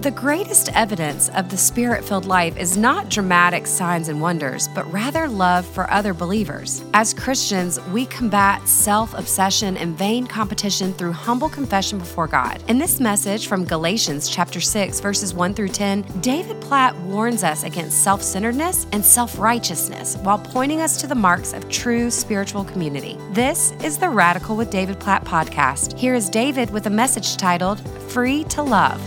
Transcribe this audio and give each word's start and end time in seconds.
The 0.00 0.10
greatest 0.10 0.70
evidence 0.74 1.28
of 1.28 1.50
the 1.50 1.58
spirit 1.58 2.02
filled 2.02 2.24
life 2.24 2.56
is 2.56 2.74
not 2.74 3.10
dramatic 3.10 3.66
signs 3.66 4.08
and 4.08 4.18
wonders, 4.18 4.66
but 4.68 4.90
rather 4.90 5.28
love 5.28 5.66
for 5.66 5.90
other 5.90 6.14
believers. 6.14 6.82
As 6.94 7.12
Christians, 7.12 7.78
we 7.88 8.06
combat 8.06 8.66
self 8.66 9.12
obsession 9.12 9.76
and 9.76 9.98
vain 9.98 10.26
competition 10.26 10.94
through 10.94 11.12
humble 11.12 11.50
confession 11.50 11.98
before 11.98 12.26
God. 12.26 12.64
In 12.66 12.78
this 12.78 12.98
message 12.98 13.46
from 13.46 13.66
Galatians 13.66 14.30
chapter 14.30 14.58
6, 14.58 15.00
verses 15.00 15.34
1 15.34 15.52
through 15.52 15.68
10, 15.68 16.00
David 16.22 16.58
Platt 16.62 16.96
warns 17.00 17.44
us 17.44 17.64
against 17.64 18.02
self 18.02 18.22
centeredness 18.22 18.86
and 18.92 19.04
self 19.04 19.38
righteousness 19.38 20.16
while 20.22 20.38
pointing 20.38 20.80
us 20.80 20.98
to 21.02 21.08
the 21.08 21.14
marks 21.14 21.52
of 21.52 21.68
true 21.68 22.10
spiritual 22.10 22.64
community. 22.64 23.18
This 23.32 23.72
is 23.84 23.98
the 23.98 24.08
Radical 24.08 24.56
with 24.56 24.70
David 24.70 24.98
Platt 24.98 25.26
podcast. 25.26 25.98
Here 25.98 26.14
is 26.14 26.30
David 26.30 26.70
with 26.70 26.86
a 26.86 26.90
message 26.90 27.36
titled 27.36 27.86
Free 28.08 28.44
to 28.44 28.62
Love 28.62 28.98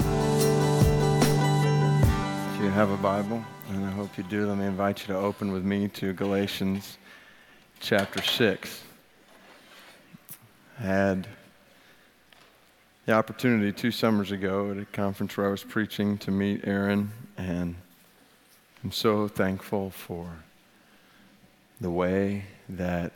have 2.73 2.90
a 2.90 2.98
Bible, 2.98 3.45
and 3.70 3.86
I 3.86 3.91
hope 3.91 4.18
you 4.18 4.23
do, 4.23 4.48
let 4.48 4.58
me 4.58 4.66
invite 4.66 5.02
you 5.02 5.13
to 5.13 5.20
open 5.20 5.52
with 5.52 5.63
me 5.63 5.88
to 5.90 6.12
Galatians 6.12 6.98
chapter 7.80 8.20
6. 8.20 8.84
I 10.80 10.82
had 10.82 11.27
the 13.05 13.13
opportunity 13.13 13.72
two 13.72 13.91
summers 13.91 14.32
ago 14.32 14.72
at 14.72 14.77
a 14.77 14.86
conference 14.86 15.38
where 15.38 15.46
I 15.46 15.52
was 15.52 15.63
preaching 15.63 16.18
to 16.18 16.32
meet 16.32 16.62
Aaron, 16.63 17.12
and 17.38 17.76
I'm 18.84 18.91
so 18.91 19.27
thankful 19.27 19.91
for 19.91 20.32
the 21.80 21.91
way 21.91 22.46
that 22.70 23.13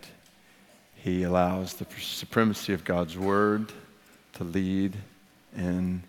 he 0.94 1.24
allows 1.24 1.74
the 1.74 1.88
supremacy 2.00 2.74
of 2.74 2.84
God's 2.84 3.18
Word 3.18 3.72
to 4.34 4.44
lead 4.44 4.98
in 5.58 6.04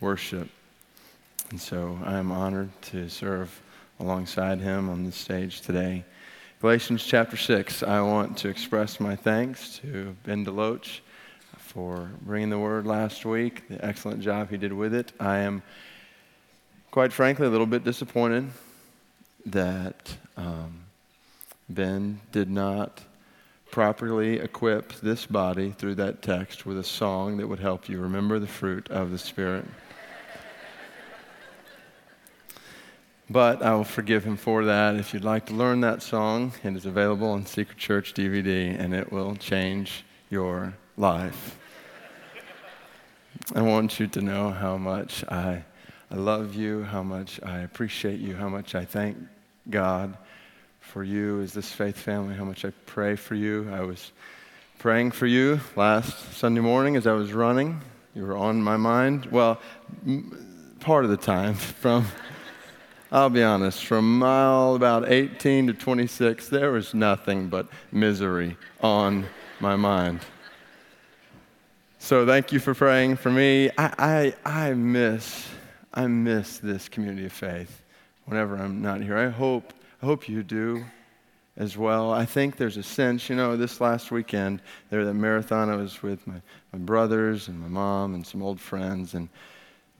worship. 0.00 0.48
And 1.52 1.60
so 1.60 1.98
I 2.02 2.16
am 2.16 2.32
honored 2.32 2.70
to 2.80 3.10
serve 3.10 3.60
alongside 4.00 4.58
him 4.58 4.88
on 4.88 5.04
the 5.04 5.12
stage 5.12 5.60
today. 5.60 6.02
Galatians 6.62 7.04
chapter 7.04 7.36
6, 7.36 7.82
I 7.82 8.00
want 8.00 8.38
to 8.38 8.48
express 8.48 8.98
my 8.98 9.14
thanks 9.14 9.78
to 9.80 10.16
Ben 10.24 10.46
DeLoach 10.46 11.00
for 11.58 12.08
bringing 12.22 12.48
the 12.48 12.58
word 12.58 12.86
last 12.86 13.26
week, 13.26 13.68
the 13.68 13.84
excellent 13.84 14.22
job 14.22 14.48
he 14.48 14.56
did 14.56 14.72
with 14.72 14.94
it. 14.94 15.12
I 15.20 15.40
am, 15.40 15.62
quite 16.90 17.12
frankly, 17.12 17.46
a 17.46 17.50
little 17.50 17.66
bit 17.66 17.84
disappointed 17.84 18.50
that 19.44 20.16
um, 20.38 20.84
Ben 21.68 22.18
did 22.32 22.48
not 22.48 23.02
properly 23.70 24.38
equip 24.38 24.94
this 25.00 25.26
body 25.26 25.70
through 25.72 25.96
that 25.96 26.22
text 26.22 26.64
with 26.64 26.78
a 26.78 26.84
song 26.84 27.36
that 27.36 27.46
would 27.46 27.60
help 27.60 27.90
you 27.90 28.00
remember 28.00 28.38
the 28.38 28.46
fruit 28.46 28.90
of 28.90 29.10
the 29.10 29.18
Spirit. 29.18 29.66
But 33.32 33.62
I 33.62 33.74
will 33.74 33.84
forgive 33.84 34.24
him 34.24 34.36
for 34.36 34.66
that. 34.66 34.96
If 34.96 35.14
you'd 35.14 35.24
like 35.24 35.46
to 35.46 35.54
learn 35.54 35.80
that 35.80 36.02
song, 36.02 36.52
it 36.62 36.76
is 36.76 36.84
available 36.84 37.30
on 37.30 37.46
Secret 37.46 37.78
Church 37.78 38.12
DVD 38.12 38.78
and 38.78 38.92
it 38.92 39.10
will 39.10 39.36
change 39.36 40.04
your 40.28 40.74
life. 40.98 41.58
I 43.54 43.62
want 43.62 43.98
you 43.98 44.06
to 44.08 44.20
know 44.20 44.50
how 44.50 44.76
much 44.76 45.24
I, 45.30 45.64
I 46.10 46.14
love 46.14 46.54
you, 46.54 46.82
how 46.82 47.02
much 47.02 47.40
I 47.42 47.60
appreciate 47.60 48.20
you, 48.20 48.36
how 48.36 48.50
much 48.50 48.74
I 48.74 48.84
thank 48.84 49.16
God 49.70 50.14
for 50.80 51.02
you 51.02 51.40
as 51.40 51.54
this 51.54 51.72
faith 51.72 51.96
family, 51.96 52.34
how 52.34 52.44
much 52.44 52.66
I 52.66 52.72
pray 52.84 53.16
for 53.16 53.34
you. 53.34 53.66
I 53.72 53.80
was 53.80 54.12
praying 54.78 55.12
for 55.12 55.26
you 55.26 55.58
last 55.74 56.34
Sunday 56.34 56.60
morning 56.60 56.96
as 56.96 57.06
I 57.06 57.14
was 57.14 57.32
running. 57.32 57.80
You 58.14 58.26
were 58.26 58.36
on 58.36 58.62
my 58.62 58.76
mind. 58.76 59.24
Well, 59.24 59.58
part 60.80 61.04
of 61.04 61.10
the 61.10 61.16
time 61.16 61.54
from 61.80 62.04
I'll 63.14 63.28
be 63.28 63.42
honest, 63.42 63.84
from 63.84 64.20
mile 64.20 64.74
about 64.74 65.12
18 65.12 65.66
to 65.66 65.74
26, 65.74 66.48
there 66.48 66.72
was 66.72 66.94
nothing 66.94 67.48
but 67.48 67.66
misery 67.92 68.56
on 68.80 69.26
my 69.60 69.76
mind. 69.76 70.20
So 71.98 72.24
thank 72.24 72.52
you 72.52 72.58
for 72.58 72.74
praying 72.74 73.16
for 73.16 73.30
me. 73.30 73.68
I, 73.76 74.32
I, 74.46 74.68
I 74.68 74.72
miss, 74.72 75.46
I 75.92 76.06
miss 76.06 76.56
this 76.56 76.88
community 76.88 77.26
of 77.26 77.34
faith 77.34 77.82
whenever 78.24 78.56
I'm 78.56 78.80
not 78.80 79.02
here. 79.02 79.18
I 79.18 79.28
hope, 79.28 79.74
I 80.02 80.06
hope 80.06 80.26
you 80.26 80.42
do 80.42 80.82
as 81.58 81.76
well. 81.76 82.12
I 82.12 82.24
think 82.24 82.56
there's 82.56 82.78
a 82.78 82.82
sense, 82.82 83.28
you 83.28 83.36
know, 83.36 83.58
this 83.58 83.78
last 83.78 84.10
weekend, 84.10 84.62
there 84.88 85.00
at 85.00 85.04
the 85.04 85.12
marathon, 85.12 85.68
I 85.68 85.76
was 85.76 86.02
with 86.02 86.26
my, 86.26 86.40
my 86.72 86.78
brothers 86.78 87.48
and 87.48 87.60
my 87.60 87.68
mom 87.68 88.14
and 88.14 88.26
some 88.26 88.42
old 88.42 88.58
friends, 88.58 89.12
and 89.12 89.28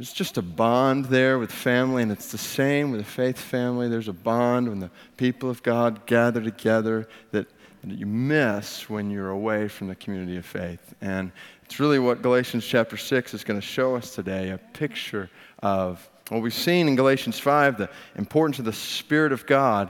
there's 0.02 0.12
just 0.12 0.36
a 0.36 0.42
bond 0.42 1.04
there 1.04 1.38
with 1.38 1.52
family, 1.52 2.02
and 2.02 2.10
it's 2.10 2.32
the 2.32 2.36
same 2.36 2.90
with 2.90 3.00
a 3.00 3.04
faith 3.04 3.38
family. 3.38 3.88
There's 3.88 4.08
a 4.08 4.12
bond 4.12 4.68
when 4.68 4.80
the 4.80 4.90
people 5.16 5.48
of 5.48 5.62
God 5.62 6.06
gather 6.06 6.42
together 6.42 7.06
that, 7.30 7.46
that 7.84 7.98
you 7.98 8.06
miss 8.06 8.90
when 8.90 9.12
you're 9.12 9.30
away 9.30 9.68
from 9.68 9.86
the 9.86 9.94
community 9.94 10.36
of 10.36 10.44
faith. 10.44 10.92
And 11.00 11.30
it's 11.64 11.78
really 11.78 12.00
what 12.00 12.20
Galatians 12.20 12.66
chapter 12.66 12.96
6 12.96 13.32
is 13.32 13.44
going 13.44 13.60
to 13.60 13.64
show 13.64 13.94
us 13.94 14.12
today 14.12 14.50
a 14.50 14.58
picture 14.58 15.30
of 15.60 16.10
what 16.30 16.42
we've 16.42 16.52
seen 16.52 16.88
in 16.88 16.96
Galatians 16.96 17.38
5, 17.38 17.78
the 17.78 17.90
importance 18.16 18.58
of 18.58 18.64
the 18.64 18.72
Spirit 18.72 19.30
of 19.30 19.46
God. 19.46 19.88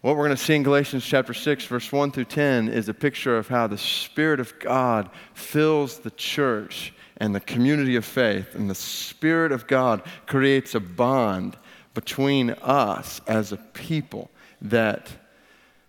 What 0.00 0.16
we're 0.16 0.28
going 0.28 0.38
to 0.38 0.42
see 0.42 0.54
in 0.54 0.62
Galatians 0.62 1.04
chapter 1.04 1.34
6, 1.34 1.66
verse 1.66 1.92
1 1.92 2.10
through 2.10 2.24
10, 2.24 2.68
is 2.68 2.88
a 2.88 2.94
picture 2.94 3.36
of 3.36 3.48
how 3.48 3.66
the 3.66 3.76
Spirit 3.76 4.40
of 4.40 4.58
God 4.60 5.10
fills 5.34 5.98
the 5.98 6.12
church 6.12 6.94
and 7.18 7.34
the 7.34 7.40
community 7.40 7.96
of 7.96 8.04
faith 8.04 8.54
and 8.54 8.68
the 8.68 8.74
Spirit 8.74 9.52
of 9.52 9.66
God 9.66 10.02
creates 10.26 10.74
a 10.74 10.80
bond 10.80 11.56
between 11.94 12.50
us 12.50 13.20
as 13.26 13.52
a 13.52 13.56
people 13.56 14.30
that, 14.60 15.08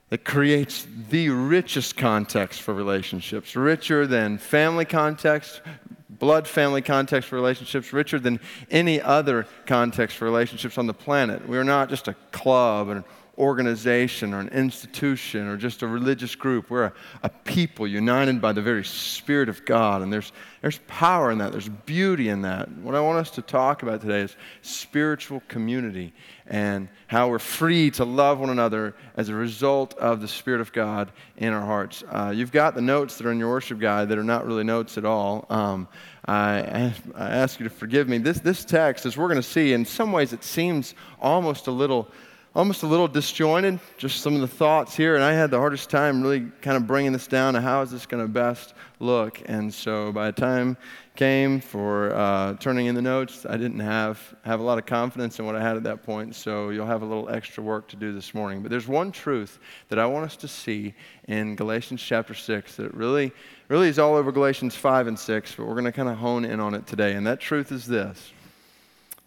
that 0.09 0.23
creates 0.23 0.87
the 1.09 1.29
richest 1.29 1.97
context 1.97 2.61
for 2.61 2.73
relationships, 2.73 3.55
richer 3.55 4.07
than 4.07 4.37
family 4.37 4.85
context, 4.85 5.61
blood 6.09 6.47
family 6.47 6.81
context 6.81 7.29
for 7.29 7.35
relationships, 7.35 7.91
richer 7.91 8.19
than 8.19 8.39
any 8.71 9.01
other 9.01 9.45
context 9.65 10.17
for 10.17 10.25
relationships 10.25 10.77
on 10.77 10.87
the 10.87 10.93
planet. 10.93 11.47
We 11.47 11.57
are 11.57 11.63
not 11.63 11.89
just 11.89 12.07
a 12.07 12.15
club 12.31 12.89
and 12.89 13.03
organization 13.37 14.33
or 14.33 14.39
an 14.39 14.47
institution 14.49 15.47
or 15.47 15.57
just 15.57 15.83
a 15.83 15.87
religious 15.87 16.33
group. 16.35 16.69
We're 16.69 16.85
a, 16.85 16.93
a, 17.23 17.29
people 17.29 17.87
united 17.87 18.41
by 18.41 18.51
the 18.51 18.61
very 18.61 18.83
Spirit 18.83 19.47
of 19.47 19.63
God. 19.63 20.01
And 20.01 20.11
there's, 20.11 20.31
there's 20.61 20.79
power 20.87 21.31
in 21.31 21.37
that, 21.37 21.51
there's 21.51 21.69
beauty 21.69 22.29
in 22.29 22.41
that. 22.41 22.71
What 22.77 22.95
I 22.95 22.99
want 22.99 23.19
us 23.19 23.29
to 23.31 23.41
talk 23.41 23.83
about 23.83 24.01
today 24.01 24.21
is 24.21 24.35
spiritual 24.61 25.43
community 25.47 26.13
and 26.47 26.89
how 27.07 27.29
we're 27.29 27.39
free 27.39 27.91
to 27.91 28.05
love 28.05 28.39
one 28.39 28.49
another 28.49 28.95
as 29.15 29.29
a 29.29 29.35
result 29.35 29.93
of 29.95 30.21
the 30.21 30.27
Spirit 30.27 30.61
of 30.61 30.73
God 30.73 31.11
in 31.37 31.53
our 31.53 31.65
hearts. 31.65 32.03
Uh, 32.09 32.33
you've 32.35 32.51
got 32.51 32.73
the 32.73 32.81
notes 32.81 33.17
that 33.17 33.27
are 33.27 33.31
in 33.31 33.37
your 33.37 33.49
worship 33.49 33.79
guide 33.79 34.09
that 34.09 34.17
are 34.17 34.23
not 34.23 34.45
really 34.47 34.63
notes 34.63 34.97
at 34.97 35.05
all. 35.05 35.45
Um, 35.49 35.87
I, 36.27 36.93
I 37.15 37.29
ask 37.29 37.59
you 37.59 37.63
to 37.65 37.69
forgive 37.69 38.09
me. 38.09 38.17
This, 38.17 38.39
this 38.39 38.65
text, 38.65 39.05
as 39.05 39.15
we're 39.15 39.27
going 39.27 39.37
to 39.37 39.43
see, 39.43 39.73
in 39.73 39.85
some 39.85 40.11
ways 40.11 40.33
it 40.33 40.43
seems 40.43 40.95
almost 41.21 41.67
a 41.67 41.71
little 41.71 42.09
almost 42.57 42.81
a 42.81 42.87
little 42.87 43.07
disjointed, 43.07 43.79
just 43.99 44.21
some 44.21 44.33
of 44.33 44.41
the 44.41 44.47
thoughts 44.47 44.95
here. 44.95 45.13
And 45.13 45.23
I 45.23 45.31
had 45.31 45.51
the 45.51 45.59
hardest 45.59 45.91
time 45.91 46.23
really 46.23 46.47
kind 46.63 46.75
of 46.75 46.87
bringing 46.87 47.11
this 47.11 47.27
down 47.27 47.53
to 47.53 47.61
how 47.61 47.83
is 47.83 47.91
this 47.91 48.07
going 48.07 48.23
to 48.23 48.27
best 48.27 48.73
look. 48.99 49.39
And 49.45 49.71
so 49.71 50.11
by 50.11 50.31
the 50.31 50.41
time 50.41 50.75
came 51.15 51.61
for 51.61 52.15
uh, 52.15 52.55
turning 52.55 52.87
in 52.87 52.95
the 52.95 53.01
notes, 53.01 53.45
I 53.47 53.57
didn't 53.57 53.81
have, 53.81 54.19
have 54.43 54.59
a 54.59 54.63
lot 54.63 54.79
of 54.79 54.87
confidence 54.87 55.37
in 55.37 55.45
what 55.45 55.55
I 55.55 55.61
had 55.61 55.77
at 55.77 55.83
that 55.83 56.01
point. 56.01 56.33
So 56.33 56.71
you'll 56.71 56.87
have 56.87 57.03
a 57.03 57.05
little 57.05 57.29
extra 57.29 57.61
work 57.61 57.89
to 57.89 57.95
do 57.95 58.11
this 58.11 58.33
morning. 58.33 58.63
But 58.63 58.71
there's 58.71 58.87
one 58.87 59.11
truth 59.11 59.59
that 59.89 59.99
I 59.99 60.07
want 60.07 60.25
us 60.25 60.35
to 60.37 60.47
see 60.47 60.95
in 61.27 61.55
Galatians 61.55 62.01
chapter 62.01 62.33
6 62.33 62.75
that 62.77 62.91
really, 62.95 63.33
really 63.67 63.87
is 63.87 63.99
all 63.99 64.15
over 64.15 64.31
Galatians 64.31 64.73
5 64.73 65.05
and 65.05 65.19
6, 65.19 65.53
but 65.55 65.67
we're 65.67 65.73
going 65.73 65.85
to 65.85 65.91
kind 65.91 66.09
of 66.09 66.17
hone 66.17 66.43
in 66.43 66.59
on 66.59 66.73
it 66.73 66.87
today. 66.87 67.13
And 67.13 67.27
that 67.27 67.39
truth 67.39 67.71
is 67.71 67.85
this 67.85 68.31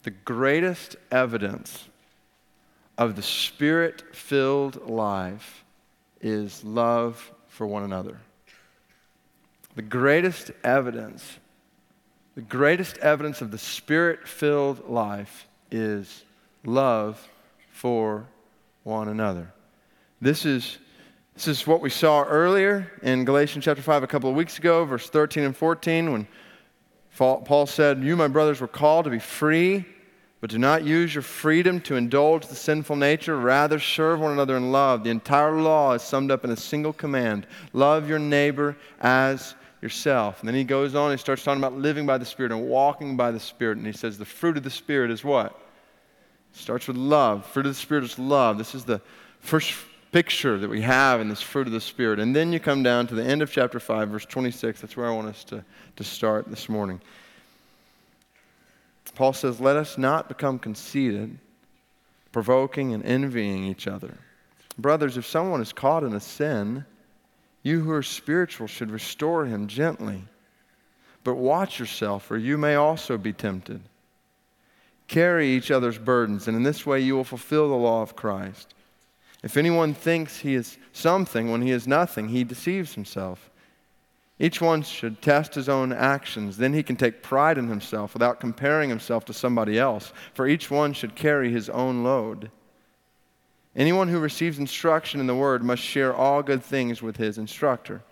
the 0.03 0.11
greatest 0.11 0.97
evidence 1.13 1.90
of 3.01 3.17
the 3.17 3.23
spirit 3.23 4.15
filled 4.15 4.87
life 4.87 5.65
is 6.21 6.63
love 6.63 7.33
for 7.49 7.67
one 7.67 7.83
another. 7.83 8.19
The 9.75 9.81
greatest 9.81 10.51
evidence, 10.63 11.39
the 12.35 12.43
greatest 12.43 12.99
evidence 12.99 13.41
of 13.41 13.51
the 13.51 13.57
spirit 13.57 14.29
filled 14.29 14.87
life 14.87 15.49
is 15.71 16.25
love 16.63 17.27
for 17.73 18.27
one 18.83 19.09
another. 19.09 19.51
This 20.21 20.45
is, 20.45 20.77
this 21.33 21.49
is 21.49 21.67
what 21.67 21.81
we 21.81 21.89
saw 21.89 22.25
earlier 22.25 22.93
in 23.03 23.25
Galatians 23.25 23.65
chapter 23.65 23.83
5 23.83 24.03
a 24.03 24.07
couple 24.07 24.29
of 24.29 24.37
weeks 24.37 24.59
ago, 24.59 24.85
verse 24.85 25.09
13 25.09 25.45
and 25.45 25.57
14, 25.57 26.13
when 26.13 26.29
Paul 27.17 27.67
said, 27.67 28.05
You, 28.05 28.15
my 28.15 28.29
brothers, 28.29 28.61
were 28.61 28.69
called 28.69 29.07
to 29.07 29.11
be 29.11 29.19
free 29.19 29.87
but 30.41 30.49
do 30.49 30.59
not 30.59 30.85
use 30.85 31.15
your 31.15 31.23
freedom 31.23 31.81
to 31.83 31.97
indulge 31.97 32.47
the 32.47 32.55
sinful 32.55 32.97
nature. 32.97 33.37
Rather, 33.37 33.79
serve 33.79 34.21
one 34.21 34.33
another 34.33 34.57
in 34.57 34.73
love. 34.73 35.05
The 35.05 35.11
entire 35.11 35.61
law 35.61 35.93
is 35.93 36.03
summed 36.03 36.31
up 36.31 36.45
in 36.45 36.51
a 36.51 36.57
single 36.57 36.93
command 36.93 37.47
love 37.73 38.09
your 38.09 38.19
neighbor 38.19 38.77
as 39.01 39.55
yourself. 39.83 40.41
And 40.41 40.49
then 40.49 40.55
he 40.55 40.65
goes 40.65 40.95
on, 40.95 41.11
he 41.11 41.17
starts 41.19 41.45
talking 41.45 41.61
about 41.61 41.75
living 41.75 42.07
by 42.07 42.19
the 42.19 42.25
Spirit 42.25 42.53
and 42.53 42.69
walking 42.69 43.17
by 43.17 43.31
the 43.31 43.41
Spirit. 43.41 43.79
And 43.79 43.87
he 43.87 43.93
says 43.93 44.17
the 44.17 44.25
fruit 44.25 44.57
of 44.57 44.63
the 44.63 44.71
Spirit 44.71 45.11
is 45.11 45.25
what? 45.25 45.53
It 46.53 46.59
starts 46.59 46.89
with 46.89 46.97
love. 46.97 47.47
Fruit 47.47 47.67
of 47.67 47.73
the 47.73 47.81
Spirit 47.81 48.05
is 48.05 48.19
love. 48.19 48.57
This 48.57 48.75
is 48.75 48.85
the 48.85 49.01
first 49.41 49.75
picture 50.11 50.59
that 50.59 50.69
we 50.69 50.81
have 50.81 51.21
in 51.21 51.29
this 51.29 51.43
fruit 51.43 51.67
of 51.67 51.73
the 51.73 51.81
Spirit. 51.81 52.19
And 52.19 52.35
then 52.35 52.53
you 52.53 52.61
come 52.61 52.83
down 52.83 53.07
to 53.09 53.15
the 53.15 53.25
end 53.25 53.43
of 53.43 53.53
chapter 53.53 53.79
5, 53.79 54.09
verse 54.09 54.27
26. 54.27 54.81
That's 54.81 54.97
where 54.97 55.07
I 55.07 55.15
want 55.15 55.29
us 55.29 55.45
to, 55.45 55.65
to 55.97 56.05
start 56.05 56.49
this 56.49 56.69
morning. 56.69 57.01
Paul 59.15 59.33
says, 59.33 59.61
Let 59.61 59.77
us 59.77 59.99
not 59.99 60.29
become 60.29 60.59
conceited, 60.59 61.39
provoking 62.33 62.95
and 62.95 63.05
envying 63.05 63.65
each 63.65 63.87
other. 63.87 64.19
Brothers, 64.79 65.17
if 65.17 65.27
someone 65.27 65.61
is 65.61 65.73
caught 65.73 66.05
in 66.05 66.15
a 66.15 66.21
sin, 66.21 66.85
you 67.63 67.81
who 67.81 67.91
are 67.91 68.03
spiritual 68.03 68.67
should 68.67 68.91
restore 68.91 69.45
him 69.45 69.67
gently. 69.67 70.25
But 71.23 71.35
watch 71.35 71.79
yourself, 71.79 72.31
or 72.31 72.39
you 72.39 72.57
may 72.57 72.77
also 72.77 73.19
be 73.19 73.33
tempted. 73.33 73.83
Carry 75.07 75.49
each 75.49 75.71
other's 75.71 75.99
burdens, 75.99 76.49
and 76.49 76.57
in 76.57 76.63
this 76.63 76.87
way 76.87 77.01
you 77.01 77.15
will 77.15 77.25
fulfill 77.25 77.69
the 77.69 77.75
law 77.75 78.01
of 78.01 78.17
Christ. 78.17 78.75
If 79.43 79.57
anyone 79.57 79.93
thinks 79.95 80.39
he 80.39 80.55
is 80.55 80.79
something 80.93 81.51
when 81.51 81.63
he 81.63 81.73
is 81.73 81.87
nothing, 81.87 82.29
he 82.29 82.45
deceives 82.45 82.95
himself. 82.95 83.50
Each 84.43 84.59
one 84.59 84.83
should 84.83 85.21
test 85.21 85.55
his 85.55 85.69
own 85.69 85.93
actions. 85.93 86.57
Then 86.57 86.73
he 86.73 86.83
can 86.83 86.97
take 86.97 87.23
pride 87.23 87.59
in 87.59 87.69
himself 87.69 88.15
without 88.15 88.41
comparing 88.41 88.89
himself 88.89 89.27
to 89.27 89.35
somebody 89.35 89.79
else, 89.79 90.15
for 90.33 90.49
each 90.49 90.71
one 90.71 90.95
should 90.95 91.15
carry 91.15 91.53
his 91.53 91.69
own 91.69 92.03
load. 92.03 92.51
Anyone 93.77 94.09
who 94.09 94.19
receives 94.19 94.59
instruction 94.59 95.21
in 95.21 95.27
the 95.27 95.35
word 95.35 95.63
must 95.63 95.83
share 95.83 96.15
all 96.15 96.43
good 96.43 96.65
things 96.65 97.03
with 97.03 97.19
his 97.19 97.37
instructor. 97.37 98.03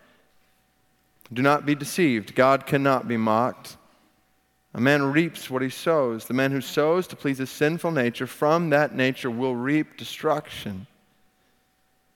Do 1.32 1.40
not 1.40 1.64
be 1.64 1.74
deceived. 1.74 2.34
God 2.34 2.66
cannot 2.66 3.08
be 3.08 3.16
mocked. 3.16 3.78
A 4.74 4.80
man 4.80 5.10
reaps 5.10 5.48
what 5.48 5.62
he 5.62 5.70
sows. 5.70 6.26
The 6.26 6.34
man 6.34 6.52
who 6.52 6.60
sows 6.60 7.06
to 7.06 7.16
please 7.16 7.38
his 7.38 7.48
sinful 7.48 7.90
nature 7.90 8.26
from 8.26 8.68
that 8.68 8.94
nature 8.94 9.30
will 9.30 9.56
reap 9.56 9.96
destruction. 9.96 10.86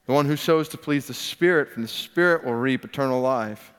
The 0.07 0.13
one 0.13 0.27
who 0.27 0.37
sows 0.37 0.69
to 0.69 0.77
please 0.77 1.07
the 1.07 1.15
Spirit 1.15 1.71
from 1.73 1.81
the 1.81 1.89
Spirit 1.89 2.45
will 2.45 2.55
reap 2.55 2.85
eternal 2.85 3.23
life. 3.23 3.72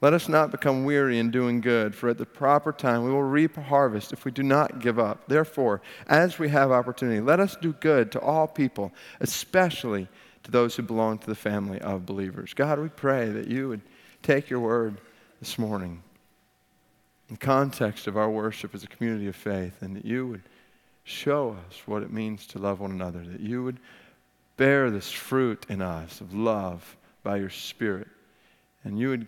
Let 0.00 0.12
us 0.12 0.28
not 0.28 0.52
become 0.52 0.84
weary 0.84 1.18
in 1.18 1.32
doing 1.32 1.60
good, 1.60 1.92
for 1.92 2.08
at 2.08 2.18
the 2.18 2.26
proper 2.26 2.72
time 2.72 3.02
we 3.02 3.10
will 3.10 3.24
reap 3.24 3.56
a 3.56 3.62
harvest 3.62 4.12
if 4.12 4.24
we 4.24 4.30
do 4.30 4.44
not 4.44 4.78
give 4.78 4.98
up. 4.98 5.26
Therefore, 5.26 5.80
as 6.06 6.38
we 6.38 6.48
have 6.50 6.70
opportunity, 6.70 7.20
let 7.20 7.40
us 7.40 7.56
do 7.60 7.72
good 7.72 8.12
to 8.12 8.20
all 8.20 8.46
people, 8.46 8.92
especially 9.20 10.06
to 10.44 10.52
those 10.52 10.76
who 10.76 10.82
belong 10.84 11.18
to 11.18 11.26
the 11.26 11.34
family 11.34 11.80
of 11.80 12.06
believers. 12.06 12.54
God, 12.54 12.78
we 12.78 12.88
pray 12.88 13.28
that 13.30 13.48
you 13.48 13.68
would 13.68 13.80
take 14.22 14.48
your 14.48 14.60
word 14.60 15.00
this 15.40 15.58
morning 15.58 16.00
in 17.28 17.34
the 17.34 17.40
context 17.40 18.06
of 18.06 18.16
our 18.16 18.30
worship 18.30 18.76
as 18.76 18.84
a 18.84 18.88
community 18.88 19.26
of 19.26 19.34
faith, 19.34 19.82
and 19.82 19.96
that 19.96 20.04
you 20.04 20.28
would 20.28 20.42
show 21.02 21.56
us 21.68 21.82
what 21.86 22.04
it 22.04 22.12
means 22.12 22.46
to 22.46 22.58
love 22.60 22.78
one 22.78 22.92
another, 22.92 23.24
that 23.24 23.40
you 23.40 23.64
would 23.64 23.80
bear 24.56 24.90
this 24.90 25.10
fruit 25.10 25.66
in 25.68 25.82
us 25.82 26.20
of 26.20 26.34
love 26.34 26.96
by 27.24 27.36
your 27.36 27.50
Spirit, 27.50 28.06
and 28.84 28.96
you 28.96 29.08
would 29.08 29.26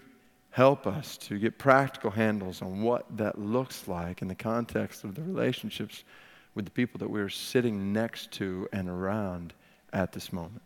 help 0.51 0.87
us 0.87 1.17
to 1.17 1.39
get 1.39 1.59
practical 1.59 2.11
handles 2.11 2.61
on 2.61 2.83
what 2.83 3.07
that 3.17 3.39
looks 3.39 3.87
like 3.87 4.21
in 4.21 4.29
the 4.29 4.35
context 4.35 5.05
of 5.05 5.15
the 5.15 5.23
relationships 5.23 6.05
with 6.55 6.65
the 6.65 6.71
people 6.71 6.99
that 6.99 7.11
we're 7.11 7.29
sitting 7.29 7.93
next 7.93 8.33
to 8.33 8.69
and 8.73 8.89
around 8.89 9.53
at 9.93 10.13
this 10.13 10.33
moment. 10.33 10.63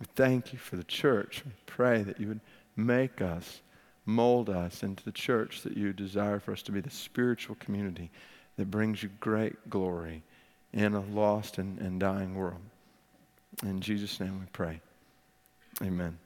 We 0.00 0.06
thank 0.14 0.52
you 0.52 0.58
for 0.58 0.76
the 0.76 0.84
church. 0.84 1.42
We 1.44 1.52
pray 1.66 2.02
that 2.02 2.20
you 2.20 2.28
would 2.28 2.40
make 2.76 3.20
us, 3.20 3.62
mold 4.06 4.48
us 4.48 4.82
into 4.82 5.04
the 5.04 5.12
church 5.12 5.62
that 5.62 5.76
you 5.76 5.92
desire 5.92 6.38
for 6.38 6.52
us 6.52 6.62
to 6.62 6.72
be 6.72 6.80
the 6.80 6.90
spiritual 6.90 7.56
community 7.56 8.10
that 8.56 8.70
brings 8.70 9.02
you 9.02 9.10
great 9.20 9.68
glory 9.68 10.22
in 10.72 10.94
a 10.94 11.00
lost 11.00 11.58
and, 11.58 11.78
and 11.78 12.00
dying 12.00 12.34
world. 12.34 12.60
In 13.62 13.80
Jesus' 13.80 14.20
name 14.20 14.40
we 14.40 14.46
pray. 14.52 14.80
Amen. 15.82 16.18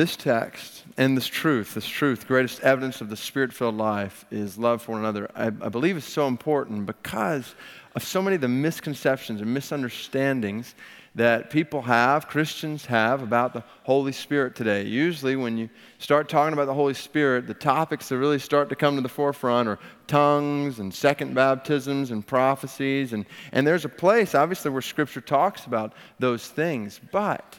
This 0.00 0.16
text 0.16 0.84
and 0.96 1.14
this 1.14 1.26
truth, 1.26 1.74
this 1.74 1.86
truth, 1.86 2.26
greatest 2.26 2.60
evidence 2.60 3.02
of 3.02 3.10
the 3.10 3.18
spirit 3.18 3.52
filled 3.52 3.76
life 3.76 4.24
is 4.30 4.56
love 4.56 4.80
for 4.80 4.92
one 4.92 5.02
another. 5.02 5.30
I, 5.36 5.48
I 5.48 5.68
believe 5.68 5.98
is 5.98 6.06
so 6.06 6.26
important 6.26 6.86
because 6.86 7.54
of 7.94 8.02
so 8.02 8.22
many 8.22 8.36
of 8.36 8.40
the 8.40 8.48
misconceptions 8.48 9.42
and 9.42 9.52
misunderstandings 9.52 10.74
that 11.16 11.50
people 11.50 11.82
have, 11.82 12.28
Christians 12.28 12.86
have, 12.86 13.22
about 13.22 13.52
the 13.52 13.62
Holy 13.82 14.12
Spirit 14.12 14.56
today. 14.56 14.84
Usually, 14.84 15.36
when 15.36 15.58
you 15.58 15.68
start 15.98 16.30
talking 16.30 16.54
about 16.54 16.64
the 16.64 16.72
Holy 16.72 16.94
Spirit, 16.94 17.46
the 17.46 17.52
topics 17.52 18.08
that 18.08 18.16
really 18.16 18.38
start 18.38 18.70
to 18.70 18.76
come 18.76 18.96
to 18.96 19.02
the 19.02 19.08
forefront 19.10 19.68
are 19.68 19.78
tongues 20.06 20.78
and 20.78 20.94
second 20.94 21.34
baptisms 21.34 22.10
and 22.10 22.26
prophecies. 22.26 23.12
And, 23.12 23.26
and 23.52 23.66
there's 23.66 23.84
a 23.84 23.90
place, 23.90 24.34
obviously, 24.34 24.70
where 24.70 24.80
Scripture 24.80 25.20
talks 25.20 25.66
about 25.66 25.92
those 26.18 26.48
things. 26.48 26.98
But 27.12 27.58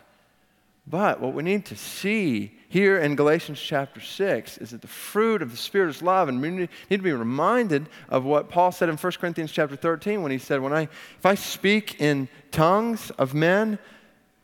but 0.88 1.22
what 1.22 1.34
we 1.34 1.44
need 1.44 1.66
to 1.66 1.76
see 1.76 2.52
here 2.68 2.98
in 3.00 3.16
Galatians 3.16 3.60
chapter 3.60 4.00
6 4.00 4.58
is 4.58 4.72
that 4.72 4.82
the 4.82 4.88
fruit 4.88 5.42
of 5.42 5.52
the 5.52 5.58
Spirit 5.58 5.90
is 5.90 6.02
love. 6.02 6.30
And 6.30 6.42
we 6.42 6.50
need 6.50 6.70
to 6.90 6.98
be 6.98 7.12
reminded 7.12 7.88
of 8.10 8.24
what 8.24 8.50
Paul 8.50 8.72
said 8.72 8.90
in 8.90 8.98
1 8.98 9.12
Corinthians 9.14 9.52
chapter 9.52 9.76
13 9.76 10.22
when 10.24 10.32
he 10.32 10.38
said, 10.38 10.62
when 10.62 10.74
I, 10.74 10.84
If 10.84 11.26
I 11.26 11.36
speak 11.36 12.00
in 12.00 12.30
tongues 12.50 13.12
of 13.12 13.34
men, 13.34 13.78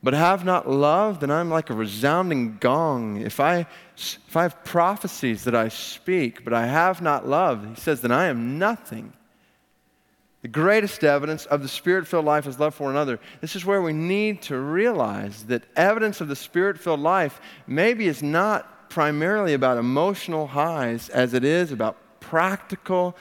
but 0.04 0.14
have 0.14 0.46
not 0.46 0.70
love, 0.70 1.22
then 1.22 1.32
I'm 1.32 1.50
like 1.50 1.70
a 1.70 1.74
resounding 1.74 2.58
gong. 2.60 3.18
If 3.18 3.40
I, 3.40 3.66
if 3.96 4.38
I 4.38 4.44
have 4.44 4.64
prophecies 4.64 5.44
that 5.46 5.56
I 5.56 5.70
speak, 5.70 6.44
but 6.44 6.54
I 6.54 6.68
have 6.68 7.02
not 7.02 7.28
love, 7.28 7.68
he 7.68 7.82
says, 7.82 8.02
then 8.02 8.12
I 8.12 8.26
am 8.28 8.60
nothing. 8.60 9.14
The 10.44 10.48
greatest 10.48 11.04
evidence 11.04 11.46
of 11.48 11.62
the 11.62 11.68
spirit 11.68 12.08
filled 12.08 12.26
life 12.26 12.46
is 12.46 12.60
love 12.60 12.76
for 12.76 12.84
one 12.84 12.94
another. 12.94 13.20
This 13.42 13.56
is 13.56 13.66
where 13.66 13.82
we 13.82 13.94
need 13.94 14.42
to 14.44 14.58
realize 14.58 15.44
that 15.46 15.64
evidence 15.76 16.22
of 16.22 16.28
the 16.28 16.36
spirit 16.36 16.80
filled 16.80 17.00
life 17.00 17.42
maybe 17.66 18.08
is 18.08 18.22
not 18.22 18.90
primarily 18.90 19.54
about 19.54 19.78
emotional 19.78 20.48
highs 20.48 21.10
as 21.10 21.34
it 21.34 21.44
is 21.44 21.72
about 21.72 21.98
practical 22.20 23.16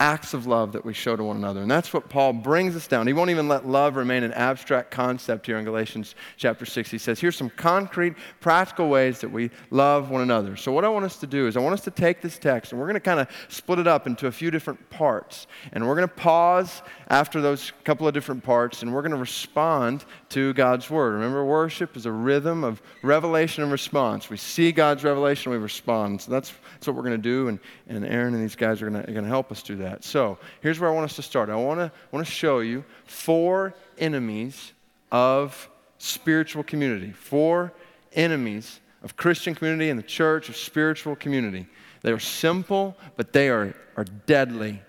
acts 0.00 0.34
of 0.34 0.46
love 0.46 0.72
that 0.72 0.84
we 0.84 0.92
show 0.92 1.14
to 1.14 1.22
one 1.22 1.36
another. 1.36 1.62
And 1.62 1.70
that's 1.70 1.92
what 1.92 2.08
Paul 2.08 2.32
brings 2.32 2.74
us 2.74 2.88
down. 2.88 3.06
He 3.06 3.12
won't 3.12 3.30
even 3.30 3.46
let 3.46 3.66
love 3.66 3.96
remain 3.96 4.24
an 4.24 4.32
abstract 4.32 4.90
concept 4.90 5.46
here 5.46 5.58
in 5.58 5.64
Galatians 5.64 6.14
chapter 6.36 6.66
6. 6.66 6.90
He 6.90 6.98
says, 6.98 7.20
here's 7.20 7.36
some 7.36 7.50
concrete, 7.50 8.14
practical 8.40 8.88
ways 8.88 9.20
that 9.20 9.30
we 9.30 9.50
love 9.70 10.10
one 10.10 10.22
another. 10.22 10.56
So, 10.56 10.72
what 10.72 10.84
I 10.84 10.88
want 10.88 11.04
us 11.04 11.18
to 11.18 11.26
do 11.26 11.46
is, 11.46 11.56
I 11.56 11.60
want 11.60 11.74
us 11.74 11.82
to 11.82 11.90
take 11.90 12.20
this 12.20 12.38
text 12.38 12.72
and 12.72 12.80
we're 12.80 12.86
going 12.86 12.94
to 12.94 13.00
kind 13.00 13.20
of 13.20 13.28
split 13.48 13.78
it 13.78 13.86
up 13.86 14.06
into 14.06 14.26
a 14.26 14.32
few 14.32 14.50
different 14.50 14.90
parts. 14.90 15.46
And 15.72 15.86
we're 15.86 15.96
going 15.96 16.08
to 16.08 16.14
pause 16.14 16.82
after 17.08 17.40
those 17.40 17.72
couple 17.84 18.08
of 18.08 18.14
different 18.14 18.42
parts 18.42 18.82
and 18.82 18.92
we're 18.92 19.02
going 19.02 19.12
to 19.12 19.18
respond 19.18 20.04
to 20.30 20.52
God's 20.54 20.90
word. 20.90 21.14
Remember, 21.14 21.44
worship 21.44 21.96
is 21.96 22.06
a 22.06 22.12
rhythm 22.12 22.64
of 22.64 22.82
revelation 23.02 23.62
and 23.62 23.70
response. 23.70 24.30
We 24.30 24.36
see 24.36 24.72
God's 24.72 25.04
revelation, 25.04 25.52
we 25.52 25.58
respond. 25.58 26.22
So, 26.22 26.32
that's, 26.32 26.52
that's 26.74 26.86
what 26.88 26.96
we're 26.96 27.02
going 27.02 27.12
to 27.12 27.18
do. 27.18 27.48
And, 27.48 27.60
and 27.88 28.04
Aaron 28.04 28.34
and 28.34 28.42
these 28.42 28.56
guys 28.56 28.82
are 28.82 28.90
going 28.90 29.04
to 29.06 29.22
help 29.22 29.52
us 29.52 29.62
do 29.62 29.76
that 29.76 29.91
that. 29.92 30.04
So 30.04 30.38
here's 30.60 30.80
where 30.80 30.90
I 30.90 30.94
want 30.94 31.04
us 31.04 31.16
to 31.16 31.22
start. 31.22 31.50
I 31.50 31.56
want 31.56 31.80
to, 31.80 31.92
want 32.10 32.26
to 32.26 32.32
show 32.32 32.60
you 32.60 32.84
four 33.04 33.74
enemies 33.98 34.72
of 35.10 35.68
spiritual 35.98 36.64
community, 36.64 37.12
four 37.12 37.72
enemies 38.14 38.80
of 39.02 39.16
Christian 39.16 39.54
community 39.54 39.90
and 39.90 39.98
the 39.98 40.04
church 40.04 40.48
of 40.48 40.56
spiritual 40.56 41.14
community. 41.16 41.66
They 42.02 42.12
are 42.12 42.18
simple, 42.18 42.96
but 43.16 43.32
they 43.32 43.48
are, 43.50 43.74
are 43.96 44.04
deadly. 44.26 44.80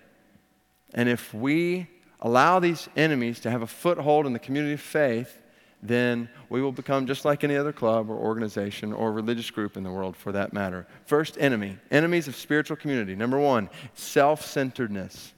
And 0.93 1.09
if 1.09 1.33
we 1.33 1.87
allow 2.21 2.59
these 2.59 2.87
enemies 2.95 3.41
to 3.41 3.51
have 3.51 3.61
a 3.61 3.67
foothold 3.67 4.25
in 4.25 4.33
the 4.33 4.39
community 4.39 4.73
of 4.73 4.81
faith, 4.81 5.37
then 5.83 6.29
we 6.49 6.61
will 6.61 6.71
become 6.71 7.05
just 7.05 7.25
like 7.25 7.43
any 7.43 7.57
other 7.57 7.73
club 7.73 8.09
or 8.09 8.15
organization 8.15 8.93
or 8.93 9.11
religious 9.11 9.51
group 9.51 9.75
in 9.75 9.83
the 9.83 9.91
world 9.91 10.15
for 10.15 10.31
that 10.31 10.53
matter. 10.53 10.87
First 11.05 11.37
enemy, 11.37 11.77
enemies 11.91 12.29
of 12.29 12.37
spiritual 12.37 12.77
community. 12.77 13.15
Number 13.15 13.37
one, 13.37 13.69
self 13.93 14.45
centeredness. 14.45 15.33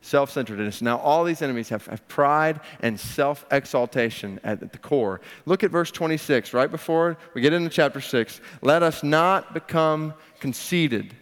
Self 0.00 0.32
centeredness. 0.32 0.82
Now, 0.82 0.98
all 0.98 1.22
these 1.22 1.40
enemies 1.40 1.68
have, 1.68 1.86
have 1.86 2.06
pride 2.08 2.60
and 2.80 2.98
self 2.98 3.46
exaltation 3.52 4.40
at, 4.42 4.60
at 4.60 4.72
the 4.72 4.78
core. 4.78 5.20
Look 5.46 5.62
at 5.62 5.70
verse 5.70 5.92
26, 5.92 6.52
right 6.52 6.70
before 6.70 7.16
we 7.32 7.40
get 7.40 7.52
into 7.52 7.70
chapter 7.70 8.00
6. 8.00 8.40
Let 8.60 8.82
us 8.82 9.04
not 9.04 9.54
become 9.54 10.14
conceited 10.40 11.14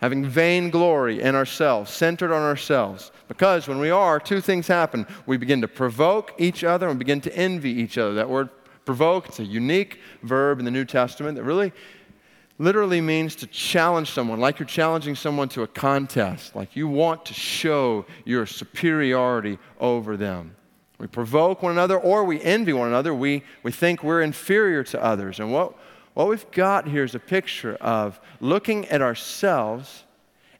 having 0.00 0.24
vain 0.24 0.70
glory 0.70 1.20
in 1.20 1.34
ourselves, 1.34 1.90
centered 1.90 2.32
on 2.32 2.42
ourselves. 2.42 3.12
Because 3.28 3.68
when 3.68 3.78
we 3.78 3.90
are, 3.90 4.18
two 4.18 4.40
things 4.40 4.66
happen. 4.66 5.06
We 5.26 5.36
begin 5.36 5.60
to 5.60 5.68
provoke 5.68 6.32
each 6.38 6.64
other 6.64 6.88
and 6.88 6.98
begin 6.98 7.20
to 7.22 7.36
envy 7.36 7.70
each 7.70 7.98
other. 7.98 8.14
That 8.14 8.30
word 8.30 8.48
provoke, 8.84 9.28
it's 9.28 9.40
a 9.40 9.44
unique 9.44 10.00
verb 10.22 10.58
in 10.58 10.64
the 10.64 10.70
New 10.70 10.86
Testament 10.86 11.36
that 11.36 11.44
really 11.44 11.72
literally 12.58 13.00
means 13.00 13.34
to 13.36 13.46
challenge 13.46 14.10
someone, 14.10 14.40
like 14.40 14.58
you're 14.58 14.66
challenging 14.66 15.14
someone 15.14 15.48
to 15.48 15.62
a 15.62 15.66
contest, 15.66 16.54
like 16.54 16.76
you 16.76 16.88
want 16.88 17.24
to 17.24 17.34
show 17.34 18.04
your 18.24 18.44
superiority 18.46 19.58
over 19.80 20.16
them. 20.16 20.54
We 20.98 21.06
provoke 21.06 21.62
one 21.62 21.72
another 21.72 21.98
or 21.98 22.24
we 22.24 22.42
envy 22.42 22.74
one 22.74 22.88
another. 22.88 23.14
We, 23.14 23.42
we 23.62 23.72
think 23.72 24.04
we're 24.04 24.20
inferior 24.20 24.84
to 24.84 25.02
others. 25.02 25.40
And 25.40 25.50
what, 25.50 25.74
What 26.20 26.28
we've 26.28 26.50
got 26.50 26.86
here 26.86 27.02
is 27.02 27.14
a 27.14 27.18
picture 27.18 27.76
of 27.80 28.20
looking 28.42 28.86
at 28.88 29.00
ourselves 29.00 30.04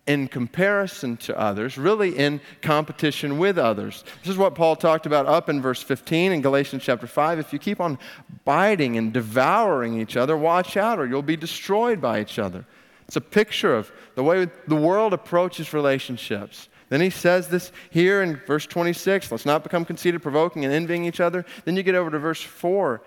in 0.07 0.27
comparison 0.27 1.19
to 1.19 1.39
others, 1.39 1.77
really 1.77 2.17
in 2.17 2.41
competition 2.63 3.37
with 3.37 3.59
others. 3.59 4.03
This 4.23 4.31
is 4.31 4.39
what 4.39 4.55
Paul 4.55 4.75
talked 4.75 5.05
about 5.05 5.27
up 5.27 5.51
in 5.51 5.61
verse 5.61 5.83
15 5.83 6.33
in 6.33 6.41
Galatians 6.41 6.83
chapter 6.83 7.07
5. 7.07 7.41
If 7.41 7.53
you 7.53 7.59
keep 7.59 7.79
on 7.79 7.99
biting 8.47 8.97
and 8.97 9.13
devouring 9.13 10.01
each 10.01 10.17
other, 10.17 10.35
watch 10.35 10.79
out 10.79 10.99
or 10.99 11.05
you'll 11.05 11.21
be 11.21 11.37
destroyed 11.37 12.01
by 12.01 12.23
each 12.23 12.39
other. 12.39 12.65
It's 13.07 13.17
a 13.17 13.21
picture 13.21 13.77
of 13.77 13.93
the 14.15 14.25
way 14.25 14.49
the 14.67 14.77
world 14.77 15.13
approaches 15.13 15.75
relationships. 15.75 16.71
Then 16.89 17.03
he 17.03 17.11
says 17.11 17.49
this 17.49 17.71
here 17.91 18.23
in 18.23 18.37
verse 18.47 18.65
26 18.65 19.31
let's 19.31 19.45
not 19.45 19.63
become 19.63 19.85
conceited, 19.85 20.23
provoking, 20.23 20.65
and 20.65 20.73
envying 20.73 21.05
each 21.05 21.21
other. 21.21 21.45
Then 21.67 21.77
you 21.77 21.83
get 21.83 21.97
over 21.97 22.11
to 22.11 22.19
verse 22.19 22.41
4 22.41 23.03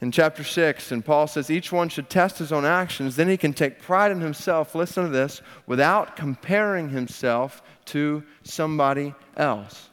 in 0.00 0.10
chapter 0.10 0.42
6, 0.42 0.92
and 0.92 1.04
Paul 1.04 1.26
says 1.26 1.50
each 1.50 1.70
one 1.70 1.90
should 1.90 2.08
test 2.08 2.38
his 2.38 2.52
own 2.52 2.64
actions. 2.64 3.16
Then 3.16 3.28
he 3.28 3.36
can 3.36 3.52
take 3.52 3.82
pride 3.82 4.10
in 4.10 4.20
himself, 4.20 4.74
listen 4.74 5.04
to 5.04 5.10
this, 5.10 5.42
without 5.66 6.16
comparing 6.16 6.88
himself 6.88 7.62
to 7.86 8.22
somebody 8.42 9.14
else. 9.36 9.90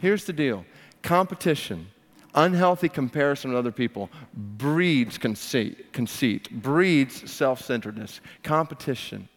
Here's 0.00 0.24
the 0.24 0.32
deal 0.32 0.64
competition, 1.02 1.88
unhealthy 2.34 2.88
comparison 2.88 3.50
with 3.50 3.58
other 3.58 3.72
people, 3.72 4.10
breeds 4.34 5.18
conceit, 5.18 5.92
conceit 5.92 6.62
breeds 6.62 7.30
self 7.30 7.60
centeredness. 7.60 8.20
Competition. 8.44 9.28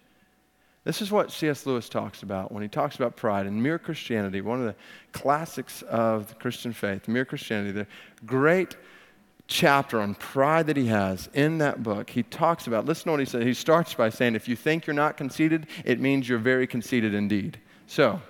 This 0.83 1.01
is 1.01 1.11
what 1.11 1.31
C.S. 1.31 1.65
Lewis 1.65 1.89
talks 1.89 2.21
about 2.21 2.51
when 2.51 2.61
he 2.61 2.69
talks 2.69 2.95
about 2.95 3.15
pride 3.15 3.47
in 3.47 3.59
Mere 3.59 3.79
Christianity, 3.79 4.41
one 4.41 4.59
of 4.59 4.67
the 4.67 4.75
classics 5.13 5.81
of 5.83 6.27
the 6.27 6.35
Christian 6.35 6.73
faith, 6.73 7.07
Mere 7.07 7.25
Christianity, 7.25 7.71
the 7.71 7.87
great 8.23 8.77
chapter 9.47 9.99
on 9.99 10.15
pride 10.15 10.67
that 10.67 10.77
he 10.77 10.87
has 10.87 11.29
in 11.33 11.59
that 11.59 11.83
book, 11.83 12.09
he 12.09 12.23
talks 12.23 12.67
about, 12.67 12.85
listen 12.85 13.05
to 13.05 13.11
what 13.11 13.19
he 13.19 13.25
says. 13.25 13.43
He 13.43 13.53
starts 13.53 13.93
by 13.93 14.09
saying, 14.09 14.35
if 14.35 14.47
you 14.47 14.55
think 14.55 14.87
you're 14.87 14.93
not 14.93 15.17
conceited, 15.17 15.67
it 15.83 15.99
means 15.99 16.27
you're 16.27 16.39
very 16.39 16.67
conceited 16.67 17.13
indeed. 17.13 17.59
So, 17.87 18.21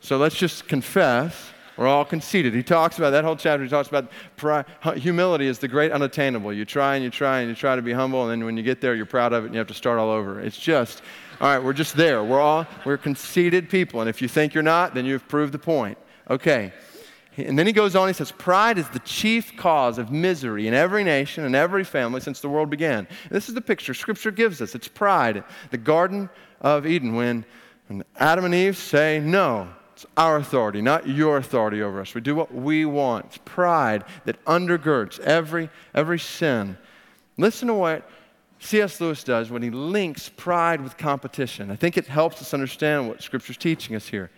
so 0.00 0.18
let's 0.18 0.36
just 0.36 0.68
confess 0.68 1.50
we're 1.76 1.86
all 1.86 2.04
conceited. 2.06 2.54
He 2.54 2.62
talks 2.62 2.98
about 2.98 3.10
that 3.10 3.24
whole 3.24 3.36
chapter. 3.36 3.62
He 3.62 3.68
talks 3.68 3.88
about 3.88 4.10
pride. 4.36 4.64
humility 4.96 5.46
is 5.46 5.58
the 5.58 5.68
great 5.68 5.92
unattainable. 5.92 6.52
You 6.52 6.64
try 6.64 6.94
and 6.94 7.04
you 7.04 7.10
try 7.10 7.40
and 7.40 7.50
you 7.50 7.54
try 7.54 7.76
to 7.76 7.82
be 7.82 7.92
humble, 7.92 8.22
and 8.22 8.30
then 8.30 8.46
when 8.46 8.56
you 8.56 8.62
get 8.62 8.80
there, 8.80 8.94
you're 8.94 9.04
proud 9.04 9.34
of 9.34 9.44
it 9.44 9.48
and 9.48 9.54
you 9.54 9.58
have 9.58 9.68
to 9.68 9.74
start 9.74 9.98
all 9.98 10.10
over. 10.10 10.40
It's 10.40 10.56
just, 10.56 11.02
all 11.38 11.48
right, 11.48 11.62
we're 11.62 11.74
just 11.74 11.94
there. 11.94 12.24
We're 12.24 12.40
all, 12.40 12.66
we're 12.86 12.96
conceited 12.96 13.68
people. 13.68 14.00
And 14.00 14.08
if 14.08 14.22
you 14.22 14.28
think 14.28 14.54
you're 14.54 14.62
not, 14.62 14.94
then 14.94 15.04
you've 15.04 15.28
proved 15.28 15.52
the 15.52 15.58
point. 15.58 15.98
Okay. 16.30 16.72
And 17.36 17.58
then 17.58 17.66
he 17.66 17.72
goes 17.72 17.94
on, 17.94 18.08
he 18.08 18.14
says, 18.14 18.32
Pride 18.32 18.78
is 18.78 18.88
the 18.88 18.98
chief 19.00 19.56
cause 19.56 19.98
of 19.98 20.10
misery 20.10 20.66
in 20.66 20.74
every 20.74 21.04
nation 21.04 21.44
and 21.44 21.54
every 21.54 21.84
family 21.84 22.20
since 22.20 22.40
the 22.40 22.48
world 22.48 22.70
began. 22.70 23.06
And 23.24 23.30
this 23.30 23.48
is 23.48 23.54
the 23.54 23.60
picture 23.60 23.92
Scripture 23.92 24.30
gives 24.30 24.62
us. 24.62 24.74
It's 24.74 24.88
pride. 24.88 25.44
The 25.70 25.78
Garden 25.78 26.30
of 26.60 26.86
Eden, 26.86 27.14
when, 27.14 27.44
when 27.88 28.04
Adam 28.16 28.46
and 28.46 28.54
Eve 28.54 28.76
say, 28.76 29.20
No, 29.20 29.68
it's 29.92 30.06
our 30.16 30.36
authority, 30.36 30.80
not 30.80 31.08
your 31.08 31.36
authority 31.36 31.82
over 31.82 32.00
us. 32.00 32.14
We 32.14 32.22
do 32.22 32.34
what 32.34 32.54
we 32.54 32.84
want. 32.84 33.26
It's 33.26 33.38
pride 33.44 34.04
that 34.24 34.42
undergirds 34.46 35.20
every, 35.20 35.68
every 35.94 36.18
sin. 36.18 36.78
Listen 37.36 37.68
to 37.68 37.74
what 37.74 38.08
C.S. 38.58 39.00
Lewis 39.00 39.22
does 39.22 39.50
when 39.50 39.62
he 39.62 39.70
links 39.70 40.30
pride 40.30 40.80
with 40.80 40.96
competition. 40.96 41.70
I 41.70 41.76
think 41.76 41.98
it 41.98 42.06
helps 42.06 42.40
us 42.40 42.54
understand 42.54 43.08
what 43.08 43.22
Scripture's 43.22 43.58
teaching 43.58 43.94
us 43.94 44.08
here. 44.08 44.30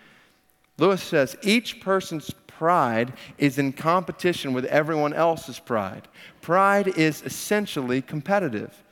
Lewis 0.79 1.03
says 1.03 1.37
each 1.43 1.81
person's 1.81 2.31
pride 2.59 3.13
is 3.39 3.57
in 3.57 3.73
competition 3.73 4.53
with 4.53 4.65
everyone 4.65 5.13
else's 5.13 5.61
pride. 5.61 6.09
Pride 6.41 6.89
is 6.89 7.23
essentially 7.23 8.03
competitive. 8.03 8.83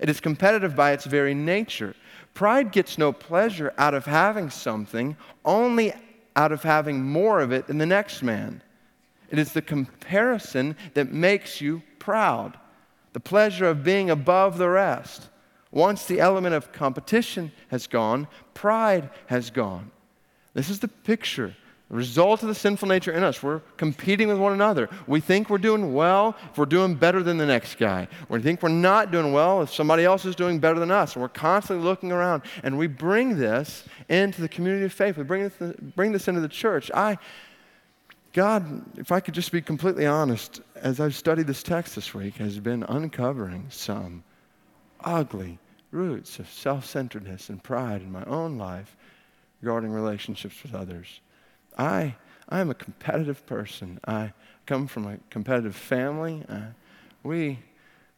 It 0.00 0.08
is 0.08 0.18
competitive 0.18 0.74
by 0.74 0.90
its 0.90 1.04
very 1.04 1.32
nature. 1.32 1.94
Pride 2.34 2.72
gets 2.72 2.98
no 2.98 3.12
pleasure 3.12 3.72
out 3.78 3.94
of 3.94 4.04
having 4.04 4.50
something, 4.50 5.16
only 5.44 5.92
out 6.34 6.50
of 6.50 6.64
having 6.64 7.04
more 7.04 7.40
of 7.40 7.52
it 7.52 7.68
than 7.68 7.78
the 7.78 7.86
next 7.86 8.20
man. 8.20 8.60
It 9.30 9.38
is 9.38 9.52
the 9.52 9.62
comparison 9.62 10.76
that 10.94 11.12
makes 11.12 11.60
you 11.60 11.82
proud, 12.00 12.58
the 13.12 13.20
pleasure 13.20 13.68
of 13.68 13.84
being 13.84 14.10
above 14.10 14.58
the 14.58 14.68
rest. 14.68 15.28
Once 15.70 16.04
the 16.06 16.18
element 16.18 16.56
of 16.56 16.72
competition 16.72 17.52
has 17.68 17.86
gone, 17.86 18.26
pride 18.54 19.08
has 19.26 19.50
gone. 19.50 19.92
This 20.52 20.68
is 20.68 20.80
the 20.80 20.88
picture 20.88 21.54
result 21.90 22.42
of 22.42 22.48
the 22.48 22.54
sinful 22.54 22.88
nature 22.88 23.12
in 23.12 23.22
us, 23.22 23.42
we're 23.42 23.60
competing 23.76 24.28
with 24.28 24.38
one 24.38 24.52
another. 24.52 24.88
We 25.06 25.20
think 25.20 25.50
we're 25.50 25.58
doing 25.58 25.92
well 25.92 26.34
if 26.50 26.58
we're 26.58 26.64
doing 26.66 26.94
better 26.94 27.22
than 27.22 27.36
the 27.36 27.46
next 27.46 27.76
guy. 27.78 28.08
We 28.28 28.40
think 28.40 28.62
we're 28.62 28.70
not 28.70 29.10
doing 29.10 29.32
well 29.32 29.62
if 29.62 29.72
somebody 29.72 30.04
else 30.04 30.24
is 30.24 30.34
doing 30.34 30.58
better 30.58 30.80
than 30.80 30.90
us. 30.90 31.14
And 31.14 31.22
we're 31.22 31.28
constantly 31.28 31.84
looking 31.84 32.10
around. 32.10 32.42
And 32.62 32.78
we 32.78 32.86
bring 32.86 33.36
this 33.38 33.84
into 34.08 34.40
the 34.40 34.48
community 34.48 34.84
of 34.86 34.92
faith. 34.92 35.16
We 35.16 35.24
bring 35.24 35.42
this, 35.42 35.74
bring 35.94 36.12
this 36.12 36.26
into 36.26 36.40
the 36.40 36.48
church. 36.48 36.90
I, 36.92 37.18
God, 38.32 38.98
if 38.98 39.12
I 39.12 39.20
could 39.20 39.34
just 39.34 39.52
be 39.52 39.60
completely 39.60 40.06
honest, 40.06 40.62
as 40.76 41.00
I've 41.00 41.14
studied 41.14 41.46
this 41.46 41.62
text 41.62 41.94
this 41.94 42.14
week, 42.14 42.36
has 42.36 42.58
been 42.58 42.82
uncovering 42.84 43.66
some 43.68 44.24
ugly 45.04 45.58
roots 45.92 46.38
of 46.38 46.50
self 46.50 46.86
centeredness 46.86 47.50
and 47.50 47.62
pride 47.62 48.02
in 48.02 48.10
my 48.10 48.24
own 48.24 48.58
life 48.58 48.96
regarding 49.60 49.90
relationships 49.90 50.62
with 50.62 50.74
others. 50.74 51.20
I, 51.76 52.14
I 52.48 52.60
am 52.60 52.70
a 52.70 52.74
competitive 52.74 53.44
person. 53.46 54.00
I 54.06 54.32
come 54.66 54.86
from 54.86 55.06
a 55.06 55.18
competitive 55.30 55.76
family. 55.76 56.44
Uh, 56.48 56.66
we, 57.22 57.58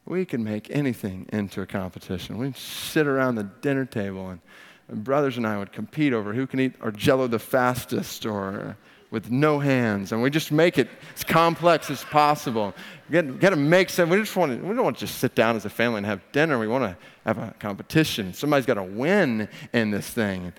we 0.05 0.25
can 0.25 0.45
make 0.45 0.71
anything 0.71 1.29
into 1.33 1.63
a 1.63 1.67
competition. 1.67 2.39
We'd 2.39 2.57
sit 2.57 3.07
around 3.07 3.37
the 3.37 3.45
dinner 3.45 3.85
table 3.85 4.31
and, 4.31 4.41
and 4.89 5.03
brothers 5.03 5.37
and 5.37 5.47
I 5.47 5.59
would 5.59 5.73
compete 5.73 6.13
over 6.13 6.33
who 6.33 6.47
can 6.47 6.61
eat 6.61 6.75
our 6.81 6.91
jello 6.91 7.27
the 7.27 7.39
fastest 7.39 8.27
or 8.27 8.77
with 9.11 9.31
no 9.31 9.59
hands. 9.59 10.13
And 10.13 10.21
we 10.21 10.31
just 10.31 10.53
make 10.53 10.79
it 10.79 10.89
as 11.15 11.25
complex 11.25 11.91
as 11.91 12.05
possible. 12.05 12.75
Get, 13.11 13.39
get 13.41 13.51
to 13.51 13.57
make 13.57 13.89
some, 13.89 14.11
we 14.11 14.19
just 14.19 14.37
want 14.37 14.61
to, 14.61 14.67
we 14.67 14.75
don't 14.75 14.85
want 14.85 14.97
to 14.97 15.07
just 15.07 15.19
sit 15.19 15.35
down 15.35 15.57
as 15.57 15.65
a 15.65 15.71
family 15.71 15.99
and 15.99 16.07
have 16.07 16.21
dinner. 16.33 16.59
We 16.59 16.69
want 16.69 16.85
to 16.85 16.97
have 17.25 17.39
a 17.39 17.55
competition. 17.59 18.35
Somebody's 18.35 18.67
got 18.67 18.75
to 18.75 18.83
win 18.83 19.49
in 19.73 19.91
this 19.91 20.09
thing. 20.09 20.53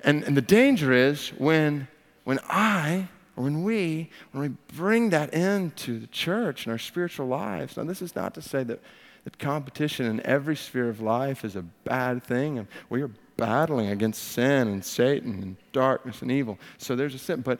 And, 0.00 0.24
and 0.24 0.36
the 0.36 0.42
danger 0.42 0.92
is 0.92 1.28
when 1.38 1.86
when 2.24 2.38
I, 2.48 3.08
or 3.36 3.44
when 3.44 3.62
we, 3.64 4.10
when 4.32 4.42
we 4.42 4.76
bring 4.76 5.10
that 5.10 5.32
into 5.34 5.98
the 5.98 6.06
church 6.06 6.66
and 6.66 6.72
our 6.72 6.78
spiritual 6.78 7.26
lives, 7.26 7.76
now 7.76 7.84
this 7.84 8.02
is 8.02 8.14
not 8.14 8.34
to 8.34 8.42
say 8.42 8.62
that, 8.64 8.80
that 9.24 9.38
competition 9.38 10.06
in 10.06 10.24
every 10.26 10.56
sphere 10.56 10.88
of 10.88 11.00
life 11.00 11.44
is 11.44 11.56
a 11.56 11.62
bad 11.62 12.22
thing. 12.22 12.58
And 12.58 12.68
we 12.88 13.02
are 13.02 13.10
battling 13.36 13.88
against 13.88 14.22
sin 14.22 14.68
and 14.68 14.84
Satan 14.84 15.42
and 15.42 15.56
darkness 15.72 16.22
and 16.22 16.30
evil. 16.30 16.58
So 16.78 16.94
there's 16.94 17.14
a 17.14 17.18
sin, 17.18 17.40
but 17.40 17.58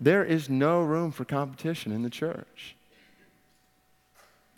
there 0.00 0.24
is 0.24 0.48
no 0.48 0.82
room 0.82 1.10
for 1.10 1.24
competition 1.24 1.92
in 1.92 2.02
the 2.02 2.10
church. 2.10 2.76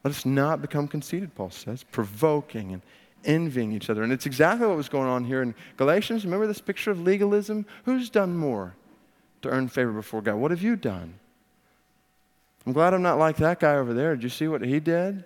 Let 0.04 0.10
us 0.10 0.24
not 0.24 0.62
become 0.62 0.88
conceited, 0.88 1.34
Paul 1.34 1.50
says, 1.50 1.82
provoking 1.82 2.72
and 2.72 2.82
envying 3.24 3.72
each 3.72 3.90
other. 3.90 4.02
And 4.02 4.12
it's 4.12 4.26
exactly 4.26 4.66
what 4.66 4.76
was 4.76 4.88
going 4.88 5.08
on 5.08 5.24
here 5.24 5.42
in 5.42 5.54
Galatians. 5.76 6.24
Remember 6.24 6.46
this 6.46 6.60
picture 6.60 6.90
of 6.90 7.00
legalism? 7.00 7.66
Who's 7.84 8.08
done 8.08 8.36
more? 8.36 8.74
To 9.42 9.48
earn 9.48 9.68
favor 9.68 9.92
before 9.92 10.22
God. 10.22 10.36
What 10.36 10.50
have 10.50 10.62
you 10.62 10.76
done? 10.76 11.14
I'm 12.66 12.72
glad 12.72 12.94
I'm 12.94 13.02
not 13.02 13.18
like 13.18 13.36
that 13.36 13.60
guy 13.60 13.76
over 13.76 13.94
there. 13.94 14.14
Did 14.14 14.22
you 14.22 14.28
see 14.28 14.48
what 14.48 14.62
he 14.62 14.80
did? 14.80 15.24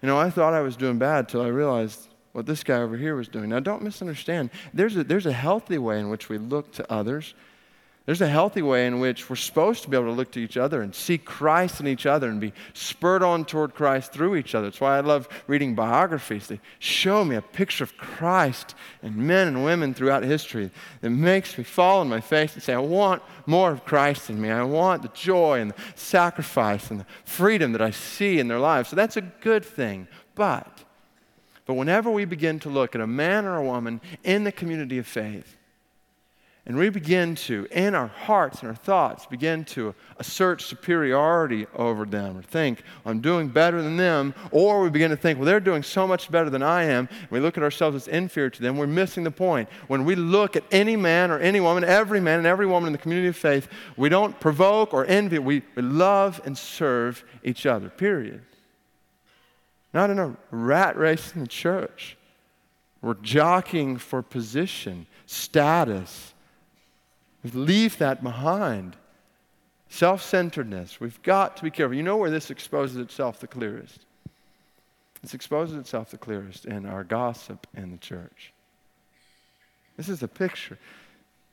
You 0.00 0.06
know, 0.06 0.18
I 0.18 0.30
thought 0.30 0.54
I 0.54 0.60
was 0.60 0.76
doing 0.76 0.98
bad 0.98 1.28
till 1.28 1.42
I 1.42 1.48
realized 1.48 2.08
what 2.32 2.46
this 2.46 2.62
guy 2.62 2.76
over 2.76 2.96
here 2.96 3.16
was 3.16 3.26
doing. 3.26 3.50
Now, 3.50 3.58
don't 3.58 3.82
misunderstand. 3.82 4.50
There's 4.72 4.96
a, 4.96 5.02
there's 5.02 5.26
a 5.26 5.32
healthy 5.32 5.78
way 5.78 5.98
in 5.98 6.08
which 6.08 6.28
we 6.28 6.38
look 6.38 6.72
to 6.74 6.92
others 6.92 7.34
there's 8.08 8.22
a 8.22 8.26
healthy 8.26 8.62
way 8.62 8.86
in 8.86 9.00
which 9.00 9.28
we're 9.28 9.36
supposed 9.36 9.82
to 9.82 9.90
be 9.90 9.94
able 9.94 10.06
to 10.06 10.12
look 10.12 10.30
to 10.30 10.40
each 10.40 10.56
other 10.56 10.80
and 10.80 10.94
see 10.94 11.18
Christ 11.18 11.78
in 11.78 11.86
each 11.86 12.06
other 12.06 12.30
and 12.30 12.40
be 12.40 12.54
spurred 12.72 13.22
on 13.22 13.44
toward 13.44 13.74
Christ 13.74 14.14
through 14.14 14.36
each 14.36 14.54
other. 14.54 14.68
That's 14.68 14.80
why 14.80 14.96
I 14.96 15.00
love 15.00 15.28
reading 15.46 15.74
biographies. 15.74 16.46
They 16.46 16.58
show 16.78 17.22
me 17.22 17.36
a 17.36 17.42
picture 17.42 17.84
of 17.84 17.98
Christ 17.98 18.74
and 19.02 19.14
men 19.14 19.46
and 19.46 19.62
women 19.62 19.92
throughout 19.92 20.22
history 20.22 20.70
that 21.02 21.10
makes 21.10 21.58
me 21.58 21.64
fall 21.64 22.00
on 22.00 22.08
my 22.08 22.22
face 22.22 22.54
and 22.54 22.62
say, 22.62 22.72
I 22.72 22.78
want 22.78 23.22
more 23.44 23.70
of 23.72 23.84
Christ 23.84 24.30
in 24.30 24.40
me. 24.40 24.48
I 24.48 24.62
want 24.62 25.02
the 25.02 25.08
joy 25.08 25.60
and 25.60 25.72
the 25.72 25.76
sacrifice 25.94 26.90
and 26.90 27.00
the 27.00 27.06
freedom 27.26 27.72
that 27.72 27.82
I 27.82 27.90
see 27.90 28.38
in 28.38 28.48
their 28.48 28.58
lives. 28.58 28.88
So 28.88 28.96
that's 28.96 29.18
a 29.18 29.20
good 29.20 29.66
thing. 29.66 30.08
But, 30.34 30.82
but 31.66 31.74
whenever 31.74 32.10
we 32.10 32.24
begin 32.24 32.58
to 32.60 32.70
look 32.70 32.94
at 32.94 33.02
a 33.02 33.06
man 33.06 33.44
or 33.44 33.56
a 33.56 33.62
woman 33.62 34.00
in 34.24 34.44
the 34.44 34.52
community 34.52 34.96
of 34.96 35.06
faith, 35.06 35.57
and 36.68 36.76
we 36.76 36.90
begin 36.90 37.34
to, 37.34 37.66
in 37.70 37.94
our 37.94 38.08
hearts 38.08 38.60
and 38.60 38.68
our 38.68 38.74
thoughts, 38.74 39.24
begin 39.24 39.64
to 39.64 39.94
assert 40.18 40.60
superiority 40.60 41.66
over 41.74 42.04
them 42.04 42.36
or 42.36 42.42
think, 42.42 42.82
I'm 43.06 43.20
doing 43.20 43.48
better 43.48 43.80
than 43.80 43.96
them. 43.96 44.34
Or 44.50 44.82
we 44.82 44.90
begin 44.90 45.08
to 45.08 45.16
think, 45.16 45.38
well, 45.38 45.46
they're 45.46 45.60
doing 45.60 45.82
so 45.82 46.06
much 46.06 46.30
better 46.30 46.50
than 46.50 46.62
I 46.62 46.84
am. 46.84 47.08
And 47.10 47.30
We 47.30 47.40
look 47.40 47.56
at 47.56 47.62
ourselves 47.62 47.96
as 47.96 48.06
inferior 48.06 48.50
to 48.50 48.60
them. 48.60 48.76
We're 48.76 48.86
missing 48.86 49.24
the 49.24 49.30
point. 49.30 49.70
When 49.86 50.04
we 50.04 50.14
look 50.14 50.56
at 50.56 50.64
any 50.70 50.94
man 50.94 51.30
or 51.30 51.38
any 51.38 51.58
woman, 51.58 51.84
every 51.84 52.20
man 52.20 52.36
and 52.36 52.46
every 52.46 52.66
woman 52.66 52.88
in 52.88 52.92
the 52.92 52.98
community 52.98 53.28
of 53.28 53.36
faith, 53.36 53.66
we 53.96 54.10
don't 54.10 54.38
provoke 54.38 54.92
or 54.92 55.06
envy. 55.06 55.38
We, 55.38 55.62
we 55.74 55.80
love 55.80 56.38
and 56.44 56.56
serve 56.56 57.24
each 57.42 57.64
other, 57.64 57.88
period. 57.88 58.42
not 59.94 60.10
in 60.10 60.18
a 60.18 60.36
rat 60.50 60.98
race 60.98 61.32
in 61.34 61.40
the 61.40 61.48
church. 61.48 62.18
We're 63.00 63.14
jockeying 63.14 63.96
for 63.96 64.20
position, 64.20 65.06
status. 65.24 66.34
Leave 67.54 67.98
that 67.98 68.22
behind. 68.22 68.96
Self 69.88 70.22
centeredness. 70.22 71.00
We've 71.00 71.22
got 71.22 71.56
to 71.56 71.62
be 71.62 71.70
careful. 71.70 71.96
You 71.96 72.02
know 72.02 72.16
where 72.16 72.30
this 72.30 72.50
exposes 72.50 72.96
itself 72.96 73.40
the 73.40 73.46
clearest? 73.46 74.04
It 75.22 75.34
exposes 75.34 75.76
itself 75.76 76.10
the 76.10 76.18
clearest 76.18 76.64
in 76.64 76.86
our 76.86 77.04
gossip 77.04 77.66
in 77.74 77.90
the 77.90 77.96
church. 77.96 78.52
This 79.96 80.08
is 80.08 80.22
a 80.22 80.28
picture. 80.28 80.78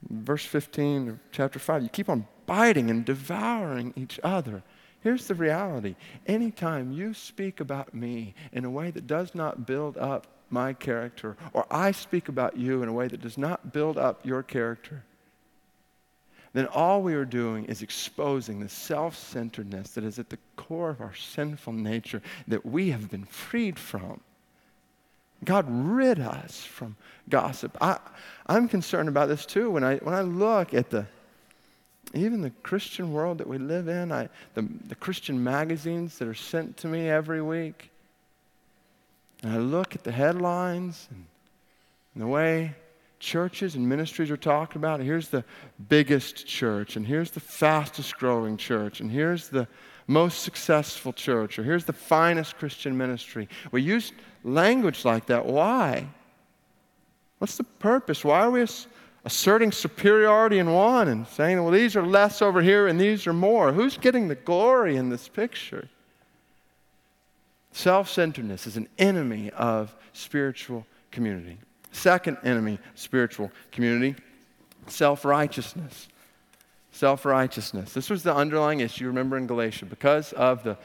Verse 0.09 0.45
15 0.45 1.09
of 1.09 1.19
chapter 1.31 1.57
5, 1.57 1.83
you 1.83 1.89
keep 1.89 2.09
on 2.09 2.27
biting 2.45 2.91
and 2.91 3.03
devouring 3.03 3.93
each 3.95 4.19
other. 4.23 4.61
Here's 5.01 5.27
the 5.27 5.35
reality 5.35 5.95
anytime 6.27 6.91
you 6.91 7.13
speak 7.13 7.59
about 7.59 7.93
me 7.93 8.35
in 8.51 8.65
a 8.65 8.69
way 8.69 8.91
that 8.91 9.07
does 9.07 9.33
not 9.33 9.65
build 9.65 9.97
up 9.97 10.27
my 10.49 10.73
character, 10.73 11.37
or 11.53 11.65
I 11.71 11.91
speak 11.91 12.29
about 12.29 12.57
you 12.57 12.83
in 12.83 12.89
a 12.89 12.93
way 12.93 13.07
that 13.07 13.21
does 13.21 13.37
not 13.37 13.73
build 13.73 13.97
up 13.97 14.25
your 14.25 14.43
character, 14.43 15.03
then 16.55 16.67
all 16.67 17.01
we 17.01 17.15
are 17.15 17.25
doing 17.25 17.65
is 17.65 17.81
exposing 17.81 18.61
the 18.61 18.69
self 18.69 19.17
centeredness 19.17 19.91
that 19.91 20.05
is 20.05 20.19
at 20.19 20.29
the 20.29 20.37
core 20.55 20.89
of 20.89 21.01
our 21.01 21.13
sinful 21.13 21.73
nature 21.73 22.21
that 22.47 22.65
we 22.65 22.91
have 22.91 23.11
been 23.11 23.25
freed 23.25 23.77
from. 23.77 24.21
God 25.43 25.65
rid 25.67 26.21
us 26.21 26.63
from 26.63 26.95
gossip. 27.27 27.77
I, 27.81 27.99
I'm 28.47 28.69
concerned 28.69 29.09
about 29.09 29.27
this 29.27 29.45
too. 29.45 29.69
When 29.69 29.83
I, 29.83 29.97
when 29.97 30.15
I 30.15 30.21
look 30.21 30.73
at 30.73 30.89
the, 30.89 31.05
even 32.13 32.39
the 32.39 32.51
Christian 32.63 33.11
world 33.11 33.39
that 33.39 33.47
we 33.47 33.57
live 33.57 33.89
in, 33.89 34.13
I, 34.13 34.29
the, 34.53 34.61
the 34.87 34.95
Christian 34.95 35.43
magazines 35.43 36.17
that 36.19 36.27
are 36.29 36.33
sent 36.33 36.77
to 36.77 36.87
me 36.87 37.09
every 37.09 37.41
week, 37.41 37.91
and 39.43 39.51
I 39.51 39.57
look 39.57 39.93
at 39.93 40.05
the 40.05 40.11
headlines 40.13 41.09
and, 41.11 41.25
and 42.13 42.23
the 42.23 42.27
way 42.27 42.75
churches 43.19 43.75
and 43.75 43.87
ministries 43.87 44.31
are 44.31 44.37
talking 44.37 44.79
about. 44.79 44.99
Here's 44.99 45.29
the 45.29 45.43
biggest 45.89 46.45
church, 46.45 46.95
and 46.95 47.05
here's 47.05 47.31
the 47.31 47.39
fastest 47.39 48.17
growing 48.17 48.57
church, 48.57 48.99
and 48.99 49.11
here's 49.11 49.49
the 49.49 49.67
most 50.07 50.43
successful 50.43 51.13
church, 51.13 51.57
or 51.57 51.63
here's 51.63 51.85
the 51.85 51.93
finest 51.93 52.57
Christian 52.57 52.97
ministry. 52.97 53.49
We 53.71 53.81
use 53.81 54.11
language 54.43 55.05
like 55.05 55.25
that. 55.27 55.45
Why? 55.45 56.07
What's 57.39 57.57
the 57.57 57.63
purpose? 57.63 58.23
Why 58.23 58.41
are 58.41 58.51
we 58.51 58.65
asserting 59.23 59.71
superiority 59.71 60.59
in 60.59 60.71
one 60.71 61.07
and 61.07 61.27
saying, 61.27 61.61
well, 61.61 61.71
these 61.71 61.95
are 61.95 62.05
less 62.05 62.41
over 62.41 62.61
here 62.61 62.87
and 62.87 62.99
these 62.99 63.25
are 63.27 63.33
more? 63.33 63.73
Who's 63.73 63.97
getting 63.97 64.27
the 64.27 64.35
glory 64.35 64.95
in 64.95 65.09
this 65.09 65.27
picture? 65.27 65.89
Self 67.71 68.09
centeredness 68.09 68.67
is 68.67 68.77
an 68.77 68.87
enemy 68.97 69.51
of 69.51 69.93
spiritual 70.13 70.85
community. 71.11 71.57
Second 71.95 72.37
enemy, 72.43 72.77
spiritual 72.93 73.51
community, 73.71 74.15
self 74.87 75.23
righteousness. 75.23 76.09
Self 76.91 77.23
righteousness. 77.23 77.93
This 77.93 78.09
was 78.09 78.21
the 78.21 78.35
underlying 78.35 78.81
issue, 78.81 79.07
remember, 79.07 79.37
in 79.37 79.47
Galatia. 79.47 79.85
Because 79.85 80.33
of 80.33 80.63
the 80.63 80.77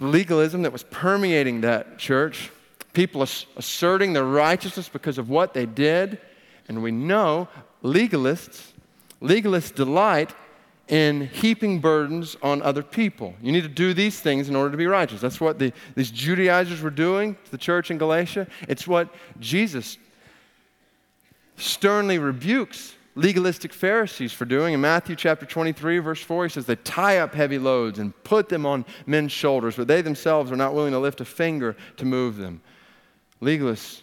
legalism 0.00 0.62
that 0.62 0.72
was 0.72 0.82
permeating 0.84 1.62
that 1.62 1.98
church, 1.98 2.50
people 2.92 3.22
asserting 3.22 4.12
their 4.12 4.24
righteousness 4.24 4.90
because 4.90 5.16
of 5.16 5.30
what 5.30 5.54
they 5.54 5.64
did. 5.64 6.18
And 6.68 6.82
we 6.82 6.90
know 6.90 7.48
legalists, 7.82 8.72
legalists 9.22 9.74
delight 9.74 10.34
in 10.88 11.26
heaping 11.28 11.80
burdens 11.80 12.36
on 12.42 12.60
other 12.60 12.82
people. 12.82 13.34
You 13.42 13.52
need 13.52 13.62
to 13.62 13.68
do 13.68 13.94
these 13.94 14.20
things 14.20 14.50
in 14.50 14.56
order 14.56 14.70
to 14.72 14.76
be 14.76 14.86
righteous. 14.86 15.22
That's 15.22 15.40
what 15.40 15.58
the, 15.58 15.72
these 15.94 16.10
Judaizers 16.10 16.82
were 16.82 16.90
doing 16.90 17.34
to 17.46 17.50
the 17.50 17.58
church 17.58 17.90
in 17.90 17.96
Galatia. 17.96 18.46
It's 18.68 18.86
what 18.86 19.14
Jesus 19.40 19.96
sternly 21.58 22.18
rebukes 22.18 22.94
legalistic 23.18 23.72
Pharisees 23.72 24.32
for 24.32 24.44
doing. 24.44 24.74
In 24.74 24.80
Matthew 24.80 25.16
chapter 25.16 25.44
23, 25.44 25.98
verse 25.98 26.22
4, 26.22 26.44
he 26.44 26.50
says, 26.50 26.66
They 26.66 26.76
tie 26.76 27.18
up 27.18 27.34
heavy 27.34 27.58
loads 27.58 27.98
and 27.98 28.14
put 28.22 28.48
them 28.48 28.64
on 28.64 28.86
men's 29.06 29.32
shoulders, 29.32 29.76
but 29.76 29.88
they 29.88 30.02
themselves 30.02 30.52
are 30.52 30.56
not 30.56 30.72
willing 30.72 30.92
to 30.92 30.98
lift 30.98 31.20
a 31.20 31.24
finger 31.24 31.76
to 31.96 32.04
move 32.04 32.36
them. 32.36 32.62
Legalists, 33.42 34.02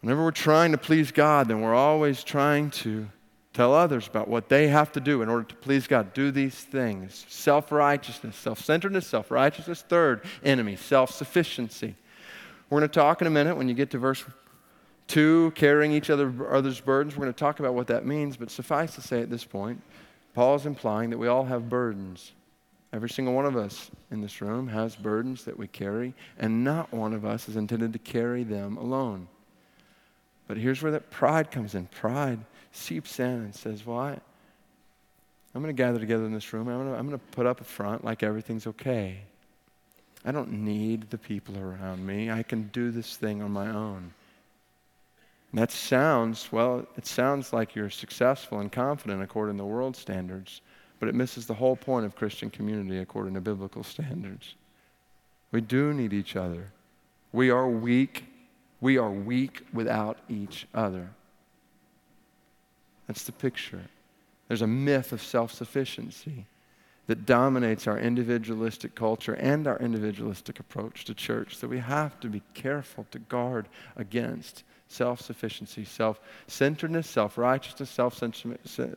whenever 0.00 0.24
we're 0.24 0.30
trying 0.30 0.72
to 0.72 0.78
please 0.78 1.12
God, 1.12 1.48
then 1.48 1.60
we're 1.60 1.74
always 1.74 2.24
trying 2.24 2.70
to 2.70 3.08
tell 3.52 3.74
others 3.74 4.06
about 4.06 4.26
what 4.26 4.48
they 4.48 4.68
have 4.68 4.90
to 4.92 5.00
do 5.00 5.20
in 5.20 5.28
order 5.28 5.44
to 5.44 5.54
please 5.56 5.86
God. 5.86 6.14
Do 6.14 6.30
these 6.30 6.54
things 6.54 7.26
self 7.28 7.70
righteousness, 7.70 8.36
self 8.36 8.58
centeredness, 8.58 9.06
self 9.06 9.30
righteousness. 9.30 9.84
Third 9.86 10.24
enemy, 10.42 10.76
self 10.76 11.10
sufficiency. 11.10 11.94
We're 12.70 12.78
going 12.78 12.88
to 12.88 12.94
talk 12.94 13.20
in 13.20 13.26
a 13.26 13.30
minute 13.30 13.56
when 13.56 13.68
you 13.68 13.74
get 13.74 13.90
to 13.90 13.98
verse 13.98 14.24
Two, 15.10 15.50
carrying 15.56 15.90
each 15.90 16.08
other, 16.08 16.32
other's 16.52 16.78
burdens. 16.78 17.16
We're 17.16 17.24
going 17.24 17.34
to 17.34 17.38
talk 17.40 17.58
about 17.58 17.74
what 17.74 17.88
that 17.88 18.06
means, 18.06 18.36
but 18.36 18.48
suffice 18.48 18.94
to 18.94 19.00
say 19.00 19.20
at 19.20 19.28
this 19.28 19.42
point, 19.42 19.82
Paul 20.34 20.54
is 20.54 20.66
implying 20.66 21.10
that 21.10 21.18
we 21.18 21.26
all 21.26 21.44
have 21.46 21.68
burdens. 21.68 22.30
Every 22.92 23.10
single 23.10 23.34
one 23.34 23.44
of 23.44 23.56
us 23.56 23.90
in 24.12 24.20
this 24.20 24.40
room 24.40 24.68
has 24.68 24.94
burdens 24.94 25.42
that 25.46 25.58
we 25.58 25.66
carry, 25.66 26.14
and 26.38 26.62
not 26.62 26.92
one 26.92 27.12
of 27.12 27.24
us 27.24 27.48
is 27.48 27.56
intended 27.56 27.92
to 27.92 27.98
carry 27.98 28.44
them 28.44 28.76
alone. 28.76 29.26
But 30.46 30.58
here's 30.58 30.80
where 30.80 30.92
that 30.92 31.10
pride 31.10 31.50
comes 31.50 31.74
in. 31.74 31.86
Pride 31.86 32.38
seeps 32.70 33.18
in 33.18 33.26
and 33.26 33.52
says, 33.52 33.84
Well, 33.84 33.98
I, 33.98 34.10
am 34.12 34.20
going 35.60 35.66
to 35.66 35.72
gather 35.72 35.98
together 35.98 36.24
in 36.24 36.32
this 36.32 36.52
room. 36.52 36.68
I'm 36.68 36.86
going 36.86 37.10
to 37.10 37.18
put 37.18 37.46
up 37.46 37.60
a 37.60 37.64
front 37.64 38.04
like 38.04 38.22
everything's 38.22 38.68
okay. 38.68 39.22
I 40.24 40.30
don't 40.30 40.52
need 40.52 41.10
the 41.10 41.18
people 41.18 41.58
around 41.58 42.06
me. 42.06 42.30
I 42.30 42.44
can 42.44 42.68
do 42.68 42.92
this 42.92 43.16
thing 43.16 43.42
on 43.42 43.50
my 43.50 43.70
own. 43.70 44.12
And 45.52 45.60
that 45.60 45.72
sounds, 45.72 46.50
well, 46.52 46.86
it 46.96 47.06
sounds 47.06 47.52
like 47.52 47.74
you're 47.74 47.90
successful 47.90 48.60
and 48.60 48.70
confident 48.70 49.22
according 49.22 49.58
to 49.58 49.64
world 49.64 49.96
standards, 49.96 50.60
but 51.00 51.08
it 51.08 51.14
misses 51.14 51.46
the 51.46 51.54
whole 51.54 51.76
point 51.76 52.06
of 52.06 52.14
Christian 52.14 52.50
community 52.50 52.98
according 52.98 53.34
to 53.34 53.40
biblical 53.40 53.82
standards. 53.82 54.54
We 55.50 55.60
do 55.60 55.92
need 55.92 56.12
each 56.12 56.36
other. 56.36 56.72
We 57.32 57.50
are 57.50 57.68
weak. 57.68 58.24
We 58.80 58.96
are 58.98 59.10
weak 59.10 59.66
without 59.72 60.18
each 60.28 60.66
other. 60.72 61.10
That's 63.08 63.24
the 63.24 63.32
picture. 63.32 63.82
There's 64.46 64.62
a 64.62 64.68
myth 64.68 65.12
of 65.12 65.22
self 65.22 65.52
sufficiency 65.52 66.46
that 67.08 67.26
dominates 67.26 67.88
our 67.88 67.98
individualistic 67.98 68.94
culture 68.94 69.34
and 69.34 69.66
our 69.66 69.78
individualistic 69.80 70.60
approach 70.60 71.04
to 71.06 71.14
church 71.14 71.58
that 71.58 71.66
we 71.66 71.78
have 71.78 72.20
to 72.20 72.28
be 72.28 72.42
careful 72.54 73.04
to 73.10 73.18
guard 73.18 73.66
against 73.96 74.62
self 74.90 75.20
sufficiency, 75.20 75.84
self 75.84 76.20
centeredness, 76.48 77.08
self 77.08 77.38
righteousness, 77.38 77.88
self 77.90 78.20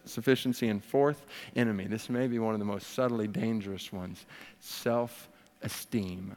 sufficiency, 0.05 0.67
and 0.67 0.83
fourth 0.83 1.25
enemy. 1.55 1.85
This 1.85 2.09
may 2.09 2.27
be 2.27 2.39
one 2.39 2.53
of 2.53 2.59
the 2.59 2.65
most 2.65 2.93
subtly 2.93 3.27
dangerous 3.27 3.93
ones 3.93 4.25
self 4.59 5.29
esteem. 5.61 6.35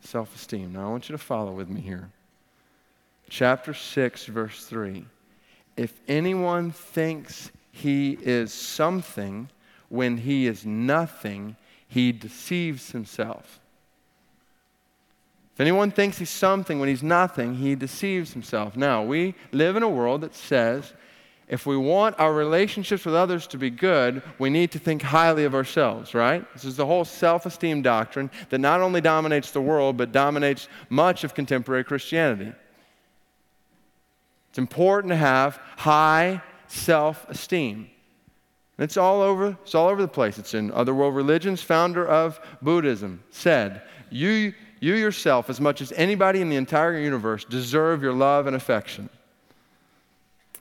Self 0.00 0.34
esteem. 0.34 0.72
Now, 0.72 0.88
I 0.88 0.90
want 0.90 1.08
you 1.08 1.12
to 1.14 1.22
follow 1.22 1.52
with 1.52 1.68
me 1.68 1.80
here. 1.80 2.10
Chapter 3.28 3.74
6, 3.74 4.26
verse 4.26 4.64
3. 4.64 5.04
If 5.76 6.00
anyone 6.06 6.70
thinks 6.70 7.50
he 7.72 8.16
is 8.22 8.52
something 8.52 9.50
when 9.88 10.18
he 10.18 10.46
is 10.46 10.64
nothing, 10.64 11.56
he 11.88 12.12
deceives 12.12 12.92
himself. 12.92 13.60
If 15.58 15.62
anyone 15.62 15.90
thinks 15.90 16.18
he's 16.18 16.30
something 16.30 16.78
when 16.78 16.88
he's 16.88 17.02
nothing, 17.02 17.56
he 17.56 17.74
deceives 17.74 18.32
himself. 18.32 18.76
Now, 18.76 19.02
we 19.02 19.34
live 19.50 19.74
in 19.74 19.82
a 19.82 19.88
world 19.88 20.20
that 20.20 20.36
says 20.36 20.92
if 21.48 21.66
we 21.66 21.76
want 21.76 22.14
our 22.20 22.32
relationships 22.32 23.04
with 23.04 23.16
others 23.16 23.48
to 23.48 23.58
be 23.58 23.68
good, 23.68 24.22
we 24.38 24.50
need 24.50 24.70
to 24.70 24.78
think 24.78 25.02
highly 25.02 25.42
of 25.42 25.56
ourselves, 25.56 26.14
right? 26.14 26.46
This 26.52 26.64
is 26.64 26.76
the 26.76 26.86
whole 26.86 27.04
self 27.04 27.44
esteem 27.44 27.82
doctrine 27.82 28.30
that 28.50 28.60
not 28.60 28.80
only 28.80 29.00
dominates 29.00 29.50
the 29.50 29.60
world, 29.60 29.96
but 29.96 30.12
dominates 30.12 30.68
much 30.90 31.24
of 31.24 31.34
contemporary 31.34 31.82
Christianity. 31.82 32.52
It's 34.50 34.58
important 34.58 35.10
to 35.10 35.16
have 35.16 35.58
high 35.76 36.40
self 36.68 37.28
esteem. 37.28 37.90
It's 38.78 38.96
all 38.96 39.22
over, 39.22 39.58
it's 39.64 39.74
all 39.74 39.88
over 39.88 40.02
the 40.02 40.06
place. 40.06 40.38
It's 40.38 40.54
in 40.54 40.70
other 40.70 40.94
world 40.94 41.16
religions. 41.16 41.62
Founder 41.62 42.06
of 42.06 42.38
Buddhism 42.62 43.24
said, 43.30 43.82
You 44.08 44.54
you 44.80 44.94
yourself, 44.94 45.50
as 45.50 45.60
much 45.60 45.80
as 45.80 45.92
anybody 45.92 46.40
in 46.40 46.48
the 46.48 46.56
entire 46.56 46.98
universe, 46.98 47.44
deserve 47.44 48.02
your 48.02 48.12
love 48.12 48.46
and 48.46 48.54
affection. 48.54 49.08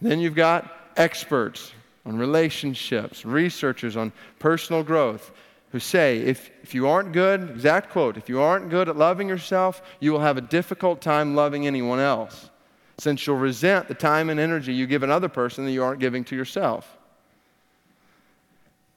Then 0.01 0.19
you've 0.19 0.35
got 0.35 0.71
experts 0.95 1.73
on 2.05 2.17
relationships, 2.17 3.25
researchers 3.25 3.97
on 3.97 4.11
personal 4.39 4.83
growth, 4.83 5.31
who 5.71 5.79
say 5.79 6.19
if, 6.19 6.49
if 6.63 6.73
you 6.73 6.87
aren't 6.87 7.11
good, 7.11 7.49
exact 7.49 7.89
quote, 7.89 8.17
if 8.17 8.29
you 8.29 8.39
aren't 8.39 8.69
good 8.69 8.87
at 8.87 8.95
loving 8.95 9.27
yourself, 9.27 9.81
you 9.99 10.13
will 10.13 10.21
have 10.21 10.37
a 10.37 10.41
difficult 10.41 11.01
time 11.01 11.35
loving 11.35 11.67
anyone 11.67 11.99
else, 11.99 12.49
since 12.97 13.27
you'll 13.27 13.35
resent 13.35 13.87
the 13.87 13.93
time 13.93 14.29
and 14.29 14.39
energy 14.39 14.73
you 14.73 14.87
give 14.87 15.03
another 15.03 15.27
person 15.27 15.65
that 15.65 15.71
you 15.71 15.83
aren't 15.83 15.99
giving 15.99 16.23
to 16.23 16.35
yourself. 16.35 16.97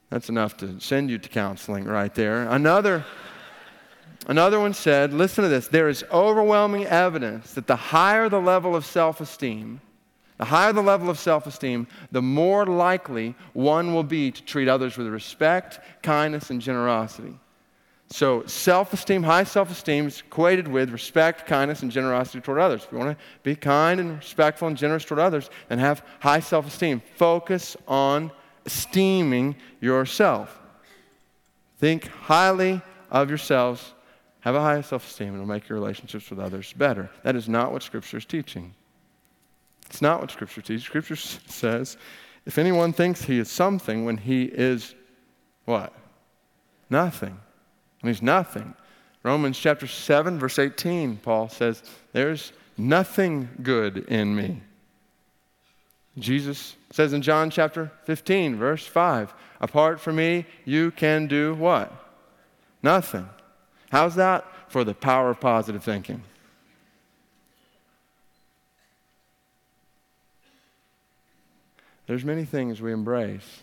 That's 0.09 0.29
enough 0.29 0.57
to 0.57 0.79
send 0.79 1.09
you 1.09 1.17
to 1.17 1.29
counseling 1.29 1.85
right 1.85 2.13
there. 2.13 2.43
Another 2.49 3.05
Another 4.31 4.61
one 4.61 4.73
said, 4.73 5.11
listen 5.11 5.43
to 5.43 5.49
this, 5.49 5.67
there 5.67 5.89
is 5.89 6.05
overwhelming 6.09 6.85
evidence 6.85 7.51
that 7.55 7.67
the 7.67 7.75
higher 7.75 8.29
the 8.29 8.39
level 8.39 8.77
of 8.77 8.85
self 8.85 9.19
esteem, 9.19 9.81
the 10.37 10.45
higher 10.45 10.71
the 10.71 10.81
level 10.81 11.09
of 11.09 11.19
self 11.19 11.47
esteem, 11.47 11.85
the 12.13 12.21
more 12.21 12.65
likely 12.65 13.35
one 13.51 13.93
will 13.93 14.05
be 14.05 14.31
to 14.31 14.41
treat 14.43 14.69
others 14.69 14.97
with 14.97 15.07
respect, 15.07 15.81
kindness, 16.01 16.49
and 16.49 16.61
generosity. 16.61 17.37
So, 18.07 18.45
self 18.45 18.93
esteem, 18.93 19.23
high 19.23 19.43
self 19.43 19.69
esteem 19.69 20.07
is 20.07 20.21
equated 20.21 20.65
with 20.65 20.91
respect, 20.91 21.45
kindness, 21.45 21.81
and 21.81 21.91
generosity 21.91 22.39
toward 22.39 22.59
others. 22.59 22.85
If 22.85 22.93
you 22.93 22.99
want 22.99 23.17
to 23.17 23.23
be 23.43 23.57
kind 23.57 23.99
and 23.99 24.15
respectful 24.19 24.69
and 24.69 24.77
generous 24.77 25.03
toward 25.03 25.19
others, 25.19 25.49
then 25.67 25.79
have 25.79 26.05
high 26.21 26.39
self 26.39 26.65
esteem. 26.65 27.01
Focus 27.17 27.75
on 27.85 28.31
esteeming 28.65 29.57
yourself. 29.81 30.57
Think 31.79 32.07
highly 32.07 32.81
of 33.09 33.27
yourselves. 33.27 33.93
Have 34.41 34.55
a 34.55 34.61
high 34.61 34.81
self 34.81 35.07
esteem, 35.07 35.33
it'll 35.33 35.45
make 35.45 35.69
your 35.69 35.79
relationships 35.79 36.29
with 36.29 36.39
others 36.39 36.73
better. 36.73 37.09
That 37.23 37.35
is 37.35 37.47
not 37.47 37.71
what 37.71 37.83
Scripture 37.83 38.17
is 38.17 38.25
teaching. 38.25 38.73
It's 39.87 40.01
not 40.01 40.21
what 40.21 40.31
Scripture 40.31 40.61
teaches. 40.61 40.83
Scripture 40.83 41.15
says, 41.15 41.97
if 42.45 42.57
anyone 42.57 42.93
thinks 42.93 43.23
he 43.23 43.39
is 43.39 43.51
something 43.51 44.05
when 44.05 44.17
he 44.17 44.43
is 44.43 44.95
what? 45.65 45.93
Nothing. 46.89 47.39
When 48.01 48.13
he's 48.13 48.21
nothing. 48.21 48.73
Romans 49.23 49.59
chapter 49.59 49.85
7, 49.85 50.39
verse 50.39 50.57
18, 50.57 51.17
Paul 51.17 51.49
says, 51.49 51.83
There's 52.13 52.51
nothing 52.77 53.49
good 53.61 53.99
in 54.09 54.35
me. 54.35 54.61
Jesus 56.17 56.75
says 56.91 57.13
in 57.13 57.21
John 57.21 57.49
chapter 57.51 57.91
15, 58.03 58.55
verse 58.55 58.85
5, 58.85 59.33
Apart 59.61 59.99
from 59.99 60.15
me, 60.15 60.45
you 60.65 60.91
can 60.91 61.27
do 61.27 61.53
what? 61.53 61.93
Nothing. 62.81 63.29
How's 63.91 64.15
that? 64.15 64.45
For 64.69 64.85
the 64.85 64.93
power 64.93 65.31
of 65.31 65.41
positive 65.41 65.83
thinking. 65.83 66.23
There's 72.07 72.23
many 72.23 72.45
things 72.45 72.81
we 72.81 72.93
embrace, 72.93 73.61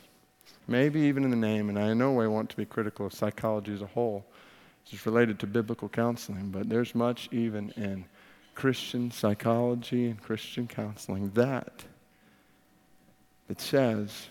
maybe 0.66 1.00
even 1.00 1.24
in 1.24 1.30
the 1.30 1.36
name, 1.36 1.70
and 1.70 1.78
I 1.78 1.90
in 1.90 1.98
no 1.98 2.12
way 2.12 2.26
want 2.26 2.50
to 2.50 2.56
be 2.56 2.66
critical 2.66 3.06
of 3.06 3.14
psychology 3.14 3.72
as 3.72 3.80
a 3.80 3.86
whole. 3.86 4.24
It's 4.90 5.06
related 5.06 5.38
to 5.40 5.46
biblical 5.46 5.88
counseling, 5.88 6.50
but 6.50 6.68
there's 6.68 6.94
much 6.94 7.28
even 7.32 7.70
in 7.76 8.04
Christian 8.54 9.10
psychology 9.10 10.10
and 10.10 10.22
Christian 10.22 10.66
counseling 10.66 11.30
that 11.34 11.84
that 13.48 13.60
says 13.60 14.28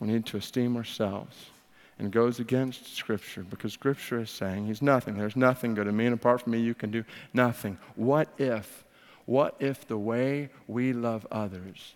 we 0.00 0.08
need 0.08 0.26
to 0.26 0.38
esteem 0.38 0.76
ourselves 0.76 1.50
and 1.98 2.10
goes 2.12 2.40
against 2.40 2.94
Scripture 2.94 3.42
because 3.42 3.72
Scripture 3.72 4.20
is 4.20 4.30
saying 4.30 4.66
He's 4.66 4.82
nothing. 4.82 5.16
There's 5.16 5.36
nothing 5.36 5.74
good 5.74 5.86
in 5.86 5.96
me, 5.96 6.06
and 6.06 6.14
apart 6.14 6.42
from 6.42 6.52
me, 6.52 6.60
you 6.60 6.74
can 6.74 6.90
do 6.90 7.04
nothing. 7.32 7.78
What 7.94 8.28
if, 8.38 8.84
what 9.24 9.56
if 9.58 9.86
the 9.86 9.98
way 9.98 10.50
we 10.66 10.92
love 10.92 11.26
others 11.30 11.94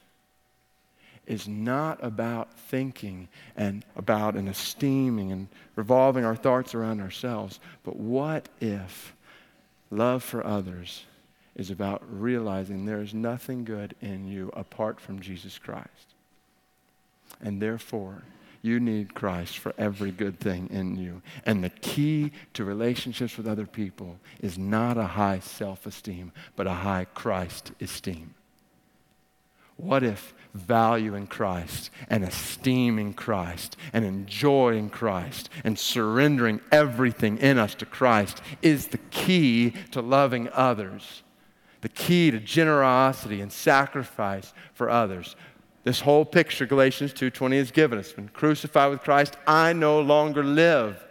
is 1.26 1.46
not 1.46 2.02
about 2.02 2.52
thinking 2.54 3.28
and 3.56 3.84
about 3.94 4.34
and 4.34 4.48
esteeming 4.48 5.30
and 5.30 5.48
revolving 5.76 6.24
our 6.24 6.34
thoughts 6.34 6.74
around 6.74 7.00
ourselves, 7.00 7.60
but 7.84 7.96
what 7.96 8.48
if 8.60 9.14
love 9.90 10.24
for 10.24 10.44
others 10.44 11.04
is 11.54 11.70
about 11.70 12.02
realizing 12.08 12.84
there 12.84 13.02
is 13.02 13.14
nothing 13.14 13.64
good 13.64 13.94
in 14.00 14.26
you 14.26 14.50
apart 14.56 14.98
from 14.98 15.20
Jesus 15.20 15.58
Christ? 15.58 16.14
And 17.40 17.60
therefore, 17.60 18.22
you 18.62 18.80
need 18.80 19.14
Christ 19.14 19.58
for 19.58 19.72
every 19.78 20.10
good 20.10 20.38
thing 20.38 20.68
in 20.70 20.96
you. 20.96 21.22
And 21.46 21.64
the 21.64 21.70
key 21.70 22.32
to 22.54 22.64
relationships 22.64 23.36
with 23.36 23.48
other 23.48 23.66
people 23.66 24.18
is 24.40 24.58
not 24.58 24.98
a 24.98 25.06
high 25.06 25.40
self 25.40 25.86
esteem, 25.86 26.32
but 26.56 26.66
a 26.66 26.74
high 26.74 27.06
Christ 27.14 27.72
esteem. 27.80 28.34
What 29.76 30.02
if 30.02 30.34
valuing 30.52 31.22
in 31.22 31.26
Christ 31.26 31.90
and 32.08 32.24
esteeming 32.24 33.14
Christ 33.14 33.76
and 33.92 34.04
enjoying 34.04 34.90
Christ 34.90 35.48
and 35.64 35.78
surrendering 35.78 36.60
everything 36.70 37.38
in 37.38 37.58
us 37.58 37.74
to 37.76 37.86
Christ 37.86 38.42
is 38.60 38.88
the 38.88 38.98
key 38.98 39.72
to 39.92 40.00
loving 40.00 40.48
others, 40.52 41.22
the 41.80 41.88
key 41.88 42.30
to 42.30 42.38
generosity 42.38 43.40
and 43.40 43.52
sacrifice 43.52 44.52
for 44.74 44.90
others. 44.90 45.36
This 45.82 46.00
whole 46.00 46.24
picture 46.24 46.66
Galatians 46.66 47.12
2:20 47.12 47.56
has 47.58 47.70
given 47.70 47.98
us. 47.98 48.14
When 48.16 48.28
crucified 48.28 48.90
with 48.90 49.02
Christ, 49.02 49.36
I 49.46 49.72
no 49.72 50.00
longer 50.00 50.44
live, 50.44 51.02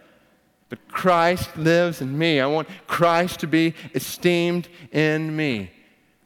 but 0.68 0.86
Christ 0.88 1.56
lives 1.56 2.00
in 2.00 2.16
me. 2.16 2.40
I 2.40 2.46
want 2.46 2.68
Christ 2.86 3.40
to 3.40 3.46
be 3.46 3.74
esteemed 3.94 4.68
in 4.92 5.34
me. 5.34 5.72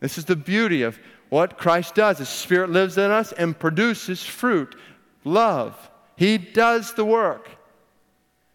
This 0.01 0.19
is 0.19 0.27
the 0.27 0.37
beauty 0.37 0.83
of 0.83 0.99
what 1.31 1.57
Christ 1.57 1.95
does. 1.95 2.19
His 2.19 2.29
Spirit 2.29 2.71
lives 2.71 2.99
in 2.99 3.11
us 3.11 3.33
and 3.33 3.59
produces 3.59 4.23
fruit, 4.23 4.77
love. 5.25 5.91
He 6.17 6.37
does 6.37 6.93
the 6.93 7.05
work. 7.05 7.49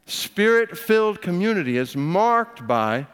Spirit 0.06 0.78
filled 0.78 1.22
community 1.22 1.78
is 1.78 1.96
marked 1.96 2.68
by 2.68 3.08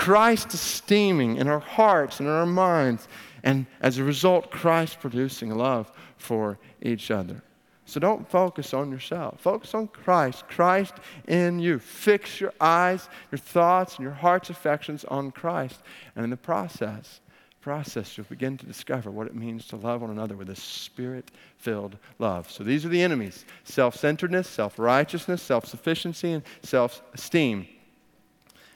Christ 0.00 0.54
esteeming 0.54 1.36
in 1.36 1.46
our 1.46 1.60
hearts 1.60 2.20
and 2.20 2.26
in 2.26 2.34
our 2.34 2.46
minds, 2.46 3.06
and 3.42 3.66
as 3.82 3.98
a 3.98 4.02
result, 4.02 4.50
Christ 4.50 4.98
producing 4.98 5.54
love 5.54 5.92
for 6.16 6.58
each 6.80 7.10
other. 7.10 7.42
So 7.84 8.00
don't 8.00 8.26
focus 8.26 8.72
on 8.72 8.90
yourself. 8.90 9.40
Focus 9.40 9.74
on 9.74 9.88
Christ, 9.88 10.48
Christ 10.48 10.94
in 11.28 11.58
you. 11.58 11.78
Fix 11.78 12.40
your 12.40 12.54
eyes, 12.62 13.10
your 13.30 13.40
thoughts, 13.40 13.96
and 13.96 14.02
your 14.02 14.14
heart's 14.14 14.48
affections 14.48 15.04
on 15.04 15.32
Christ. 15.32 15.82
And 16.16 16.24
in 16.24 16.30
the 16.30 16.36
process, 16.38 17.20
process, 17.60 18.16
you'll 18.16 18.24
begin 18.30 18.56
to 18.56 18.64
discover 18.64 19.10
what 19.10 19.26
it 19.26 19.34
means 19.34 19.66
to 19.66 19.76
love 19.76 20.00
one 20.00 20.10
another 20.10 20.34
with 20.34 20.48
a 20.48 20.56
spirit 20.56 21.30
filled 21.58 21.98
love. 22.18 22.50
So 22.50 22.64
these 22.64 22.86
are 22.86 22.88
the 22.88 23.02
enemies 23.02 23.44
self 23.64 23.96
centeredness, 23.96 24.48
self 24.48 24.78
righteousness, 24.78 25.42
self 25.42 25.66
sufficiency, 25.66 26.32
and 26.32 26.42
self 26.62 27.02
esteem. 27.12 27.68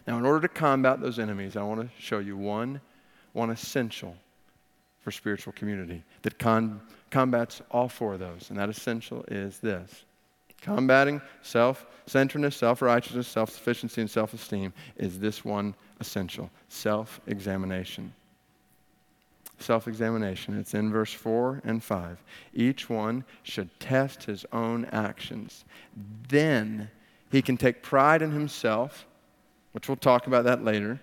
Now, 0.06 0.18
in 0.18 0.26
order 0.26 0.40
to 0.40 0.48
combat 0.48 1.00
those 1.00 1.18
enemies, 1.18 1.56
I 1.56 1.62
want 1.62 1.80
to 1.80 1.88
show 1.98 2.18
you 2.18 2.36
one, 2.36 2.80
one 3.32 3.50
essential 3.50 4.16
for 5.00 5.10
spiritual 5.10 5.52
community 5.54 6.02
that 6.22 6.38
con- 6.38 6.80
combats 7.10 7.62
all 7.70 7.88
four 7.88 8.14
of 8.14 8.20
those. 8.20 8.50
And 8.50 8.58
that 8.58 8.68
essential 8.68 9.24
is 9.28 9.58
this 9.58 10.04
combating 10.60 11.20
self 11.42 11.86
centeredness, 12.06 12.56
self 12.56 12.82
righteousness, 12.82 13.28
self 13.28 13.50
sufficiency, 13.50 14.00
and 14.00 14.10
self 14.10 14.34
esteem 14.34 14.72
is 14.96 15.18
this 15.18 15.44
one 15.44 15.74
essential 16.00 16.50
self 16.68 17.20
examination 17.26 18.12
self 19.58 19.88
examination. 19.88 20.58
It's 20.58 20.74
in 20.74 20.90
verse 20.90 21.12
4 21.12 21.62
and 21.64 21.82
5. 21.82 22.22
Each 22.52 22.88
one 22.88 23.24
should 23.42 23.68
test 23.80 24.24
his 24.24 24.44
own 24.52 24.84
actions. 24.86 25.64
Then 26.28 26.90
he 27.30 27.42
can 27.42 27.56
take 27.56 27.82
pride 27.82 28.22
in 28.22 28.30
himself, 28.30 29.06
which 29.74 29.88
we'll 29.88 29.96
talk 29.96 30.28
about 30.28 30.44
that 30.44 30.62
later, 30.62 31.00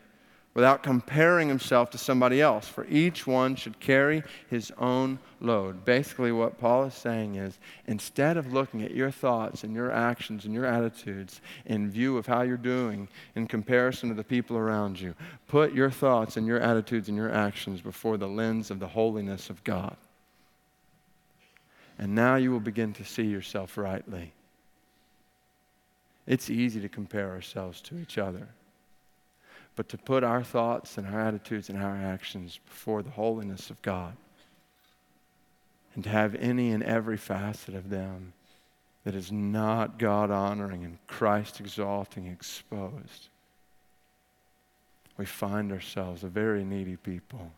without 0.54 0.82
comparing 0.82 1.50
himself 1.50 1.90
to 1.90 1.98
somebody 1.98 2.42
else, 2.42 2.70
for 2.70 2.86
each 2.88 3.28
one 3.28 3.54
should 3.54 3.78
carry 3.82 4.24
his 4.50 4.72
own 4.78 5.20
load. 5.42 5.84
Basically, 5.84 6.32
what 6.32 6.58
Paul 6.58 6.86
is 6.86 6.94
saying 6.94 7.36
is 7.36 7.60
instead 7.88 8.38
of 8.38 8.54
looking 8.54 8.82
at 8.82 8.96
your 8.96 9.12
thoughts 9.12 9.66
and 9.66 9.74
your 9.74 9.92
actions 9.92 10.46
and 10.46 10.54
your 10.54 10.66
attitudes 10.66 11.42
in 11.66 11.92
view 11.92 12.18
of 12.18 12.26
how 12.26 12.44
you're 12.44 12.56
doing 12.56 13.10
in 13.36 13.46
comparison 13.46 14.08
to 14.08 14.16
the 14.16 14.24
people 14.24 14.56
around 14.56 15.00
you, 15.00 15.16
put 15.48 15.74
your 15.74 15.92
thoughts 15.92 16.38
and 16.38 16.48
your 16.48 16.60
attitudes 16.60 17.10
and 17.10 17.18
your 17.18 17.32
actions 17.32 17.82
before 17.82 18.16
the 18.18 18.28
lens 18.28 18.72
of 18.72 18.80
the 18.80 18.88
holiness 18.88 19.50
of 19.50 19.62
God. 19.66 19.98
And 22.00 22.16
now 22.16 22.38
you 22.38 22.52
will 22.52 22.62
begin 22.62 22.94
to 22.94 23.04
see 23.04 23.26
yourself 23.26 23.78
rightly. 23.78 24.32
It's 26.26 26.50
easy 26.50 26.80
to 26.80 26.88
compare 26.88 27.32
ourselves 27.32 27.82
to 27.82 28.00
each 28.00 28.18
other 28.18 28.48
but 29.76 29.90
to 29.90 29.98
put 29.98 30.24
our 30.24 30.44
thoughts 30.44 30.98
and 30.98 31.08
our 31.08 31.20
attitudes 31.20 31.70
and 31.70 31.82
our 31.82 31.96
actions 31.96 32.60
before 32.66 33.02
the 33.02 33.10
holiness 33.10 33.70
of 33.70 33.82
God. 33.82 34.16
And 35.96 36.04
to 36.04 36.10
have 36.10 36.36
any 36.36 36.72
and 36.72 36.84
every 36.84 37.18
facet 37.18 37.76
of 37.76 37.90
them 37.90 38.34
that 39.04 39.16
is 39.16 39.32
not 39.32 39.98
God 39.98 40.32
honoring 40.32 40.84
and 40.86 40.98
Christ 41.08 41.60
exalting 41.60 42.28
exposed. 42.28 43.30
We 45.18 45.26
find 45.26 45.72
ourselves 45.72 46.24
a 46.24 46.28
very 46.28 46.64
needy 46.64 46.96
people. 46.96 47.52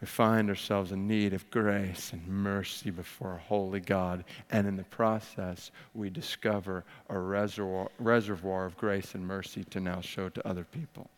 We 0.00 0.06
find 0.06 0.48
ourselves 0.48 0.92
in 0.92 1.06
need 1.06 1.34
of 1.34 1.50
grace 1.50 2.12
and 2.12 2.26
mercy 2.26 2.90
before 2.90 3.34
a 3.34 3.48
holy 3.48 3.80
God. 3.80 4.24
And 4.50 4.66
in 4.66 4.76
the 4.76 4.84
process, 4.84 5.70
we 5.94 6.08
discover 6.08 6.84
a 7.10 7.18
reservoir, 7.18 7.90
reservoir 7.98 8.64
of 8.64 8.78
grace 8.78 9.14
and 9.14 9.26
mercy 9.26 9.64
to 9.64 9.80
now 9.80 10.00
show 10.00 10.30
to 10.30 10.48
other 10.48 10.64
people. 10.64 11.10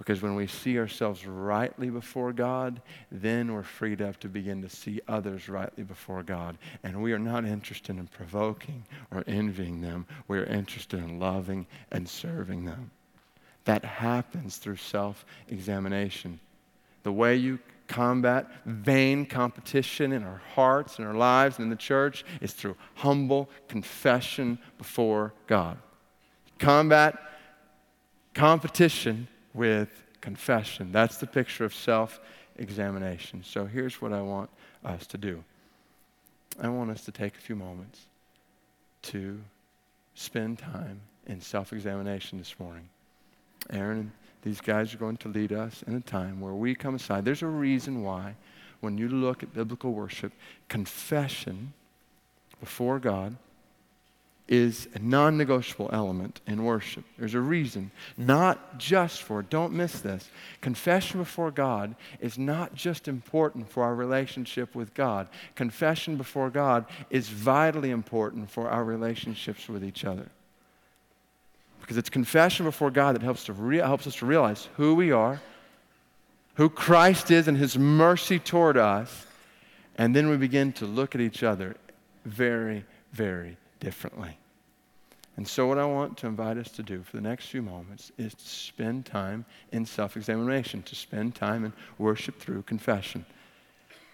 Because 0.00 0.22
when 0.22 0.34
we 0.34 0.46
see 0.46 0.78
ourselves 0.78 1.26
rightly 1.26 1.90
before 1.90 2.32
God, 2.32 2.80
then 3.12 3.52
we're 3.52 3.62
freed 3.62 4.00
up 4.00 4.18
to 4.20 4.28
begin 4.28 4.62
to 4.62 4.68
see 4.68 5.00
others 5.06 5.48
rightly 5.48 5.84
before 5.84 6.22
God. 6.22 6.56
And 6.82 7.02
we 7.02 7.12
are 7.12 7.18
not 7.18 7.44
interested 7.44 7.98
in 7.98 8.06
provoking 8.06 8.82
or 9.10 9.22
envying 9.26 9.82
them. 9.82 10.06
We 10.26 10.38
are 10.38 10.44
interested 10.44 11.00
in 11.00 11.20
loving 11.20 11.66
and 11.92 12.08
serving 12.08 12.64
them. 12.64 12.90
That 13.66 13.84
happens 13.84 14.56
through 14.56 14.76
self 14.76 15.26
examination. 15.50 16.40
The 17.02 17.12
way 17.12 17.36
you 17.36 17.58
combat 17.88 18.46
vain 18.64 19.26
competition 19.26 20.12
in 20.12 20.22
our 20.22 20.40
hearts 20.54 20.98
and 20.98 21.06
our 21.06 21.14
lives 21.14 21.58
and 21.58 21.64
in 21.64 21.70
the 21.70 21.76
church 21.76 22.24
is 22.40 22.52
through 22.52 22.76
humble 22.94 23.50
confession 23.68 24.58
before 24.78 25.34
God. 25.46 25.76
Combat 26.58 27.18
competition 28.32 29.26
with 29.54 30.04
confession. 30.20 30.92
That's 30.92 31.16
the 31.16 31.26
picture 31.26 31.64
of 31.64 31.74
self 31.74 32.20
examination. 32.56 33.42
So 33.42 33.66
here's 33.66 34.00
what 34.00 34.12
I 34.12 34.22
want 34.22 34.50
us 34.84 35.06
to 35.08 35.18
do 35.18 35.42
I 36.60 36.68
want 36.68 36.90
us 36.90 37.04
to 37.06 37.12
take 37.12 37.36
a 37.36 37.40
few 37.40 37.56
moments 37.56 38.06
to 39.02 39.40
spend 40.14 40.58
time 40.58 41.00
in 41.26 41.40
self 41.40 41.72
examination 41.72 42.38
this 42.38 42.54
morning. 42.58 42.88
Aaron 43.70 44.12
these 44.42 44.60
guys 44.60 44.94
are 44.94 44.98
going 44.98 45.18
to 45.18 45.28
lead 45.28 45.52
us 45.52 45.82
in 45.86 45.94
a 45.94 46.00
time 46.00 46.40
where 46.40 46.54
we 46.54 46.74
come 46.74 46.94
aside. 46.94 47.24
There's 47.24 47.42
a 47.42 47.46
reason 47.46 48.02
why, 48.02 48.36
when 48.80 48.96
you 48.96 49.08
look 49.08 49.42
at 49.42 49.52
biblical 49.52 49.92
worship, 49.92 50.32
confession 50.68 51.72
before 52.60 52.98
God 52.98 53.36
is 54.50 54.88
a 54.94 54.98
non 54.98 55.38
negotiable 55.38 55.88
element 55.92 56.40
in 56.46 56.64
worship. 56.64 57.04
There's 57.16 57.34
a 57.34 57.40
reason, 57.40 57.92
not 58.16 58.78
just 58.78 59.22
for, 59.22 59.42
don't 59.42 59.72
miss 59.72 60.00
this. 60.00 60.28
Confession 60.60 61.20
before 61.20 61.52
God 61.52 61.94
is 62.18 62.36
not 62.36 62.74
just 62.74 63.06
important 63.06 63.70
for 63.70 63.84
our 63.84 63.94
relationship 63.94 64.74
with 64.74 64.92
God, 64.92 65.28
confession 65.54 66.16
before 66.16 66.50
God 66.50 66.84
is 67.10 67.28
vitally 67.28 67.90
important 67.90 68.50
for 68.50 68.68
our 68.68 68.82
relationships 68.82 69.68
with 69.68 69.84
each 69.84 70.04
other. 70.04 70.28
Because 71.90 71.98
it's 71.98 72.08
confession 72.08 72.66
before 72.66 72.92
God 72.92 73.16
that 73.16 73.22
helps, 73.22 73.46
to 73.46 73.52
re- 73.52 73.78
helps 73.78 74.06
us 74.06 74.14
to 74.14 74.26
realize 74.26 74.68
who 74.76 74.94
we 74.94 75.10
are, 75.10 75.40
who 76.54 76.68
Christ 76.68 77.32
is, 77.32 77.48
and 77.48 77.56
his 77.56 77.76
mercy 77.76 78.38
toward 78.38 78.76
us. 78.76 79.26
And 79.96 80.14
then 80.14 80.28
we 80.28 80.36
begin 80.36 80.72
to 80.74 80.86
look 80.86 81.16
at 81.16 81.20
each 81.20 81.42
other 81.42 81.74
very, 82.24 82.84
very 83.12 83.56
differently. 83.80 84.38
And 85.36 85.48
so, 85.48 85.66
what 85.66 85.78
I 85.78 85.84
want 85.84 86.16
to 86.18 86.28
invite 86.28 86.58
us 86.58 86.70
to 86.76 86.84
do 86.84 87.02
for 87.02 87.16
the 87.16 87.22
next 87.22 87.46
few 87.46 87.60
moments 87.60 88.12
is 88.16 88.34
to 88.34 88.46
spend 88.46 89.04
time 89.04 89.44
in 89.72 89.84
self 89.84 90.16
examination, 90.16 90.84
to 90.84 90.94
spend 90.94 91.34
time 91.34 91.64
in 91.64 91.72
worship 91.98 92.38
through 92.38 92.62
confession. 92.62 93.26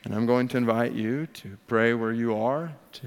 And 0.02 0.14
I'm 0.14 0.24
going 0.24 0.48
to 0.48 0.56
invite 0.56 0.92
you 0.92 1.26
to 1.26 1.58
pray 1.66 1.92
where 1.92 2.12
you 2.12 2.38
are, 2.38 2.72
to 2.92 3.06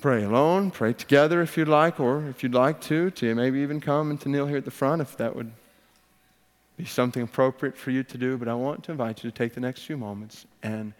pray 0.00 0.22
alone, 0.22 0.70
pray 0.70 0.92
together 0.92 1.42
if 1.42 1.56
you'd 1.56 1.68
like, 1.68 1.98
or 1.98 2.26
if 2.28 2.42
you'd 2.42 2.54
like 2.54 2.80
to, 2.82 3.10
to 3.10 3.34
maybe 3.34 3.60
even 3.60 3.80
come 3.80 4.10
and 4.10 4.20
to 4.20 4.28
kneel 4.28 4.46
here 4.46 4.58
at 4.58 4.64
the 4.64 4.70
front 4.70 5.02
if 5.02 5.16
that 5.16 5.34
would 5.34 5.50
be 6.76 6.84
something 6.84 7.22
appropriate 7.22 7.76
for 7.76 7.90
you 7.90 8.04
to 8.04 8.16
do. 8.16 8.36
But 8.36 8.48
I 8.48 8.54
want 8.54 8.84
to 8.84 8.92
invite 8.92 9.24
you 9.24 9.30
to 9.30 9.36
take 9.36 9.54
the 9.54 9.60
next 9.60 9.82
few 9.82 9.96
moments 9.96 10.46
and, 10.62 10.92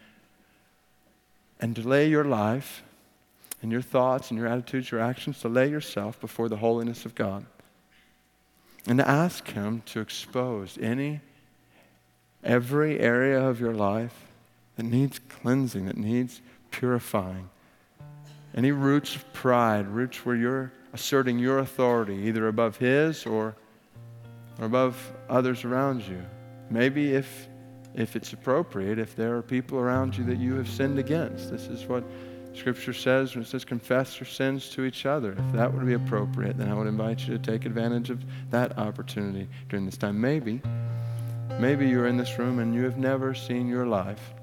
and 1.60 1.76
to 1.76 1.88
lay 1.88 2.08
your 2.08 2.24
life 2.24 2.82
and 3.62 3.70
your 3.70 3.82
thoughts 3.82 4.30
and 4.30 4.38
your 4.38 4.48
attitudes, 4.48 4.90
your 4.90 5.00
actions, 5.00 5.40
to 5.40 5.48
lay 5.48 5.68
yourself 5.68 6.20
before 6.20 6.48
the 6.48 6.56
holiness 6.56 7.04
of 7.04 7.14
God. 7.14 7.46
And 8.86 8.98
to 8.98 9.08
ask 9.08 9.46
Him 9.48 9.82
to 9.86 10.00
expose 10.00 10.78
any, 10.80 11.20
every 12.42 12.98
area 12.98 13.40
of 13.40 13.60
your 13.60 13.74
life 13.74 14.26
that 14.76 14.84
needs 14.84 15.20
cleansing, 15.20 15.86
that 15.86 15.96
needs 15.96 16.40
purifying. 16.70 17.50
Any 18.58 18.72
roots 18.72 19.14
of 19.14 19.32
pride, 19.32 19.86
roots 19.86 20.26
where 20.26 20.34
you're 20.34 20.72
asserting 20.92 21.38
your 21.38 21.60
authority, 21.60 22.16
either 22.24 22.48
above 22.48 22.76
His 22.76 23.24
or, 23.24 23.54
or 24.58 24.64
above 24.64 25.12
others 25.28 25.64
around 25.64 26.02
you. 26.02 26.20
Maybe 26.68 27.14
if, 27.14 27.46
if 27.94 28.16
it's 28.16 28.32
appropriate, 28.32 28.98
if 28.98 29.14
there 29.14 29.36
are 29.36 29.42
people 29.42 29.78
around 29.78 30.18
you 30.18 30.24
that 30.24 30.38
you 30.38 30.56
have 30.56 30.68
sinned 30.68 30.98
against. 30.98 31.52
This 31.52 31.68
is 31.68 31.86
what 31.86 32.02
Scripture 32.52 32.92
says 32.92 33.36
when 33.36 33.44
it 33.44 33.46
says 33.46 33.64
confess 33.64 34.18
your 34.18 34.26
sins 34.26 34.70
to 34.70 34.82
each 34.82 35.06
other. 35.06 35.36
If 35.38 35.52
that 35.52 35.72
would 35.72 35.86
be 35.86 35.94
appropriate, 35.94 36.58
then 36.58 36.68
I 36.68 36.74
would 36.74 36.88
invite 36.88 37.28
you 37.28 37.38
to 37.38 37.38
take 37.38 37.64
advantage 37.64 38.10
of 38.10 38.24
that 38.50 38.76
opportunity 38.76 39.46
during 39.68 39.86
this 39.86 39.96
time. 39.96 40.20
Maybe, 40.20 40.60
maybe 41.60 41.88
you're 41.88 42.08
in 42.08 42.16
this 42.16 42.36
room 42.40 42.58
and 42.58 42.74
you 42.74 42.82
have 42.82 42.98
never 42.98 43.34
seen 43.34 43.68
your 43.68 43.86
life 43.86 44.34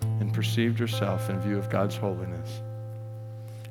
and 0.00 0.32
perceived 0.32 0.80
yourself 0.80 1.28
in 1.28 1.38
view 1.40 1.58
of 1.58 1.68
God's 1.68 1.94
holiness. 1.94 2.62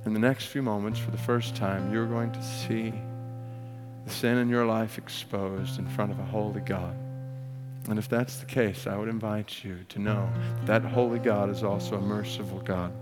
In 0.08 0.14
the 0.14 0.20
next 0.20 0.46
few 0.46 0.62
moments, 0.64 0.98
for 0.98 1.12
the 1.12 1.18
first 1.18 1.54
time, 1.54 1.92
you're 1.92 2.08
going 2.08 2.32
to 2.32 2.42
see 2.42 2.94
the 4.06 4.10
sin 4.10 4.38
in 4.38 4.48
your 4.48 4.66
life 4.66 4.98
exposed 4.98 5.80
in 5.80 5.86
front 5.86 6.14
of 6.14 6.20
a 6.20 6.24
holy 6.24 6.62
God. 6.62 6.96
And 7.90 8.00
if 8.00 8.08
that's 8.08 8.38
the 8.38 8.46
case, 8.46 8.88
I 8.88 8.96
would 8.96 9.10
invite 9.10 9.66
you 9.66 9.80
to 9.90 10.00
know 10.00 10.30
that, 10.66 10.84
that 10.84 10.90
holy 10.90 11.20
God 11.20 11.50
is 11.50 11.62
also 11.62 11.98
a 11.98 12.02
merciful 12.02 12.60
God 12.60 12.94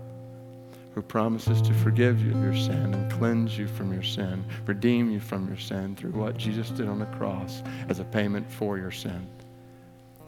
who 0.96 1.00
promises 1.00 1.62
to 1.62 1.72
forgive 1.74 2.26
you 2.26 2.32
of 2.32 2.42
your 2.42 2.56
sin 2.56 2.92
and 2.92 3.12
cleanse 3.12 3.56
you 3.56 3.68
from 3.68 3.92
your 3.92 4.02
sin, 4.02 4.44
redeem 4.66 5.08
you 5.08 5.20
from 5.20 5.46
your 5.46 5.58
sin 5.58 5.94
through 5.94 6.10
what 6.10 6.36
Jesus 6.36 6.70
did 6.70 6.88
on 6.88 6.98
the 6.98 7.06
cross 7.06 7.62
as 7.88 8.00
a 8.00 8.04
payment 8.04 8.50
for 8.50 8.78
your 8.78 8.90
sin. 8.90 9.28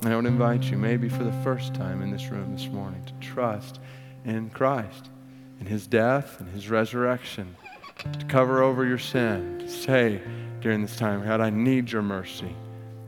And 0.02 0.12
I 0.12 0.16
would 0.16 0.26
invite 0.26 0.62
you, 0.70 0.78
maybe 0.78 1.08
for 1.08 1.24
the 1.24 1.42
first 1.42 1.74
time 1.74 2.02
in 2.02 2.12
this 2.12 2.28
room 2.28 2.52
this 2.52 2.68
morning, 2.68 3.02
to 3.04 3.14
trust 3.14 3.80
in 4.24 4.48
Christ, 4.50 5.10
in 5.60 5.66
his 5.66 5.86
death 5.86 6.40
and 6.40 6.48
his 6.50 6.68
resurrection, 6.68 7.56
to 8.18 8.24
cover 8.26 8.62
over 8.62 8.84
your 8.84 8.98
sin, 8.98 9.58
to 9.58 9.68
say 9.68 10.20
during 10.60 10.82
this 10.82 10.96
time, 10.96 11.24
God, 11.24 11.40
I 11.40 11.50
need 11.50 11.90
your 11.90 12.02
mercy. 12.02 12.54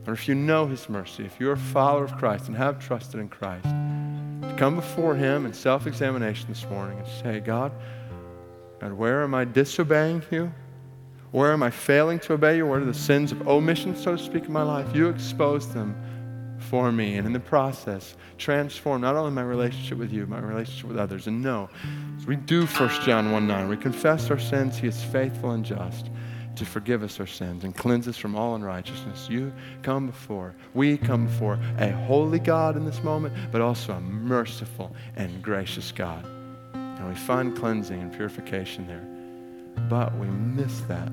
Or 0.07 0.13
if 0.13 0.27
you 0.27 0.35
know 0.35 0.65
his 0.65 0.89
mercy, 0.89 1.25
if 1.25 1.39
you're 1.39 1.53
a 1.53 1.57
follower 1.57 2.03
of 2.03 2.17
Christ 2.17 2.47
and 2.47 2.57
have 2.57 2.79
trusted 2.79 3.19
in 3.19 3.29
Christ, 3.29 3.67
to 4.51 4.55
come 4.57 4.75
before 4.75 5.15
Him 5.15 5.45
in 5.45 5.53
self 5.53 5.87
examination 5.87 6.47
this 6.49 6.65
morning 6.65 6.99
and 6.99 7.07
say, 7.23 7.39
God, 7.39 7.71
God, 8.79 8.93
where 8.93 9.23
am 9.23 9.33
I 9.33 9.45
disobeying 9.45 10.23
you? 10.31 10.51
Where 11.31 11.53
am 11.53 11.63
I 11.63 11.69
failing 11.69 12.19
to 12.21 12.33
obey 12.33 12.57
you? 12.57 12.65
What 12.67 12.81
are 12.81 12.85
the 12.85 12.93
sins 12.93 13.31
of 13.31 13.47
omission, 13.47 13.95
so 13.95 14.17
to 14.17 14.21
speak, 14.21 14.45
in 14.45 14.51
my 14.51 14.63
life? 14.63 14.93
You 14.93 15.07
expose 15.07 15.71
them 15.73 15.95
for 16.71 16.89
me. 16.89 17.17
And 17.17 17.27
in 17.27 17.33
the 17.33 17.39
process, 17.39 18.15
transform 18.37 19.01
not 19.01 19.17
only 19.17 19.31
my 19.31 19.43
relationship 19.43 19.97
with 19.97 20.13
you, 20.13 20.25
my 20.25 20.39
relationship 20.39 20.87
with 20.87 20.97
others. 20.97 21.27
And 21.27 21.43
no, 21.43 21.69
as 22.17 22.25
we 22.25 22.37
do 22.37 22.65
1 22.65 22.89
John 23.01 23.33
1 23.33 23.45
9, 23.45 23.67
we 23.67 23.75
confess 23.75 24.31
our 24.31 24.39
sins, 24.39 24.77
He 24.77 24.87
is 24.87 25.03
faithful 25.03 25.51
and 25.51 25.65
just 25.65 26.09
to 26.55 26.65
forgive 26.65 27.03
us 27.03 27.19
our 27.19 27.27
sins 27.27 27.65
and 27.65 27.75
cleanse 27.75 28.07
us 28.07 28.15
from 28.15 28.35
all 28.35 28.55
unrighteousness. 28.55 29.29
You 29.29 29.51
come 29.83 30.07
before, 30.07 30.55
we 30.73 30.97
come 30.97 31.25
before 31.25 31.59
a 31.77 31.91
holy 31.91 32.39
God 32.39 32.77
in 32.77 32.85
this 32.85 33.03
moment, 33.03 33.35
but 33.51 33.59
also 33.59 33.91
a 33.91 33.99
merciful 33.99 34.95
and 35.17 35.43
gracious 35.43 35.91
God. 35.91 36.25
And 36.73 37.09
we 37.09 37.15
find 37.15 37.53
cleansing 37.53 38.01
and 38.01 38.13
purification 38.13 38.87
there. 38.87 39.05
But 39.89 40.17
we 40.17 40.27
miss 40.27 40.79
that 40.81 41.11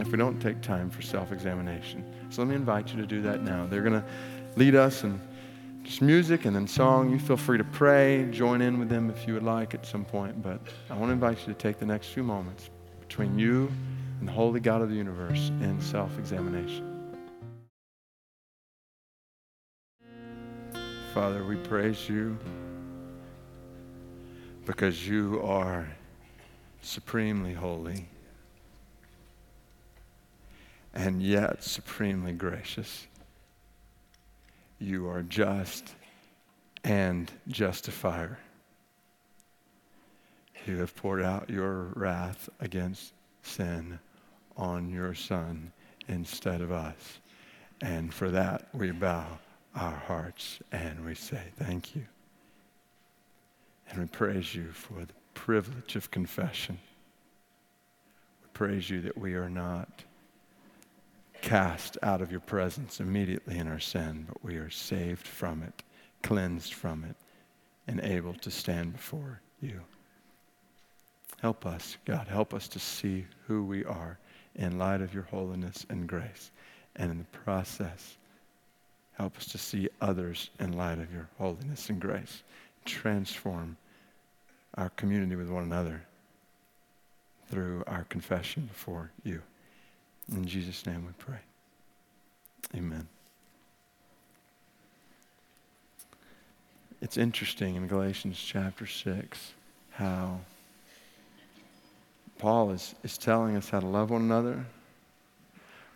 if 0.00 0.08
we 0.10 0.18
don't 0.18 0.40
take 0.40 0.60
time 0.62 0.90
for 0.90 1.02
self 1.02 1.30
examination. 1.30 2.04
So 2.30 2.42
let 2.42 2.48
me 2.48 2.56
invite 2.56 2.92
you 2.92 3.00
to 3.00 3.06
do 3.06 3.22
that 3.22 3.42
now. 3.42 3.66
They're 3.66 3.82
going 3.82 4.00
to 4.00 4.04
lead 4.56 4.74
us 4.74 5.04
in 5.04 5.20
just 5.84 6.02
music 6.02 6.46
and 6.46 6.56
then 6.56 6.66
song. 6.66 7.12
You 7.12 7.18
feel 7.18 7.36
free 7.36 7.58
to 7.58 7.64
pray, 7.64 8.26
join 8.32 8.60
in 8.60 8.78
with 8.78 8.88
them 8.88 9.10
if 9.10 9.26
you 9.26 9.34
would 9.34 9.44
like 9.44 9.74
at 9.74 9.86
some 9.86 10.04
point. 10.04 10.42
But 10.42 10.60
I 10.90 10.94
want 10.94 11.10
to 11.10 11.12
invite 11.12 11.38
you 11.46 11.52
to 11.52 11.58
take 11.58 11.78
the 11.78 11.86
next 11.86 12.08
few 12.08 12.24
moments 12.24 12.70
between 13.00 13.38
you 13.38 13.70
and 14.18 14.26
the 14.26 14.32
holy 14.32 14.60
God 14.60 14.82
of 14.82 14.88
the 14.88 14.96
universe 14.96 15.50
in 15.60 15.80
self 15.80 16.18
examination. 16.18 16.92
Father, 21.14 21.44
we 21.44 21.56
praise 21.56 22.08
you 22.08 22.36
because 24.66 25.06
you 25.08 25.40
are 25.42 25.88
supremely 26.82 27.54
holy 27.54 28.08
and 30.92 31.22
yet 31.22 31.62
supremely 31.62 32.32
gracious. 32.32 33.06
You 34.78 35.08
are 35.08 35.22
just 35.22 35.94
and 36.84 37.30
justifier. 37.48 38.38
You 40.66 40.78
have 40.78 40.94
poured 40.96 41.22
out 41.22 41.48
your 41.48 41.92
wrath 41.94 42.48
against 42.60 43.12
sin 43.42 43.98
on 44.56 44.90
your 44.90 45.14
Son 45.14 45.72
instead 46.08 46.60
of 46.60 46.72
us. 46.72 47.20
And 47.80 48.12
for 48.12 48.30
that, 48.30 48.68
we 48.72 48.90
bow 48.90 49.38
our 49.74 49.96
hearts 49.96 50.58
and 50.72 51.04
we 51.04 51.14
say, 51.14 51.42
Thank 51.58 51.94
you. 51.94 52.06
And 53.90 54.00
we 54.00 54.06
praise 54.06 54.54
you 54.54 54.72
for 54.72 55.04
the 55.04 55.14
privilege 55.34 55.94
of 55.96 56.10
confession. 56.10 56.78
We 58.42 58.48
praise 58.52 58.90
you 58.90 59.02
that 59.02 59.16
we 59.16 59.34
are 59.34 59.50
not 59.50 60.02
cast 61.46 61.96
out 62.02 62.20
of 62.20 62.32
your 62.32 62.40
presence 62.40 62.98
immediately 62.98 63.56
in 63.56 63.68
our 63.68 63.78
sin, 63.78 64.26
but 64.26 64.42
we 64.42 64.56
are 64.56 64.68
saved 64.68 65.24
from 65.24 65.62
it, 65.62 65.84
cleansed 66.20 66.74
from 66.74 67.04
it, 67.04 67.14
and 67.86 68.00
able 68.00 68.34
to 68.34 68.50
stand 68.50 68.92
before 68.92 69.40
you. 69.60 69.80
Help 71.40 71.64
us, 71.64 71.98
God, 72.04 72.26
help 72.26 72.52
us 72.52 72.66
to 72.66 72.80
see 72.80 73.26
who 73.46 73.64
we 73.64 73.84
are 73.84 74.18
in 74.56 74.76
light 74.76 75.00
of 75.00 75.14
your 75.14 75.22
holiness 75.22 75.86
and 75.88 76.08
grace. 76.08 76.50
And 76.96 77.12
in 77.12 77.18
the 77.18 77.38
process, 77.38 78.16
help 79.12 79.36
us 79.36 79.46
to 79.46 79.58
see 79.58 79.88
others 80.00 80.50
in 80.58 80.72
light 80.72 80.98
of 80.98 81.12
your 81.12 81.28
holiness 81.38 81.88
and 81.90 82.00
grace. 82.00 82.42
Transform 82.84 83.76
our 84.74 84.88
community 84.90 85.36
with 85.36 85.50
one 85.50 85.62
another 85.62 86.02
through 87.48 87.84
our 87.86 88.02
confession 88.04 88.66
before 88.66 89.12
you. 89.22 89.42
In 90.32 90.44
Jesus' 90.46 90.84
name 90.86 91.06
we 91.06 91.12
pray. 91.18 91.38
Amen. 92.74 93.06
It's 97.00 97.16
interesting 97.16 97.76
in 97.76 97.86
Galatians 97.86 98.38
chapter 98.38 98.86
6 98.86 99.52
how 99.90 100.40
Paul 102.38 102.70
is, 102.70 102.94
is 103.02 103.16
telling 103.16 103.56
us 103.56 103.70
how 103.70 103.80
to 103.80 103.86
love 103.86 104.10
one 104.10 104.22
another, 104.22 104.66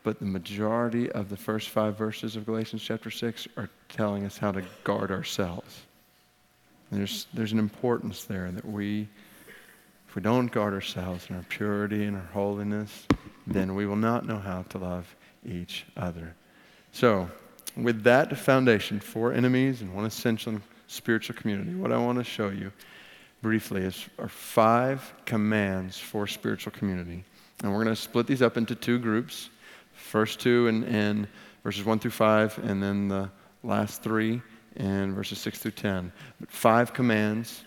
but 0.05 0.19
the 0.19 0.25
majority 0.25 1.11
of 1.11 1.29
the 1.29 1.37
first 1.37 1.69
five 1.69 1.99
verses 1.99 2.37
of 2.37 2.47
Galatians 2.47 2.83
chapter 2.83 3.11
6 3.11 3.49
are 3.57 3.69
telling 3.89 4.25
us 4.25 4.39
how 4.39 4.53
to 4.53 4.63
guard 4.85 5.11
ourselves. 5.11 5.83
There's, 6.91 7.27
there's 7.35 7.53
an 7.53 7.59
importance 7.59 8.25
there 8.25 8.51
that 8.51 8.65
we, 8.65 9.09
if 10.09 10.15
we 10.15 10.23
don't 10.23 10.51
guard 10.51 10.73
ourselves 10.73 11.27
in 11.29 11.37
our 11.37 11.45
purity 11.49 12.05
and 12.05 12.17
our 12.17 12.29
holiness, 12.33 13.07
then 13.47 13.75
we 13.75 13.87
will 13.87 13.97
not 13.97 14.27
know 14.27 14.39
how 14.39 14.63
to 14.71 14.79
love 14.79 15.17
each 15.45 15.87
other. 15.97 16.35
So, 16.93 17.31
with 17.77 18.03
that 18.03 18.37
foundation, 18.37 19.01
four 19.01 19.33
enemies 19.33 19.81
and 19.81 19.95
one 19.95 20.05
essential 20.05 20.61
spiritual 20.87 21.37
community, 21.37 21.75
what 21.75 21.93
I 21.93 21.99
want 21.99 22.19
to 22.19 22.25
show 22.25 22.49
you 22.49 22.73
briefly 23.43 23.83
is 23.83 24.07
are 24.19 24.29
five 24.29 25.13
commands 25.25 25.99
for 25.99 26.27
spiritual 26.27 26.73
community. 26.73 27.25
And 27.63 27.73
we're 27.73 27.85
going 27.85 27.95
to 27.95 28.01
split 28.01 28.27
these 28.27 28.43
up 28.43 28.57
into 28.57 28.75
two 28.75 28.99
groups. 28.99 29.51
First 29.95 30.41
two 30.41 30.67
in, 30.67 31.29
verses 31.63 31.85
1 31.85 31.99
through 31.99 32.11
5, 32.11 32.59
and 32.65 32.83
then 32.83 33.09
the 33.09 33.31
last 33.63 34.03
three 34.03 34.41
in 34.77 35.15
verses 35.15 35.39
6 35.39 35.59
through 35.59 35.71
10. 35.73 36.13
But 36.41 36.51
five 36.51 36.93
commands 36.93 37.63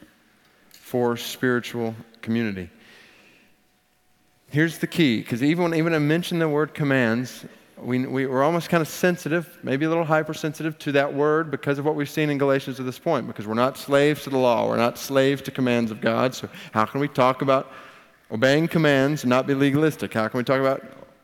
for 0.70 1.16
spiritual 1.16 1.96
community. 2.22 2.70
Here's 4.54 4.78
the 4.78 4.86
key, 4.86 5.18
because 5.18 5.42
even 5.42 5.63
when 5.63 5.74
even 5.74 5.96
I 5.96 5.98
mention 5.98 6.38
the 6.38 6.48
word 6.48 6.76
commands, 6.76 7.44
we, 7.76 8.06
we, 8.06 8.26
are 8.26 8.44
almost 8.44 8.70
kind 8.70 8.82
of 8.82 8.88
sensitive, 8.88 9.58
maybe 9.63 9.86
a 9.86 9.89
little 9.89 10.04
hypersensitive 10.04 10.78
to 10.78 10.92
that 10.92 11.12
word 11.12 11.50
because 11.50 11.80
of 11.80 11.86
what 11.86 11.96
we've 11.96 12.08
seen 12.08 12.30
in 12.30 12.38
Galatians 12.38 12.80
at 12.80 12.86
this 12.86 13.00
point, 13.00 13.26
because 13.26 13.48
we're 13.48 13.56
not 13.56 13.80
slaves 13.80 14.22
to 14.26 14.30
the 14.30 14.38
law. 14.38 14.68
We're 14.68 14.78
not 14.78 15.00
slaves 15.00 15.42
to 15.42 15.52
commands 15.52 15.89
of 15.89 16.02
God. 16.02 16.36
So, 16.36 16.48
how 16.72 16.86
can 16.86 17.00
we 17.00 17.08
talk 17.08 17.42
about 17.42 17.72
obeying 18.30 18.68
commands 18.68 19.24
and 19.24 19.32
not 19.32 19.48
be 19.48 19.56
legalistic? 19.56 20.13
How 20.13 20.28
can 20.28 20.38
we 20.38 20.44
talk 20.44 20.60
about 20.60 20.84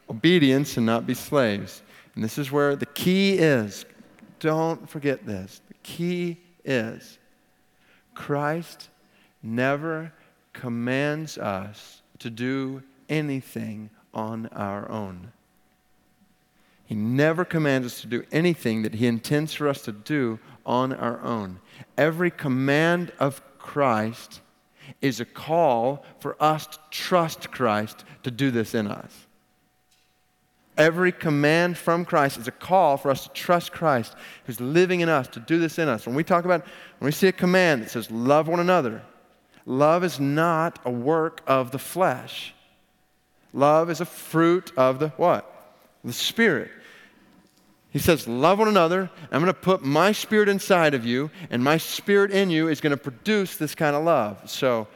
obedience 0.10 0.78
and 0.78 0.88
not 0.88 1.06
be 1.06 1.14
slaves? 1.14 1.84
And 2.16 2.24
this 2.24 2.40
is 2.40 2.52
where 2.52 2.76
the 2.76 2.88
key 2.88 3.34
is. 3.34 3.86
Don't 4.40 4.90
forget 4.90 5.24
this. 5.28 5.62
The 5.68 5.76
key 5.84 6.38
is 6.66 7.20
Christ 8.16 8.90
never 9.44 10.14
commands 10.52 11.38
us 11.38 12.02
to 12.18 12.32
do 12.32 12.82
anything 13.10 13.90
on 14.14 14.48
our 14.48 14.90
own. 14.90 15.32
He 16.86 16.96
never 16.96 17.46
commands 17.46 17.86
us 17.86 18.02
to 18.02 18.08
do 18.08 18.24
anything 18.32 18.82
that 18.82 18.96
He 18.96 19.06
intends 19.06 19.54
for 19.54 19.68
us 19.68 19.84
to 19.84 19.92
do 19.92 20.40
on 20.66 20.94
our 20.94 21.22
own. 21.22 21.60
Every 21.98 22.32
command 22.32 23.12
of 23.20 23.42
Christ 23.60 24.42
is 25.02 25.20
a 25.20 25.26
call 25.26 26.04
for 26.20 26.36
us 26.40 26.66
to 26.66 26.80
trust 26.90 27.52
Christ 27.52 28.04
to 28.24 28.32
do 28.32 28.50
this 28.50 28.74
in 28.74 28.88
us. 28.88 29.28
Every 30.80 31.12
command 31.12 31.78
from 31.78 32.06
Christ 32.06 32.38
is 32.38 32.48
a 32.48 32.52
call 32.52 32.98
for 32.98 33.12
us 33.12 33.24
to 33.26 33.30
trust 33.34 33.72
Christ 33.72 34.16
who's 34.46 34.62
living 34.62 35.02
in 35.02 35.10
us 35.10 35.28
to 35.28 35.40
do 35.40 35.60
this 35.60 35.78
in 35.78 35.90
us. 35.90 36.08
When 36.08 36.16
we 36.16 36.24
talk 36.24 36.46
about, 36.46 36.66
when 37.00 37.08
we 37.08 37.12
see 37.12 37.28
a 37.28 37.34
command 37.34 37.84
that 37.84 37.92
says, 37.92 38.10
love 38.10 38.48
one 38.48 38.62
another, 38.62 39.04
love 39.66 40.04
is 40.04 40.20
not 40.20 40.80
a 40.86 40.90
work 40.90 41.42
of 41.46 41.72
the 41.72 41.80
flesh. 41.80 42.56
Love 43.54 43.90
is 43.90 44.02
a 44.02 44.06
fruit 44.06 44.72
of 44.78 45.00
the 45.00 45.10
what? 45.10 45.76
The 46.04 46.14
Spirit. 46.14 46.72
He 47.92 48.00
says, 48.00 48.28
Love 48.28 48.60
one 48.60 48.68
another. 48.68 49.10
I'm 49.32 49.42
going 49.42 49.54
to 49.54 49.60
put 49.60 49.84
my 49.84 50.12
spirit 50.12 50.48
inside 50.48 50.94
of 50.94 51.06
you, 51.06 51.32
and 51.50 51.64
my 51.64 51.78
spirit 51.78 52.32
in 52.32 52.50
you 52.50 52.68
is 52.68 52.82
going 52.82 52.92
to 52.92 52.98
produce 52.98 53.58
this 53.58 53.74
kind 53.76 53.96
of 53.96 54.04
love. 54.04 54.50
So, 54.50 54.88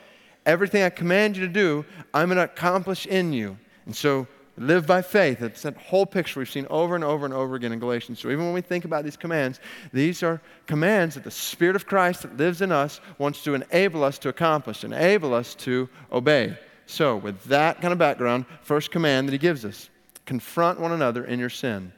everything 0.46 0.84
I 0.84 0.90
command 0.90 1.36
you 1.36 1.46
to 1.48 1.52
do, 1.52 1.86
I'm 2.14 2.28
going 2.28 2.38
to 2.38 2.44
accomplish 2.44 3.06
in 3.06 3.34
you. 3.34 3.58
And 3.86 3.96
so, 3.96 4.28
live 4.58 4.86
by 4.86 5.02
faith. 5.02 5.42
It's 5.42 5.64
that 5.64 5.76
whole 5.76 6.06
picture 6.06 6.40
we've 6.40 6.50
seen 6.50 6.68
over 6.70 6.94
and 6.94 7.04
over 7.04 7.26
and 7.26 7.34
over 7.34 7.56
again 7.56 7.72
in 7.72 7.80
Galatians. 7.80 8.20
So, 8.20 8.30
even 8.30 8.46
when 8.46 8.54
we 8.54 8.62
think 8.62 8.86
about 8.86 9.04
these 9.04 9.18
commands, 9.18 9.60
these 9.92 10.22
are 10.22 10.40
commands 10.68 11.16
that 11.16 11.24
the 11.24 11.32
Spirit 11.32 11.76
of 11.76 11.88
Christ 11.88 12.22
that 12.22 12.38
lives 12.38 12.62
in 12.62 12.72
us 12.72 13.02
wants 13.18 13.44
to 13.46 13.56
enable 13.56 14.04
us 14.04 14.20
to 14.20 14.30
accomplish, 14.30 14.84
enable 14.84 15.34
us 15.34 15.56
to 15.56 15.90
obey. 16.12 16.56
So, 16.94 17.18
with 17.18 17.44
that 17.46 17.82
kind 17.82 17.92
of 17.92 17.98
background, 17.98 18.46
first 18.62 18.92
command 18.92 19.28
that 19.28 19.32
he 19.32 19.40
gives 19.40 19.66
us 19.66 19.90
confront 20.28 20.80
one 20.80 20.92
another 20.92 21.26
in 21.26 21.40
your 21.40 21.50
sin. 21.50 21.92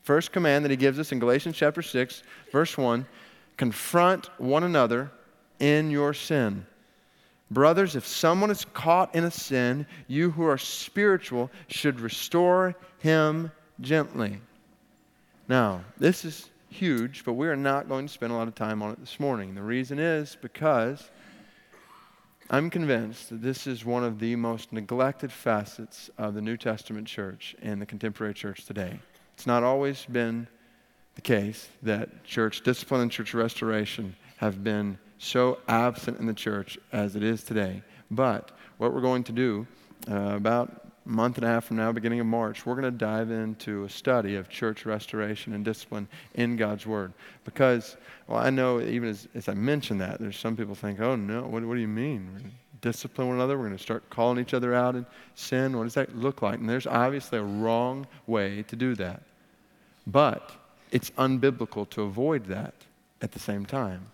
First 0.00 0.32
command 0.32 0.64
that 0.64 0.70
he 0.70 0.76
gives 0.78 0.98
us 0.98 1.12
in 1.12 1.18
Galatians 1.18 1.54
chapter 1.54 1.82
6, 1.82 2.22
verse 2.50 2.78
1 2.78 3.04
confront 3.58 4.30
one 4.40 4.64
another 4.64 5.10
in 5.58 5.90
your 5.90 6.14
sin. 6.14 6.64
Brothers, 7.50 7.94
if 7.94 8.06
someone 8.06 8.50
is 8.50 8.64
caught 8.64 9.14
in 9.14 9.24
a 9.24 9.30
sin, 9.30 9.84
you 10.06 10.30
who 10.30 10.44
are 10.44 10.56
spiritual 10.56 11.50
should 11.66 12.00
restore 12.00 12.74
him 13.00 13.52
gently. 13.82 14.40
Now, 15.46 15.84
this 15.98 16.24
is 16.24 16.48
huge, 16.70 17.22
but 17.26 17.34
we 17.34 17.48
are 17.48 17.56
not 17.56 17.86
going 17.86 18.06
to 18.06 18.12
spend 18.14 18.32
a 18.32 18.36
lot 18.36 18.48
of 18.48 18.54
time 18.54 18.80
on 18.80 18.92
it 18.92 19.00
this 19.00 19.20
morning. 19.20 19.54
The 19.54 19.60
reason 19.60 19.98
is 19.98 20.38
because 20.40 21.10
I'm 22.50 22.70
convinced 22.70 23.28
that 23.28 23.42
this 23.42 23.66
is 23.66 23.84
one 23.84 24.04
of 24.04 24.18
the 24.18 24.34
most 24.34 24.72
neglected 24.72 25.30
facets 25.30 26.08
of 26.16 26.32
the 26.32 26.40
New 26.40 26.56
Testament 26.56 27.06
church 27.06 27.54
and 27.60 27.78
the 27.78 27.84
contemporary 27.84 28.32
church 28.32 28.64
today. 28.64 28.98
It's 29.34 29.46
not 29.46 29.64
always 29.64 30.06
been 30.06 30.48
the 31.14 31.20
case 31.20 31.68
that 31.82 32.24
church 32.24 32.62
discipline 32.62 33.02
and 33.02 33.10
church 33.10 33.34
restoration 33.34 34.16
have 34.38 34.64
been 34.64 34.98
so 35.18 35.58
absent 35.68 36.20
in 36.20 36.26
the 36.26 36.32
church 36.32 36.78
as 36.90 37.16
it 37.16 37.22
is 37.22 37.42
today. 37.44 37.82
But 38.10 38.50
what 38.78 38.94
we're 38.94 39.02
going 39.02 39.24
to 39.24 39.32
do 39.32 39.66
uh, 40.10 40.14
about 40.14 40.87
month 41.08 41.36
and 41.38 41.44
a 41.44 41.48
half 41.48 41.64
from 41.64 41.78
now, 41.78 41.90
beginning 41.90 42.20
of 42.20 42.26
March, 42.26 42.66
we're 42.66 42.74
going 42.74 42.84
to 42.84 42.90
dive 42.90 43.30
into 43.30 43.84
a 43.84 43.88
study 43.88 44.36
of 44.36 44.48
church 44.48 44.84
restoration 44.84 45.54
and 45.54 45.64
discipline 45.64 46.06
in 46.34 46.56
God's 46.56 46.86
Word. 46.86 47.12
Because, 47.44 47.96
well, 48.26 48.38
I 48.38 48.50
know 48.50 48.80
even 48.80 49.08
as, 49.08 49.26
as 49.34 49.48
I 49.48 49.54
mention 49.54 49.98
that, 49.98 50.20
there's 50.20 50.38
some 50.38 50.56
people 50.56 50.74
think, 50.74 51.00
oh 51.00 51.16
no, 51.16 51.42
what, 51.42 51.64
what 51.64 51.74
do 51.74 51.80
you 51.80 51.88
mean? 51.88 52.52
discipline 52.80 53.28
one 53.28 53.36
another. 53.36 53.56
We're 53.56 53.66
going 53.66 53.76
to 53.76 53.82
start 53.82 54.08
calling 54.10 54.38
each 54.38 54.54
other 54.54 54.74
out 54.74 54.94
in 54.94 55.06
sin. 55.34 55.76
What 55.76 55.84
does 55.84 55.94
that 55.94 56.16
look 56.16 56.42
like? 56.42 56.58
And 56.58 56.68
there's 56.68 56.86
obviously 56.86 57.38
a 57.38 57.42
wrong 57.42 58.06
way 58.26 58.62
to 58.68 58.76
do 58.76 58.94
that. 58.96 59.22
But 60.06 60.52
it's 60.90 61.10
unbiblical 61.10 61.88
to 61.90 62.02
avoid 62.02 62.46
that 62.46 62.74
at 63.20 63.32
the 63.32 63.38
same 63.38 63.66
time. 63.66 64.06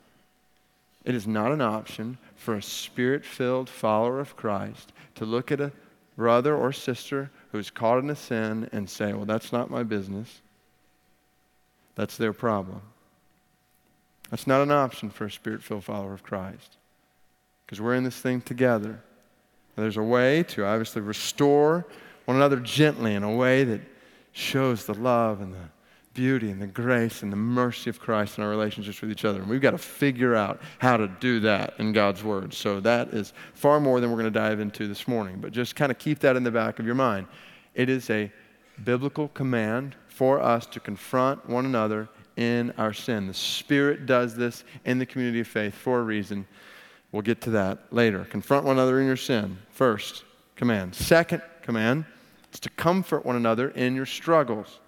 It 1.05 1.15
is 1.15 1.27
not 1.27 1.53
an 1.53 1.61
option 1.61 2.17
for 2.37 2.55
a 2.55 2.63
spirit 2.63 3.25
filled 3.25 3.69
follower 3.69 4.21
of 4.21 4.37
Christ 4.37 4.93
to 5.17 5.27
look 5.27 5.53
at 5.53 5.61
a 5.61 5.71
brother 6.17 6.57
or 6.57 6.73
sister 6.73 7.31
who's 7.53 7.71
caught 7.71 7.99
in 7.99 8.11
a 8.11 8.17
sin 8.17 8.69
and 8.73 8.89
say, 8.89 9.13
Well, 9.13 9.25
that's 9.25 9.53
not 9.53 9.71
my 9.71 9.83
business. 9.83 10.43
That's 11.95 12.17
their 12.17 12.33
problem. 12.33 12.83
That's 14.31 14.47
not 14.47 14.63
an 14.63 14.73
option 14.73 15.11
for 15.11 15.27
a 15.27 15.31
spirit 15.31 15.63
filled 15.63 15.85
follower 15.85 16.13
of 16.13 16.23
Christ 16.23 16.77
because 17.65 17.81
we're 17.81 17.95
in 17.95 18.05
this 18.05 18.19
thing 18.19 18.41
together. 18.41 19.01
there's 19.77 19.97
a 19.97 20.03
way 20.03 20.43
to 20.45 20.65
obviously 20.65 21.03
restore 21.03 21.87
one 22.25 22.37
another 22.37 22.59
gently 22.59 23.15
in 23.15 23.23
a 23.23 23.35
way 23.35 23.65
that 23.65 23.81
shows 24.33 24.87
the 24.87 24.95
love 24.95 25.41
and 25.41 25.55
the 25.55 25.69
beauty 26.15 26.51
and 26.51 26.63
the 26.63 26.67
grace 26.67 27.23
and 27.23 27.33
the 27.33 27.37
mercy 27.37 27.91
of 27.91 28.01
Christ 28.01 28.39
in 28.39 28.45
our 28.45 28.51
relationships 28.51 29.01
with 29.01 29.11
each 29.11 29.25
other. 29.25 29.41
And 29.41 29.49
we've 29.49 29.61
got 29.61 29.73
to 29.73 29.79
figure 29.79 30.35
out 30.35 30.61
how 30.79 30.97
to 30.97 31.09
do 31.09 31.41
that 31.41 31.75
in 31.79 31.93
God's 31.93 32.23
Word. 32.23 32.55
So 32.55 32.81
that 32.81 33.09
is 33.09 33.33
far 33.53 33.81
more 33.81 34.01
than 34.01 34.11
we're 34.11 34.21
going 34.21 34.33
to 34.33 34.39
dive 34.39 34.61
into 34.61 34.87
this 34.87 35.07
morning. 35.07 35.39
But 35.41 35.53
just 35.53 35.77
kind 35.77 35.91
of 35.93 35.99
keep 35.99 36.21
that 36.21 36.37
in 36.37 36.45
the 36.45 36.51
back 36.51 36.79
of 36.79 36.87
your 36.87 36.95
mind. 36.95 37.27
It 37.75 37.89
is 37.89 38.09
a 38.11 38.33
biblical 38.85 39.29
command 39.29 39.97
for 40.07 40.41
us 40.41 40.67
to 40.67 40.81
confront 40.81 41.49
one 41.49 41.67
another 41.67 42.09
in 42.37 42.73
our 42.79 42.93
sin. 42.93 43.27
The 43.27 43.35
Spirit 43.35 44.07
does 44.07 44.35
this 44.37 44.65
in 44.85 44.99
the 44.99 45.07
community 45.07 45.41
of 45.41 45.49
faith 45.49 45.75
for 45.75 46.01
a 46.01 46.03
reason. 46.03 46.47
We'll 47.13 47.23
get 47.23 47.41
to 47.43 47.51
that 47.51 47.93
later. 47.93 48.25
Confront 48.25 48.65
one 48.65 48.77
another 48.77 49.01
in 49.01 49.07
your 49.07 49.17
sin. 49.17 49.59
First 49.71 50.25
command. 50.57 50.95
Second 50.95 51.43
command 51.63 52.05
is 52.53 52.61
to 52.61 52.71
comfort 52.71 53.25
one 53.25 53.37
another 53.37 53.71
in 53.71 53.95
your 53.95 54.07
struggles. 54.07 54.81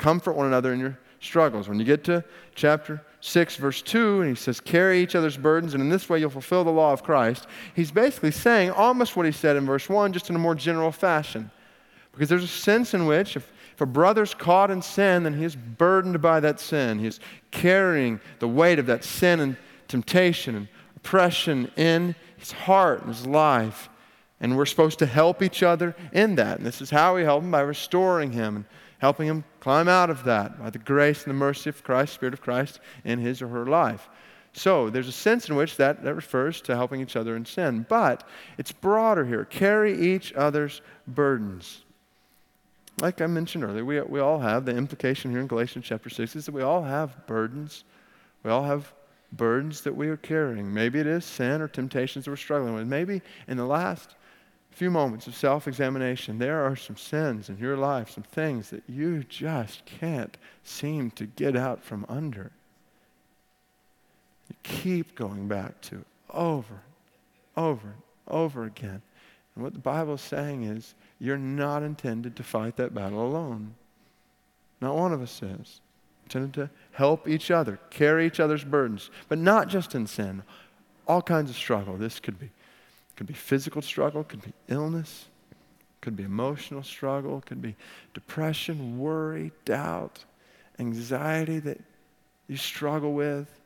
Comfort 0.00 0.32
one 0.32 0.46
another 0.46 0.72
in 0.72 0.80
your 0.80 0.98
struggles. 1.20 1.68
When 1.68 1.78
you 1.78 1.84
get 1.84 2.02
to 2.04 2.24
chapter 2.54 3.02
6, 3.20 3.56
verse 3.56 3.82
2, 3.82 4.22
and 4.22 4.30
he 4.30 4.34
says, 4.34 4.58
Carry 4.58 5.00
each 5.00 5.14
other's 5.14 5.36
burdens, 5.36 5.74
and 5.74 5.82
in 5.82 5.90
this 5.90 6.08
way 6.08 6.18
you'll 6.18 6.30
fulfill 6.30 6.64
the 6.64 6.70
law 6.70 6.92
of 6.92 7.02
Christ, 7.02 7.46
he's 7.74 7.92
basically 7.92 8.30
saying 8.30 8.70
almost 8.70 9.14
what 9.14 9.26
he 9.26 9.32
said 9.32 9.56
in 9.56 9.66
verse 9.66 9.88
1, 9.88 10.12
just 10.12 10.30
in 10.30 10.36
a 10.36 10.38
more 10.38 10.54
general 10.54 10.90
fashion. 10.90 11.50
Because 12.12 12.28
there's 12.28 12.42
a 12.42 12.48
sense 12.48 12.94
in 12.94 13.06
which 13.06 13.36
if, 13.36 13.52
if 13.74 13.80
a 13.80 13.86
brother's 13.86 14.34
caught 14.34 14.70
in 14.70 14.82
sin, 14.82 15.22
then 15.22 15.34
he 15.34 15.44
is 15.44 15.54
burdened 15.54 16.20
by 16.20 16.40
that 16.40 16.58
sin. 16.58 16.98
He 16.98 17.06
is 17.06 17.20
carrying 17.50 18.20
the 18.40 18.48
weight 18.48 18.78
of 18.78 18.86
that 18.86 19.04
sin 19.04 19.38
and 19.40 19.56
temptation 19.86 20.56
and 20.56 20.68
oppression 20.96 21.70
in 21.76 22.14
his 22.36 22.50
heart 22.50 23.00
and 23.00 23.14
his 23.14 23.26
life. 23.26 23.88
And 24.40 24.56
we're 24.56 24.66
supposed 24.66 24.98
to 25.00 25.06
help 25.06 25.42
each 25.42 25.62
other 25.62 25.94
in 26.12 26.36
that. 26.36 26.56
And 26.56 26.66
this 26.66 26.80
is 26.80 26.88
how 26.88 27.14
we 27.14 27.22
help 27.22 27.44
him 27.44 27.50
by 27.50 27.60
restoring 27.60 28.32
him 28.32 28.64
helping 29.00 29.26
him 29.26 29.44
climb 29.60 29.88
out 29.88 30.10
of 30.10 30.24
that 30.24 30.58
by 30.58 30.70
the 30.70 30.78
grace 30.78 31.24
and 31.24 31.30
the 31.30 31.38
mercy 31.38 31.68
of 31.68 31.82
Christ, 31.82 32.14
Spirit 32.14 32.34
of 32.34 32.40
Christ, 32.40 32.80
in 33.04 33.18
his 33.18 33.42
or 33.42 33.48
her 33.48 33.66
life. 33.66 34.08
So 34.52 34.90
there's 34.90 35.08
a 35.08 35.12
sense 35.12 35.48
in 35.48 35.56
which 35.56 35.76
that, 35.76 36.02
that 36.02 36.14
refers 36.14 36.60
to 36.62 36.76
helping 36.76 37.00
each 37.00 37.16
other 37.16 37.36
in 37.36 37.44
sin. 37.44 37.86
But 37.88 38.26
it's 38.58 38.72
broader 38.72 39.24
here. 39.24 39.44
Carry 39.44 39.98
each 39.98 40.32
other's 40.34 40.82
burdens. 41.06 41.84
Like 43.00 43.20
I 43.20 43.26
mentioned 43.26 43.64
earlier, 43.64 43.84
we, 43.84 44.00
we 44.02 44.20
all 44.20 44.38
have 44.40 44.64
the 44.64 44.76
implication 44.76 45.30
here 45.30 45.40
in 45.40 45.46
Galatians 45.46 45.86
chapter 45.86 46.10
6 46.10 46.36
is 46.36 46.46
that 46.46 46.54
we 46.54 46.62
all 46.62 46.82
have 46.82 47.26
burdens. 47.26 47.84
We 48.42 48.50
all 48.50 48.64
have 48.64 48.92
burdens 49.32 49.82
that 49.82 49.94
we 49.94 50.08
are 50.08 50.16
carrying. 50.16 50.72
Maybe 50.74 50.98
it 50.98 51.06
is 51.06 51.24
sin 51.24 51.62
or 51.62 51.68
temptations 51.68 52.24
that 52.24 52.30
we're 52.30 52.36
struggling 52.36 52.74
with. 52.74 52.86
Maybe 52.86 53.22
in 53.48 53.56
the 53.56 53.64
last 53.64 54.16
few 54.70 54.90
moments 54.90 55.26
of 55.26 55.34
self 55.34 55.68
examination, 55.68 56.38
there 56.38 56.64
are 56.64 56.76
some 56.76 56.96
sins 56.96 57.48
in 57.48 57.58
your 57.58 57.76
life, 57.76 58.10
some 58.10 58.24
things 58.24 58.70
that 58.70 58.82
you 58.88 59.24
just 59.24 59.84
can't 59.84 60.36
seem 60.62 61.10
to 61.12 61.26
get 61.26 61.56
out 61.56 61.82
from 61.82 62.06
under. 62.08 62.52
You 64.48 64.56
keep 64.62 65.14
going 65.14 65.48
back 65.48 65.80
to 65.82 65.96
it 65.96 66.06
over, 66.32 66.82
over, 67.56 67.94
over 68.28 68.64
again. 68.64 69.02
And 69.54 69.64
what 69.64 69.72
the 69.72 69.80
Bible 69.80 70.14
is 70.14 70.20
saying 70.20 70.64
is, 70.64 70.94
you're 71.18 71.38
not 71.38 71.82
intended 71.82 72.36
to 72.36 72.42
fight 72.42 72.76
that 72.76 72.94
battle 72.94 73.26
alone. 73.26 73.74
Not 74.80 74.96
one 74.96 75.12
of 75.12 75.20
us 75.20 75.42
is. 75.42 75.80
Intended 76.24 76.54
to 76.54 76.70
help 76.92 77.28
each 77.28 77.50
other, 77.50 77.78
carry 77.90 78.26
each 78.26 78.40
other's 78.40 78.64
burdens, 78.64 79.10
but 79.28 79.38
not 79.38 79.68
just 79.68 79.94
in 79.94 80.06
sin. 80.06 80.42
All 81.06 81.20
kinds 81.20 81.50
of 81.50 81.56
struggle. 81.56 81.96
This 81.96 82.20
could 82.20 82.38
be 82.38 82.50
could 83.20 83.26
be 83.26 83.34
physical 83.34 83.82
struggle, 83.82 84.24
could 84.24 84.40
be 84.40 84.54
illness, 84.68 85.26
could 86.00 86.16
be 86.16 86.22
emotional 86.22 86.82
struggle, 86.82 87.42
could 87.44 87.60
be 87.60 87.76
depression, 88.14 88.98
worry, 88.98 89.52
doubt, 89.66 90.24
anxiety 90.78 91.58
that 91.58 91.78
you 92.48 92.56
struggle 92.56 93.12
with, 93.12 93.60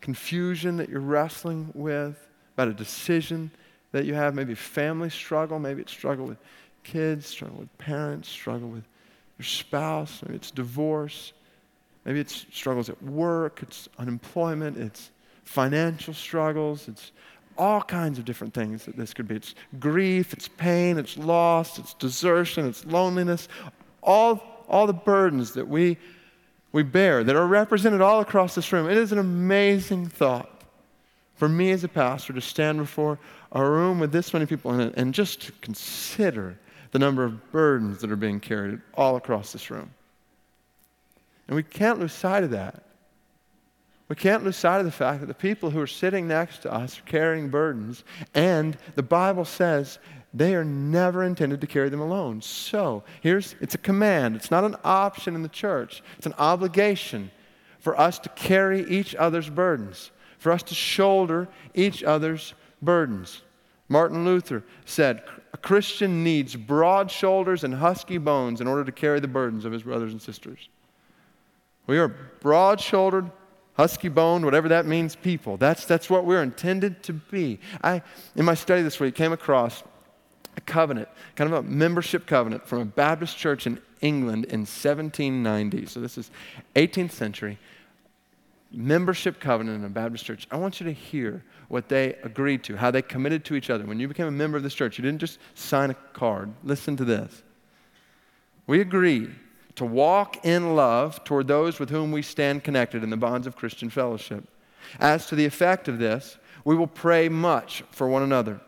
confusion 0.00 0.78
that 0.78 0.88
you're 0.88 1.00
wrestling 1.00 1.70
with 1.74 2.30
about 2.54 2.68
a 2.68 2.72
decision 2.72 3.50
that 3.92 4.06
you 4.06 4.14
have, 4.14 4.34
maybe 4.34 4.54
family 4.54 5.10
struggle, 5.10 5.58
maybe 5.58 5.82
it's 5.82 5.92
struggle 5.92 6.24
with 6.24 6.38
kids, 6.82 7.26
struggle 7.26 7.58
with 7.58 7.76
parents, 7.76 8.26
struggle 8.26 8.70
with 8.70 8.84
your 9.36 9.44
spouse, 9.44 10.22
maybe 10.24 10.36
it's 10.36 10.50
divorce, 10.50 11.34
maybe 12.06 12.20
it's 12.20 12.46
struggles 12.50 12.88
at 12.88 13.02
work, 13.02 13.62
it's 13.62 13.86
unemployment, 13.98 14.78
it's 14.78 15.10
financial 15.44 16.14
struggles, 16.14 16.88
it's 16.88 17.12
all 17.58 17.82
kinds 17.82 18.18
of 18.18 18.24
different 18.24 18.54
things 18.54 18.84
that 18.84 18.96
this 18.96 19.12
could 19.12 19.28
be. 19.28 19.34
It's 19.34 19.54
grief, 19.78 20.32
it's 20.32 20.48
pain, 20.48 20.96
it's 20.96 21.18
loss, 21.18 21.78
it's 21.78 21.94
desertion, 21.94 22.66
it's 22.66 22.86
loneliness, 22.86 23.48
all, 24.02 24.64
all 24.68 24.86
the 24.86 24.92
burdens 24.92 25.52
that 25.52 25.66
we, 25.66 25.98
we 26.72 26.82
bear 26.84 27.24
that 27.24 27.36
are 27.36 27.46
represented 27.46 28.00
all 28.00 28.20
across 28.20 28.54
this 28.54 28.72
room. 28.72 28.88
It 28.88 28.96
is 28.96 29.12
an 29.12 29.18
amazing 29.18 30.06
thought 30.06 30.62
for 31.34 31.48
me 31.48 31.72
as 31.72 31.84
a 31.84 31.88
pastor 31.88 32.32
to 32.32 32.40
stand 32.40 32.78
before 32.78 33.18
a 33.52 33.64
room 33.64 33.98
with 33.98 34.12
this 34.12 34.32
many 34.32 34.46
people 34.46 34.72
in 34.72 34.80
it 34.80 34.94
and 34.96 35.12
just 35.12 35.42
to 35.42 35.52
consider 35.60 36.58
the 36.92 36.98
number 36.98 37.24
of 37.24 37.52
burdens 37.52 38.00
that 38.00 38.10
are 38.10 38.16
being 38.16 38.40
carried 38.40 38.80
all 38.94 39.16
across 39.16 39.52
this 39.52 39.70
room. 39.70 39.90
And 41.46 41.56
we 41.56 41.62
can't 41.62 41.98
lose 41.98 42.12
sight 42.12 42.44
of 42.44 42.50
that. 42.50 42.82
We 44.08 44.16
can't 44.16 44.42
lose 44.42 44.56
sight 44.56 44.78
of 44.78 44.86
the 44.86 44.92
fact 44.92 45.20
that 45.20 45.26
the 45.26 45.34
people 45.34 45.70
who 45.70 45.80
are 45.80 45.86
sitting 45.86 46.26
next 46.26 46.62
to 46.62 46.72
us 46.72 46.98
are 46.98 47.02
carrying 47.02 47.50
burdens, 47.50 48.04
and 48.34 48.76
the 48.94 49.02
Bible 49.02 49.44
says 49.44 49.98
they 50.32 50.54
are 50.54 50.64
never 50.64 51.24
intended 51.24 51.60
to 51.60 51.66
carry 51.66 51.88
them 51.88 52.00
alone. 52.00 52.40
So, 52.40 53.04
here's 53.20 53.54
it's 53.60 53.74
a 53.74 53.78
command. 53.78 54.36
It's 54.36 54.50
not 54.50 54.64
an 54.64 54.76
option 54.82 55.34
in 55.34 55.42
the 55.42 55.48
church. 55.48 56.02
It's 56.16 56.26
an 56.26 56.34
obligation 56.38 57.30
for 57.80 57.98
us 57.98 58.18
to 58.20 58.28
carry 58.30 58.88
each 58.88 59.14
other's 59.14 59.50
burdens, 59.50 60.10
for 60.38 60.52
us 60.52 60.62
to 60.64 60.74
shoulder 60.74 61.48
each 61.74 62.02
other's 62.02 62.54
burdens. 62.80 63.42
Martin 63.88 64.24
Luther 64.24 64.64
said, 64.84 65.22
a 65.52 65.56
Christian 65.56 66.22
needs 66.22 66.54
broad 66.56 67.10
shoulders 67.10 67.64
and 67.64 67.74
husky 67.74 68.18
bones 68.18 68.60
in 68.60 68.66
order 68.66 68.84
to 68.84 68.92
carry 68.92 69.20
the 69.20 69.28
burdens 69.28 69.64
of 69.64 69.72
his 69.72 69.82
brothers 69.82 70.12
and 70.12 70.20
sisters. 70.20 70.68
We 71.86 71.98
are 71.98 72.08
broad 72.08 72.80
shouldered, 72.80 73.30
husky 73.78 74.08
boned, 74.08 74.44
whatever 74.44 74.68
that 74.68 74.86
means, 74.86 75.14
people. 75.14 75.56
That's, 75.56 75.84
that's 75.84 76.10
what 76.10 76.24
we're 76.24 76.42
intended 76.42 77.02
to 77.04 77.12
be. 77.12 77.60
I, 77.82 78.02
in 78.34 78.44
my 78.44 78.54
study 78.54 78.82
this 78.82 78.98
week, 78.98 79.14
came 79.14 79.32
across 79.32 79.84
a 80.56 80.60
covenant, 80.60 81.08
kind 81.36 81.52
of 81.52 81.64
a 81.64 81.68
membership 81.68 82.26
covenant 82.26 82.66
from 82.66 82.80
a 82.80 82.84
Baptist 82.84 83.36
church 83.38 83.66
in 83.66 83.80
England 84.00 84.46
in 84.46 84.60
1790. 84.60 85.86
So 85.86 86.00
this 86.00 86.18
is 86.18 86.30
18th 86.74 87.12
century. 87.12 87.56
Membership 88.72 89.38
covenant 89.38 89.78
in 89.78 89.84
a 89.84 89.88
Baptist 89.88 90.24
church. 90.24 90.48
I 90.50 90.56
want 90.56 90.80
you 90.80 90.86
to 90.86 90.92
hear 90.92 91.44
what 91.68 91.88
they 91.88 92.16
agreed 92.24 92.64
to, 92.64 92.76
how 92.76 92.90
they 92.90 93.00
committed 93.00 93.44
to 93.46 93.54
each 93.54 93.70
other. 93.70 93.86
When 93.86 94.00
you 94.00 94.08
became 94.08 94.26
a 94.26 94.32
member 94.32 94.56
of 94.56 94.64
this 94.64 94.74
church, 94.74 94.98
you 94.98 95.02
didn't 95.02 95.20
just 95.20 95.38
sign 95.54 95.90
a 95.90 95.94
card. 96.12 96.52
Listen 96.64 96.96
to 96.96 97.04
this. 97.04 97.42
We 98.66 98.80
agree 98.80 99.30
to 99.78 99.84
walk 99.84 100.44
in 100.44 100.74
love 100.74 101.22
toward 101.24 101.46
those 101.46 101.78
with 101.78 101.88
whom 101.88 102.12
we 102.12 102.20
stand 102.20 102.64
connected 102.64 103.02
in 103.02 103.10
the 103.10 103.16
bonds 103.16 103.46
of 103.46 103.56
Christian 103.56 103.88
fellowship. 103.88 104.44
As 104.98 105.26
to 105.26 105.36
the 105.36 105.46
effect 105.46 105.86
of 105.86 105.98
this, 105.98 106.36
we 106.64 106.74
will 106.74 106.88
pray 106.88 107.28
much 107.28 107.84
for 107.90 108.08
one 108.08 108.22
another. 108.22 108.60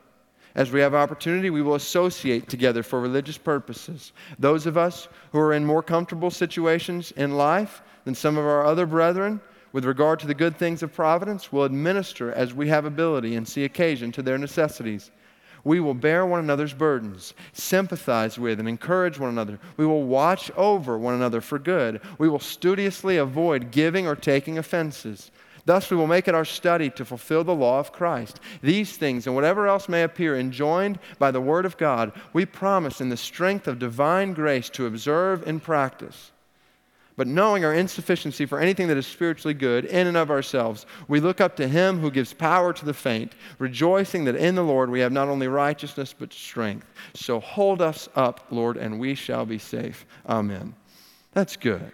As 0.55 0.71
we 0.71 0.81
have 0.81 0.95
opportunity, 0.95 1.51
we 1.51 1.63
will 1.63 1.75
associate 1.75 2.49
together 2.49 2.83
for 2.85 3.01
religious 3.01 3.39
purposes. 3.39 4.13
Those 4.39 4.67
of 4.67 4.77
us 4.77 5.09
who 5.33 5.41
are 5.41 5.53
in 5.53 5.65
more 5.65 5.83
comfortable 5.83 6.31
situations 6.31 7.13
in 7.13 7.37
life 7.37 7.83
than 8.05 8.15
some 8.15 8.37
of 8.37 8.45
our 8.45 8.65
other 8.65 8.87
brethren, 8.87 9.41
with 9.73 9.85
regard 9.85 10.21
to 10.21 10.27
the 10.29 10.35
good 10.35 10.57
things 10.57 10.83
of 10.83 10.93
providence, 10.93 11.53
will 11.53 11.65
administer 11.65 12.33
as 12.33 12.55
we 12.55 12.69
have 12.69 12.85
ability 12.85 13.35
and 13.35 13.47
see 13.47 13.65
occasion 13.65 14.13
to 14.13 14.23
their 14.23 14.39
necessities. 14.39 15.11
We 15.65 15.81
will 15.81 15.95
bear 15.95 16.25
one 16.25 16.41
another's 16.41 16.75
burdens, 16.75 17.35
sympathize 17.53 18.39
with 18.39 18.59
and 18.61 18.69
encourage 18.69 19.19
one 19.19 19.31
another. 19.31 19.59
We 19.77 19.87
will 19.87 20.05
watch 20.05 20.51
over 20.57 20.97
one 20.97 21.15
another 21.15 21.41
for 21.41 21.59
good. 21.59 22.01
We 22.19 22.29
will 22.29 22.39
studiously 22.39 23.17
avoid 23.17 23.71
giving 23.71 24.07
or 24.07 24.17
taking 24.17 24.59
offenses. 24.59 25.31
Thus, 25.67 25.91
we 25.91 25.97
will 25.97 26.07
make 26.07 26.27
it 26.27 26.35
our 26.35 26.45
study 26.45 26.91
to 26.91 27.05
fulfill 27.05 27.45
the 27.45 27.55
law 27.55 27.79
of 27.79 27.93
Christ. 27.93 28.41
These 28.63 28.97
things 28.97 29.27
and 29.27 29.37
whatever 29.37 29.69
else 29.69 29.89
may 29.89 30.03
appear 30.03 30.37
enjoined 30.37 30.99
by 31.19 31.31
the 31.31 31.41
Word 31.41 31.67
of 31.67 31.77
God, 31.77 32.13
we 32.33 32.47
promise 32.47 33.01
in 33.01 33.11
the 33.11 33.17
strength 33.17 33.69
of 33.69 33.79
divine 33.79 34.33
grace 34.33 34.71
to 34.71 34.87
observe 34.87 35.47
and 35.47 35.63
practice. 35.63 36.33
But 37.21 37.27
knowing 37.27 37.67
our 37.67 37.75
insufficiency 37.75 38.47
for 38.47 38.59
anything 38.59 38.89
that 38.89 38.97
is 38.97 39.07
spiritually 39.07 39.53
good 39.53 39.85
in 39.85 40.07
and 40.07 40.17
of 40.17 40.31
ourselves, 40.31 40.87
we 41.07 41.21
look 41.21 41.39
up 41.39 41.55
to 41.57 41.69
Him 41.69 41.99
who 41.99 42.11
gives 42.11 42.33
power 42.33 42.73
to 42.73 42.85
the 42.87 42.95
faint, 42.95 43.35
rejoicing 43.59 44.25
that 44.25 44.37
in 44.37 44.55
the 44.55 44.65
Lord 44.65 44.89
we 44.89 45.01
have 45.01 45.13
not 45.13 45.29
only 45.29 45.47
righteousness 45.47 46.15
but 46.19 46.33
strength. 46.33 46.87
So 47.13 47.39
hold 47.39 47.83
us 47.83 48.09
up, 48.17 48.47
Lord, 48.49 48.79
and 48.79 48.99
we 48.99 49.15
shall 49.15 49.45
be 49.45 49.59
safe. 49.59 50.07
Amen. 50.31 50.75
That's 51.35 51.57
good. 51.57 51.93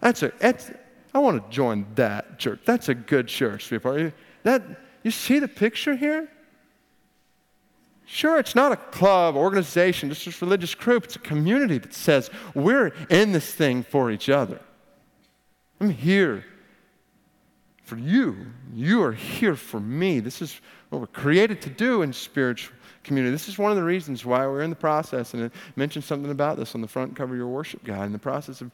That's 0.00 0.22
a, 0.22 0.32
that's, 0.38 0.70
I 1.12 1.18
want 1.18 1.44
to 1.44 1.54
join 1.54 1.84
that 1.96 2.38
church. 2.38 2.60
That's 2.64 2.88
a 2.88 2.94
good 2.94 3.28
church, 3.28 3.68
people. 3.68 4.12
That, 4.44 4.62
you 5.02 5.10
see 5.10 5.40
the 5.40 5.46
picture 5.46 5.94
here? 5.94 6.26
Sure, 8.08 8.38
it's 8.38 8.54
not 8.54 8.70
a 8.70 8.76
club, 8.76 9.34
organization, 9.34 10.08
just 10.08 10.40
a 10.40 10.44
religious 10.44 10.74
group. 10.76 11.04
It's 11.04 11.16
a 11.16 11.20
community 11.20 11.78
that 11.78 11.92
says 11.92 12.30
we're 12.54 12.92
in 13.10 13.32
this 13.32 13.52
thing 13.52 13.82
for 13.82 14.12
each 14.12 14.28
other. 14.28 14.60
I'm 15.80 15.90
here 15.90 16.44
for 17.82 17.96
you. 17.96 18.46
You 18.72 19.02
are 19.02 19.12
here 19.12 19.56
for 19.56 19.80
me. 19.80 20.20
This 20.20 20.40
is 20.40 20.60
what 20.88 21.00
we're 21.00 21.08
created 21.08 21.60
to 21.62 21.70
do 21.70 22.02
in 22.02 22.12
spiritual 22.12 22.76
community. 23.02 23.32
This 23.32 23.48
is 23.48 23.58
one 23.58 23.72
of 23.72 23.76
the 23.76 23.84
reasons 23.84 24.24
why 24.24 24.46
we're 24.46 24.62
in 24.62 24.70
the 24.70 24.76
process, 24.76 25.34
and 25.34 25.44
I 25.44 25.50
mentioned 25.74 26.04
something 26.04 26.30
about 26.30 26.58
this 26.58 26.76
on 26.76 26.80
the 26.80 26.88
front 26.88 27.16
cover 27.16 27.34
of 27.34 27.38
your 27.38 27.48
worship 27.48 27.82
guide, 27.82 28.06
in 28.06 28.12
the 28.12 28.18
process 28.18 28.60
of 28.60 28.70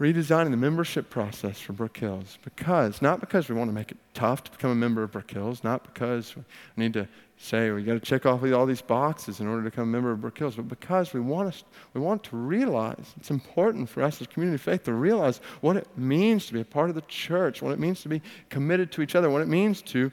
redesigning 0.00 0.50
the 0.50 0.56
membership 0.56 1.08
process 1.08 1.60
for 1.60 1.72
Brook 1.72 1.96
Hills. 1.96 2.38
Because, 2.44 3.00
not 3.00 3.20
because 3.20 3.48
we 3.48 3.54
want 3.54 3.70
to 3.70 3.74
make 3.74 3.92
it 3.92 3.98
tough 4.12 4.42
to 4.44 4.50
become 4.50 4.70
a 4.70 4.74
member 4.74 5.04
of 5.04 5.12
Brook 5.12 5.30
Hills, 5.30 5.62
not 5.62 5.84
because 5.84 6.36
we 6.36 6.42
need 6.76 6.92
to 6.94 7.08
say 7.36 7.70
we 7.70 7.82
got 7.82 7.94
to 7.94 8.00
check 8.00 8.26
off 8.26 8.42
all 8.52 8.66
these 8.66 8.80
boxes 8.80 9.40
in 9.40 9.46
order 9.46 9.64
to 9.64 9.70
become 9.70 9.84
a 9.84 9.92
member 9.92 10.10
of 10.10 10.20
Brook 10.20 10.38
Hills, 10.38 10.56
but 10.56 10.68
because 10.68 11.12
we 11.12 11.20
want, 11.20 11.48
us, 11.48 11.64
we 11.92 12.00
want 12.00 12.22
to 12.24 12.36
realize 12.36 13.12
it's 13.16 13.30
important 13.30 13.88
for 13.88 14.02
us 14.02 14.20
as 14.20 14.26
community 14.26 14.54
of 14.54 14.60
faith 14.60 14.84
to 14.84 14.92
realize 14.92 15.40
what 15.60 15.76
it 15.76 15.88
means 15.96 16.46
to 16.46 16.52
be 16.52 16.60
a 16.60 16.64
part 16.64 16.88
of 16.88 16.94
the 16.94 17.02
church, 17.02 17.60
what 17.60 17.72
it 17.72 17.78
means 17.78 18.02
to 18.02 18.08
be 18.08 18.22
committed 18.48 18.92
to 18.92 19.02
each 19.02 19.14
other, 19.14 19.30
what 19.30 19.42
it 19.42 19.48
means 19.48 19.82
to 19.82 20.12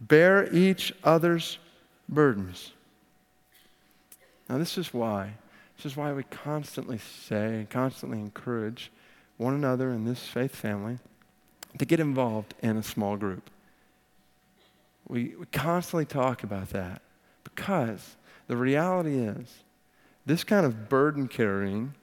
bear 0.00 0.52
each 0.52 0.92
other's 1.04 1.58
burdens. 2.08 2.72
Now, 4.48 4.58
this 4.58 4.76
is 4.76 4.92
why. 4.92 5.34
This 5.76 5.86
is 5.86 5.96
why 5.96 6.12
we 6.12 6.22
constantly 6.24 6.98
say, 6.98 7.46
and 7.56 7.70
constantly 7.70 8.18
encourage 8.18 8.90
one 9.36 9.54
another 9.54 9.90
in 9.90 10.04
this 10.04 10.26
faith 10.26 10.54
family 10.54 10.98
to 11.78 11.84
get 11.84 12.00
involved 12.00 12.54
in 12.62 12.76
a 12.76 12.82
small 12.82 13.16
group. 13.16 13.50
We, 15.08 15.34
we 15.38 15.46
constantly 15.46 16.06
talk 16.06 16.42
about 16.42 16.70
that 16.70 17.02
because 17.42 18.16
the 18.46 18.56
reality 18.56 19.18
is 19.18 19.62
this 20.26 20.44
kind 20.44 20.64
of 20.64 20.88
burden 20.88 21.28
carrying 21.28 21.94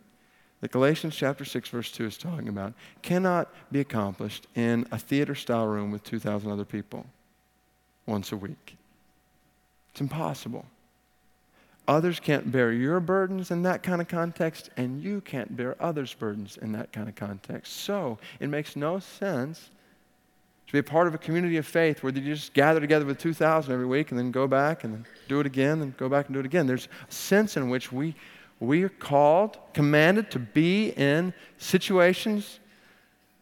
that 0.62 0.72
Galatians 0.72 1.16
chapter 1.16 1.44
6 1.44 1.70
verse 1.70 1.92
2 1.92 2.06
is 2.06 2.18
talking 2.18 2.48
about 2.48 2.74
cannot 3.02 3.52
be 3.72 3.80
accomplished 3.80 4.48
in 4.56 4.86
a 4.92 5.00
theater 5.00 5.36
style 5.36 5.66
room 5.66 5.92
with 5.92 6.04
2,000 6.04 6.52
other 6.52 6.66
people 6.66 7.06
once 8.06 8.32
a 8.32 8.38
week. 8.38 8.78
It's 9.92 10.02
impossible. 10.02 10.66
Others 11.88 12.20
can't 12.20 12.52
bear 12.52 12.72
your 12.72 13.00
burdens 13.00 13.52
in 13.52 13.64
that 13.64 13.84
kind 13.84 14.02
of 14.02 14.08
context, 14.08 14.70
and 14.78 15.04
you 15.04 15.20
can't 15.20 15.58
bear 15.58 15.76
others' 15.80 16.14
burdens 16.14 16.58
in 16.58 16.72
that 16.74 16.94
kind 16.94 17.10
of 17.10 17.16
context. 17.16 17.74
So 17.78 18.20
it 18.40 18.50
makes 18.50 18.76
no 18.76 19.00
sense 19.00 19.72
to 20.68 20.74
be 20.74 20.80
a 20.80 20.84
part 20.84 21.08
of 21.08 21.14
a 21.14 21.18
community 21.18 21.58
of 21.58 21.66
faith 21.66 22.02
where 22.02 22.14
you 22.14 22.34
just 22.34 22.54
gather 22.54 22.80
together 22.80 23.06
with 23.06 23.18
2,000 23.20 23.74
every 23.74 23.86
week 23.86 24.12
and 24.12 24.20
then 24.20 24.32
go 24.32 24.48
back 24.48 24.84
and 24.84 25.06
do 25.28 25.40
it 25.40 25.46
again 25.46 25.82
and 25.82 25.96
go 25.98 26.08
back 26.08 26.28
and 26.28 26.34
do 26.34 26.40
it 26.40 26.46
again. 26.46 26.66
There's 26.66 26.88
a 27.10 27.14
sense 27.14 27.58
in 27.58 27.70
which 27.70 27.92
we, 27.92 28.16
we 28.60 28.84
are 28.84 28.90
called, 28.90 29.58
commanded 29.74 30.32
to 30.32 30.40
be 30.40 30.90
in 30.92 31.34
situations, 31.58 32.60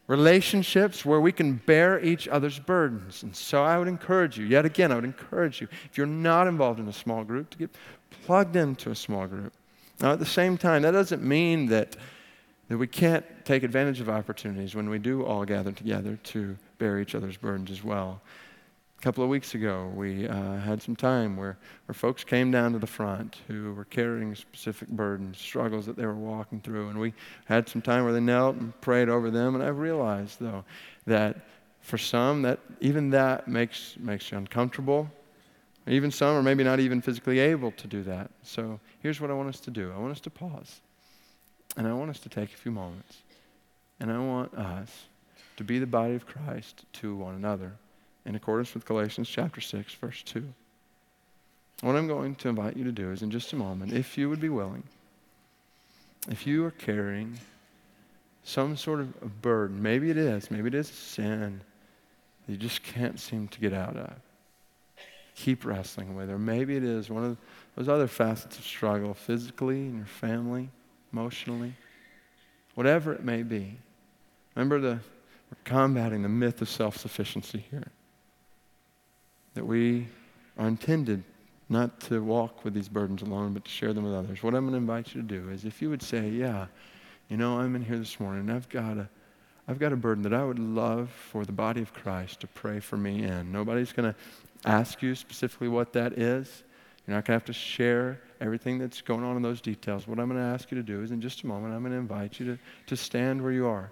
relationships 0.07 1.05
where 1.05 1.22
we 1.22 1.32
can 1.32 1.53
bear 1.67 2.03
each 2.03 2.28
other's 2.28 2.57
burdens. 2.57 3.22
And 3.22 3.36
so 3.36 3.63
I 3.63 3.78
would 3.78 3.88
encourage 3.88 4.38
you, 4.38 4.45
yet 4.45 4.65
again, 4.65 4.91
I 4.91 4.95
would 4.95 5.05
encourage 5.05 5.61
you, 5.61 5.67
if 5.86 5.97
you're 5.97 6.07
not 6.07 6.47
involved 6.47 6.80
in 6.80 6.88
a 6.88 6.93
small 6.93 7.24
group, 7.24 7.51
to 7.51 7.57
get 7.59 7.70
plugged 8.26 8.55
into 8.55 8.89
a 8.89 8.95
small 8.95 9.28
group. 9.28 9.53
Now, 10.01 10.13
at 10.13 10.20
the 10.20 10.26
same 10.26 10.57
time, 10.57 10.82
that 10.82 10.91
doesn't 10.91 11.22
mean 11.22 11.67
that, 11.67 11.95
that 12.70 12.78
we 12.78 12.88
can't 12.88 13.26
take 13.45 13.63
advantage 13.63 13.99
of 13.99 14.09
opportunities 14.09 14.76
when 14.76 14.89
we 14.89 14.99
do 14.99 15.26
all 15.26 15.43
gather 15.43 15.72
together 15.72 16.17
to 16.24 16.55
bear 16.78 16.99
each 16.99 17.15
other's 17.15 17.36
burdens 17.36 17.72
as 17.72 17.84
well. 17.84 18.22
A 18.97 19.01
couple 19.01 19.24
of 19.24 19.30
weeks 19.30 19.55
ago, 19.55 19.91
we 19.95 20.28
uh, 20.28 20.57
had 20.57 20.82
some 20.82 20.95
time 20.95 21.36
where, 21.36 21.57
where 21.86 21.93
folks 21.93 22.24
came 22.24 22.51
down 22.51 22.74
to 22.74 22.80
the 22.80 22.88
front 22.88 23.38
who 23.47 23.74
were 23.74 23.86
carrying 23.86 24.36
specific 24.36 24.89
burdens, 24.89 25.38
struggles 25.38 25.86
that 25.86 25.95
they 25.95 26.05
were 26.05 26.13
walking 26.13 26.59
through. 26.61 26.89
And 26.89 26.99
we 26.99 27.13
had 27.45 27.67
some 27.67 27.82
time 27.82 28.03
where 28.03 28.13
they 28.13 28.20
knelt 28.20 28.57
and 28.57 28.80
prayed 28.82 29.09
over 29.09 29.32
them. 29.32 29.55
And 29.55 29.63
I 29.63 29.70
realized, 29.70 30.39
though, 30.39 30.63
that 31.07 31.38
for 31.80 31.97
some, 31.97 32.41
that 32.43 32.59
even 32.82 33.09
that 33.11 33.47
makes, 33.47 33.95
makes 33.99 34.32
you 34.32 34.38
uncomfortable. 34.38 35.09
Even 35.88 36.11
some 36.11 36.36
are 36.36 36.43
maybe 36.43 36.63
not 36.63 36.80
even 36.80 37.01
physically 37.01 37.39
able 37.39 37.72
to 37.72 37.88
do 37.88 38.03
that. 38.03 38.30
So 38.43 38.80
here's 38.99 39.20
what 39.22 39.32
I 39.32 39.34
want 39.34 39.49
us 39.49 39.61
to 39.61 39.72
do 39.72 39.91
I 39.91 39.97
want 39.97 40.11
us 40.11 40.20
to 40.22 40.30
pause. 40.30 40.82
And 41.78 41.88
I 41.88 41.93
want 41.93 42.09
us 42.09 42.20
to 42.22 42.30
take 42.30 42.53
a 42.53 42.57
few 42.57 42.72
moments. 42.72 43.17
And 43.99 44.11
I 44.11 44.20
want 44.20 44.53
us 44.53 45.05
to 45.57 45.63
be 45.63 45.80
the 45.80 45.88
body 45.88 46.15
of 46.15 46.26
Christ 46.26 46.86
to 46.93 47.15
one 47.15 47.36
another 47.36 47.74
in 48.26 48.36
accordance 48.36 48.74
with 48.74 48.86
Galatians 48.86 49.30
chapter 49.30 49.61
6, 49.61 49.93
verse 49.95 50.24
2. 50.24 50.43
What 51.82 51.95
I'm 51.95 52.07
going 52.07 52.36
to 52.36 52.49
invite 52.49 52.76
you 52.76 52.84
to 52.84 52.91
do 52.91 53.11
is 53.11 53.22
in 53.22 53.32
just 53.32 53.53
a 53.53 53.55
moment, 53.55 53.93
if 53.93 54.17
you 54.17 54.30
would 54.30 54.41
be 54.41 54.49
willing, 54.49 54.84
if 56.30 56.45
you 56.45 56.65
are 56.65 56.72
carrying 56.72 57.39
some 58.43 58.76
sort 58.76 58.99
of 58.99 59.41
burden, 59.41 59.82
maybe 59.82 60.09
it 60.09 60.17
is, 60.17 60.51
maybe 60.51 60.67
it 60.67 60.74
is 60.74 60.88
sin 60.88 61.61
you 62.49 62.57
just 62.57 62.82
can't 62.82 63.20
seem 63.20 63.47
to 63.49 63.59
get 63.59 63.74
out 63.74 63.95
of. 63.95 64.11
Keep 65.36 65.65
wrestling 65.65 66.15
with, 66.15 66.32
or 66.32 66.39
maybe 66.39 66.76
it 66.76 66.84
is 66.84 67.09
one 67.09 67.24
of 67.24 67.38
those 67.76 67.88
other 67.88 68.07
facets 68.07 68.57
of 68.57 68.65
struggle, 68.65 69.13
physically, 69.13 69.82
in 69.82 69.97
your 69.97 70.05
family, 70.05 70.70
emotionally, 71.12 71.74
whatever 72.76 73.14
it 73.14 73.24
may 73.24 73.43
be. 73.43 73.78
Remember 74.55 74.80
the 74.80 74.99
we're 75.49 75.57
combating 75.64 76.22
the 76.22 76.30
myth 76.30 76.62
of 76.62 76.70
self 76.70 76.97
sufficiency 76.97 77.66
here. 77.72 77.88
That 79.55 79.66
we 79.66 80.07
are 80.57 80.68
intended 80.68 81.24
not 81.70 81.99
to 82.01 82.24
walk 82.24 82.64
with 82.64 82.74
these 82.74 82.89
burdens 82.89 83.22
alone, 83.22 83.53
but 83.53 83.66
to 83.66 83.72
share 83.72 83.93
them 83.93 84.03
with 84.03 84.14
others. 84.14 84.43
What 84.43 84.53
I'm 84.53 84.64
going 84.64 84.74
to 84.74 84.78
invite 84.78 85.14
you 85.14 85.22
to 85.22 85.28
do 85.28 85.49
is 85.49 85.66
if 85.66 85.82
you 85.82 85.89
would 85.89 86.03
say, 86.03 86.30
Yeah, 86.30 86.68
you 87.30 87.38
know, 87.38 87.60
I'm 87.60 87.76
in 87.76 87.84
here 87.84 87.97
this 87.97 88.20
morning 88.20 88.41
and 88.41 88.51
I've 88.51 88.70
got 88.70 88.97
a 88.97 89.10
I've 89.68 89.78
got 89.78 89.93
a 89.93 89.95
burden 89.95 90.24
that 90.24 90.34
I 90.34 90.43
would 90.43 90.57
love 90.57 91.12
for 91.12 91.45
the 91.45 91.51
body 91.51 91.82
of 91.82 91.93
Christ 91.93 92.39
to 92.39 92.47
pray 92.47 92.80
for 92.80 92.97
me 92.97 93.24
in. 93.24 93.51
Nobody's 93.51 93.91
going 93.91 94.12
to 94.12 94.20
ask 94.66 95.03
you 95.03 95.14
specifically 95.14 95.68
what 95.68 95.93
that 95.93 96.14
is. 96.14 96.64
You're 97.10 97.18
not 97.18 97.26
going 97.26 97.39
to 97.39 97.43
have 97.43 97.45
to 97.45 97.53
share 97.53 98.22
everything 98.39 98.78
that's 98.78 99.01
going 99.01 99.24
on 99.24 99.36
in 99.36 99.41
those 99.41 99.62
details. 99.62 100.07
What 100.07 100.20
I'm 100.20 100.30
going 100.30 100.39
to 100.39 100.45
ask 100.45 100.70
you 100.70 100.78
to 100.78 100.84
do 100.84 101.01
is 101.01 101.10
in 101.10 101.22
just 101.22 101.41
a 101.41 101.47
moment, 101.47 101.74
I'm 101.74 101.82
going 101.82 101.91
to 101.91 101.97
invite 101.97 102.39
you 102.39 102.45
to, 102.45 102.60
to 102.86 102.95
stand 102.95 103.41
where 103.41 103.51
you 103.51 103.66
are. 103.66 103.89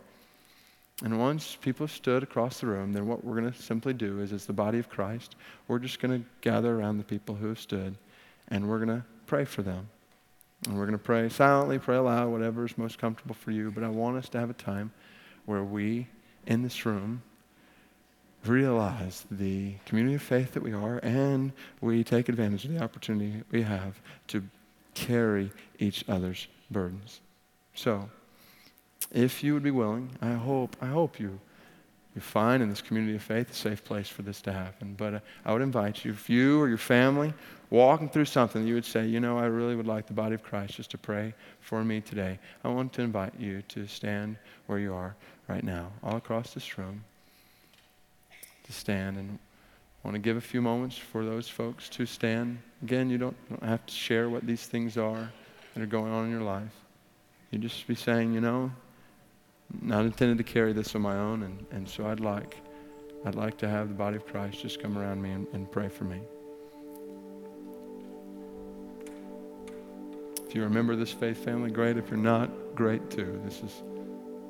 And 1.04 1.18
once 1.18 1.58
people 1.60 1.88
have 1.88 1.96
stood 1.96 2.22
across 2.22 2.60
the 2.60 2.68
room, 2.68 2.94
then 2.94 3.08
what 3.08 3.26
we're 3.26 3.40
going 3.40 3.52
to 3.52 3.60
simply 3.60 3.94
do 3.94 4.22
is, 4.22 4.32
as 4.34 4.46
the 4.46 4.54
body 4.54 4.78
of 4.78 4.88
Christ, 4.88 5.36
we're 5.68 5.80
just 5.80 6.00
going 6.00 6.22
to 6.22 6.30
gather 6.42 6.80
around 6.80 7.00
the 7.00 7.04
people 7.04 7.34
who 7.34 7.48
have 7.48 7.60
stood 7.60 7.98
and 8.50 8.70
we're 8.70 8.86
going 8.86 9.00
to 9.00 9.04
pray 9.26 9.46
for 9.46 9.64
them. 9.64 9.90
And 10.68 10.78
we're 10.78 10.86
going 10.86 10.92
to 10.92 11.04
pray 11.04 11.28
silently, 11.30 11.80
pray 11.80 11.96
aloud, 11.96 12.30
whatever 12.30 12.66
is 12.66 12.78
most 12.78 13.00
comfortable 13.00 13.34
for 13.34 13.50
you. 13.50 13.72
But 13.72 13.84
I 13.84 13.90
want 13.90 14.18
us 14.18 14.30
to 14.30 14.40
have 14.40 14.52
a 14.52 14.54
time 14.54 14.92
where 15.48 15.64
we, 15.64 16.06
in 16.46 16.62
this 16.62 16.86
room, 16.86 17.24
realize 18.46 19.26
the 19.32 19.74
community 19.86 20.16
of 20.16 20.22
faith 20.22 20.54
that 20.54 20.64
we 20.64 20.74
are 20.74 21.00
and 21.04 21.52
we 21.82 22.04
take 22.04 22.30
advantage 22.30 22.66
of 22.66 22.74
the 22.74 22.82
opportunity 22.82 23.44
we 23.52 23.62
have 23.62 24.00
to 24.28 24.44
carry 24.94 25.52
each 25.80 26.04
other's 26.08 26.48
burdens. 26.72 27.22
So, 27.74 28.10
if 29.12 29.44
you 29.44 29.54
would 29.54 29.64
be 29.64 29.72
willing, 29.72 30.10
I 30.22 30.34
hope, 30.34 30.76
I 30.82 30.88
hope 30.88 31.20
you, 31.20 31.40
you 32.16 32.22
find 32.22 32.64
in 32.64 32.70
this 32.70 32.82
community 32.82 33.16
of 33.16 33.22
faith 33.22 33.52
a 33.52 33.54
safe 33.54 33.84
place 33.84 34.10
for 34.10 34.24
this 34.24 34.42
to 34.42 34.52
happen. 34.52 34.96
But 34.98 35.14
uh, 35.14 35.20
I 35.46 35.54
would 35.54 35.62
invite 35.62 36.04
you, 36.04 36.12
if 36.12 36.30
you 36.30 36.60
or 36.60 36.68
your 36.68 36.78
family 36.78 37.34
walking 37.70 38.10
through 38.10 38.26
something, 38.26 38.66
you 38.66 38.74
would 38.74 38.86
say, 38.86 39.06
you 39.06 39.20
know, 39.20 39.38
I 39.38 39.46
really 39.46 39.76
would 39.76 39.88
like 39.88 40.08
the 40.08 40.14
body 40.14 40.34
of 40.34 40.44
Christ 40.44 40.76
just 40.76 40.92
to 40.92 40.98
pray 40.98 41.34
for 41.60 41.84
me 41.84 42.02
today. 42.02 42.40
I 42.64 42.70
want 42.70 42.92
to 42.94 43.02
invite 43.02 43.34
you 43.40 43.62
to 43.70 43.86
stand 43.88 44.38
where 44.66 44.80
you 44.80 44.94
are 44.94 45.16
right 45.48 45.64
now, 45.64 45.92
all 46.04 46.18
across 46.18 46.54
this 46.54 46.78
room, 46.78 47.04
to 48.68 48.74
stand 48.74 49.18
and 49.18 49.40
I 50.04 50.08
want 50.08 50.16
to 50.16 50.20
give 50.20 50.38
a 50.38 50.42
few 50.42 50.62
moments 50.62 50.98
for 50.98 51.26
those 51.26 51.50
folks 51.50 51.90
to 51.90 52.06
stand. 52.06 52.60
Again, 52.84 53.10
you 53.10 53.18
don't, 53.18 53.36
don't 53.50 53.64
have 53.64 53.86
to 53.86 53.94
share 53.94 54.30
what 54.30 54.46
these 54.46 54.66
things 54.66 54.98
are 54.98 55.30
that 55.74 55.84
are 55.84 55.88
going 55.88 56.14
on 56.14 56.26
in 56.26 56.32
your 56.32 56.44
life. 56.44 56.72
You 57.52 57.60
just 57.60 57.86
be 57.88 57.96
saying, 57.96 58.34
you 58.34 58.42
know, 58.42 58.72
not 59.82 60.06
intended 60.06 60.38
to 60.38 60.44
carry 60.44 60.72
this 60.72 60.96
on 60.96 61.02
my 61.02 61.18
own, 61.18 61.44
and, 61.44 61.66
and 61.72 61.90
so 61.90 62.08
I'd 62.08 62.20
like, 62.20 62.58
I'd 63.26 63.36
like 63.36 63.58
to 63.58 63.68
have 63.68 63.90
the 63.90 63.96
body 63.96 64.16
of 64.16 64.26
Christ 64.26 64.62
just 64.62 64.82
come 64.82 64.98
around 64.98 65.22
me 65.22 65.32
and, 65.32 65.48
and 65.54 65.70
pray 65.70 65.90
for 65.90 66.04
me. 66.04 66.22
If 70.48 70.56
you 70.56 70.64
remember 70.64 70.96
this 70.96 71.12
faith 71.12 71.44
family, 71.44 71.70
great. 71.70 71.98
If 71.98 72.10
you're 72.10 72.18
not, 72.18 72.50
great 72.76 73.10
too. 73.10 73.42
This 73.44 73.62
is 73.62 73.84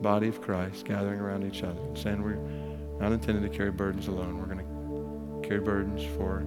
body 0.01 0.27
of 0.27 0.41
Christ 0.41 0.85
gathering 0.85 1.19
around 1.19 1.43
each 1.43 1.63
other, 1.63 1.81
and 1.81 1.97
saying 1.97 2.21
we're 2.21 2.66
not 2.99 3.11
intended 3.11 3.49
to 3.49 3.55
carry 3.55 3.71
burdens 3.71 4.07
alone. 4.07 4.39
We're 4.39 4.45
going 4.45 4.59
to 4.59 5.47
carry 5.47 5.61
burdens 5.61 6.03
for 6.17 6.43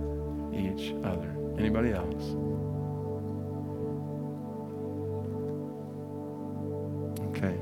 each 0.53 0.93
other. 1.05 1.35
Anybody 1.59 1.93
else? 1.93 2.23
Okay. 7.31 7.57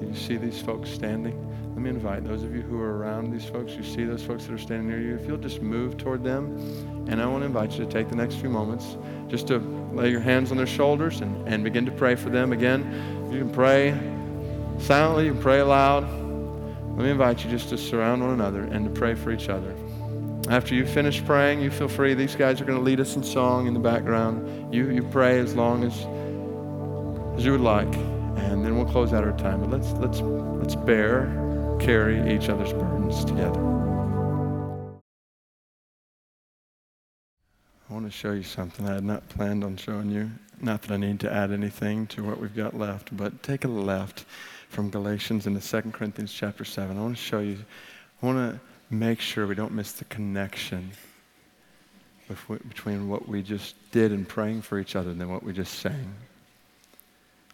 You 0.00 0.14
see 0.14 0.36
these 0.36 0.60
folks 0.60 0.90
standing, 0.90 1.34
let 1.70 1.78
me 1.82 1.90
invite 1.90 2.24
those 2.24 2.42
of 2.42 2.54
you 2.54 2.62
who 2.62 2.80
are 2.80 2.96
around 2.98 3.32
these 3.32 3.44
folks, 3.44 3.72
you 3.72 3.82
see 3.82 4.04
those 4.04 4.22
folks 4.22 4.46
that 4.46 4.52
are 4.52 4.58
standing 4.58 4.88
near 4.88 5.00
you, 5.00 5.14
if 5.16 5.26
you'll 5.26 5.36
just 5.36 5.60
move 5.60 5.96
toward 5.96 6.22
them. 6.22 6.56
And 7.08 7.20
I 7.20 7.26
want 7.26 7.42
to 7.42 7.46
invite 7.46 7.72
you 7.72 7.84
to 7.84 7.90
take 7.90 8.08
the 8.08 8.16
next 8.16 8.36
few 8.36 8.48
moments 8.48 8.96
just 9.28 9.48
to 9.48 9.58
lay 9.92 10.10
your 10.10 10.20
hands 10.20 10.50
on 10.50 10.56
their 10.56 10.66
shoulders 10.66 11.20
and, 11.20 11.46
and 11.48 11.64
begin 11.64 11.84
to 11.86 11.92
pray 11.92 12.14
for 12.14 12.30
them. 12.30 12.52
Again, 12.52 13.28
you 13.32 13.38
can 13.38 13.50
pray 13.50 13.98
silently, 14.78 15.26
you 15.26 15.32
can 15.32 15.42
pray 15.42 15.58
aloud. 15.58 16.25
Let 16.96 17.04
me 17.04 17.10
invite 17.10 17.44
you 17.44 17.50
just 17.50 17.68
to 17.68 17.78
surround 17.78 18.22
one 18.22 18.32
another 18.32 18.62
and 18.62 18.84
to 18.86 18.90
pray 18.90 19.14
for 19.14 19.30
each 19.30 19.48
other. 19.48 19.74
After 20.48 20.74
you 20.74 20.86
finish 20.86 21.24
praying, 21.24 21.60
you 21.60 21.70
feel 21.70 21.88
free. 21.88 22.14
These 22.14 22.36
guys 22.36 22.60
are 22.60 22.64
going 22.64 22.78
to 22.78 22.84
lead 22.84 23.00
us 23.00 23.16
in 23.16 23.22
song 23.22 23.66
in 23.66 23.74
the 23.74 23.80
background. 23.80 24.74
You, 24.74 24.90
you 24.90 25.02
pray 25.02 25.38
as 25.38 25.54
long 25.54 25.84
as, 25.84 25.94
as 27.38 27.44
you 27.44 27.52
would 27.52 27.60
like 27.60 27.94
and 28.36 28.64
then 28.64 28.76
we'll 28.76 28.86
close 28.86 29.12
out 29.12 29.24
our 29.24 29.36
time. 29.36 29.60
But 29.60 29.70
let's 29.70 29.92
let's 29.92 30.20
let's 30.20 30.74
bear, 30.74 31.26
carry 31.80 32.34
each 32.34 32.48
other's 32.48 32.72
burdens 32.72 33.24
together. 33.24 33.60
I 37.88 37.92
want 37.92 38.04
to 38.06 38.10
show 38.10 38.32
you 38.32 38.42
something 38.42 38.88
I 38.88 38.94
had 38.94 39.04
not 39.04 39.28
planned 39.28 39.62
on 39.62 39.76
showing 39.76 40.10
you. 40.10 40.30
Not 40.60 40.82
that 40.82 40.92
I 40.92 40.96
need 40.96 41.20
to 41.20 41.32
add 41.32 41.52
anything 41.52 42.06
to 42.08 42.24
what 42.24 42.40
we've 42.40 42.54
got 42.54 42.76
left, 42.76 43.16
but 43.16 43.42
take 43.42 43.64
a 43.64 43.68
left 43.68 44.24
from 44.68 44.90
Galatians 44.90 45.46
into 45.46 45.60
2 45.60 45.90
Corinthians 45.90 46.32
chapter 46.32 46.64
7. 46.64 46.96
I 46.96 47.00
want 47.00 47.16
to 47.16 47.22
show 47.22 47.40
you, 47.40 47.58
I 48.22 48.26
want 48.26 48.54
to 48.54 48.60
make 48.90 49.20
sure 49.20 49.46
we 49.46 49.54
don't 49.54 49.72
miss 49.72 49.92
the 49.92 50.04
connection 50.06 50.90
between 52.28 53.08
what 53.08 53.28
we 53.28 53.42
just 53.42 53.74
did 53.92 54.12
in 54.12 54.24
praying 54.24 54.62
for 54.62 54.78
each 54.78 54.96
other 54.96 55.10
and 55.10 55.20
then 55.20 55.28
what 55.28 55.42
we 55.42 55.52
just 55.52 55.78
sang. 55.78 56.14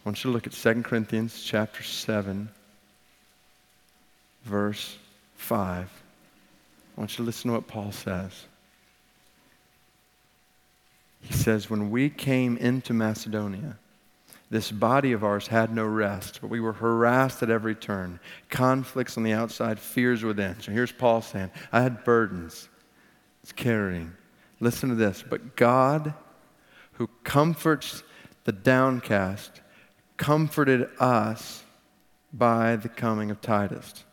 I 0.05 0.09
want 0.09 0.23
you 0.23 0.29
to 0.29 0.33
look 0.33 0.47
at 0.47 0.53
2 0.53 0.81
Corinthians 0.83 1.43
chapter 1.43 1.83
7, 1.83 2.49
verse 4.43 4.97
5. 5.35 5.89
I 6.95 6.99
want 6.99 7.11
you 7.11 7.17
to 7.17 7.23
listen 7.23 7.49
to 7.49 7.55
what 7.55 7.67
Paul 7.67 7.91
says. 7.91 8.45
He 11.21 11.33
says, 11.33 11.69
When 11.69 11.89
we 11.89 12.09
came 12.09 12.57
into 12.57 12.93
Macedonia, 12.93 13.77
this 14.53 14.71
body 14.71 15.13
of 15.13 15.23
ours 15.23 15.47
had 15.47 15.73
no 15.73 15.83
rest, 15.83 16.37
but 16.39 16.47
we 16.47 16.59
were 16.59 16.73
harassed 16.73 17.41
at 17.41 17.49
every 17.49 17.73
turn. 17.73 18.19
Conflicts 18.51 19.17
on 19.17 19.23
the 19.23 19.33
outside, 19.33 19.79
fears 19.79 20.23
within. 20.23 20.59
So 20.61 20.71
here's 20.71 20.91
Paul 20.91 21.23
saying, 21.23 21.49
I 21.71 21.81
had 21.81 22.03
burdens. 22.03 22.69
It's 23.41 23.51
carrying. 23.51 24.13
Listen 24.59 24.89
to 24.89 24.95
this. 24.95 25.23
But 25.27 25.55
God, 25.55 26.13
who 26.93 27.09
comforts 27.23 28.03
the 28.43 28.51
downcast, 28.51 29.59
comforted 30.17 30.87
us 30.99 31.63
by 32.31 32.75
the 32.75 32.89
coming 32.89 33.31
of 33.31 33.41
Titus. 33.41 34.05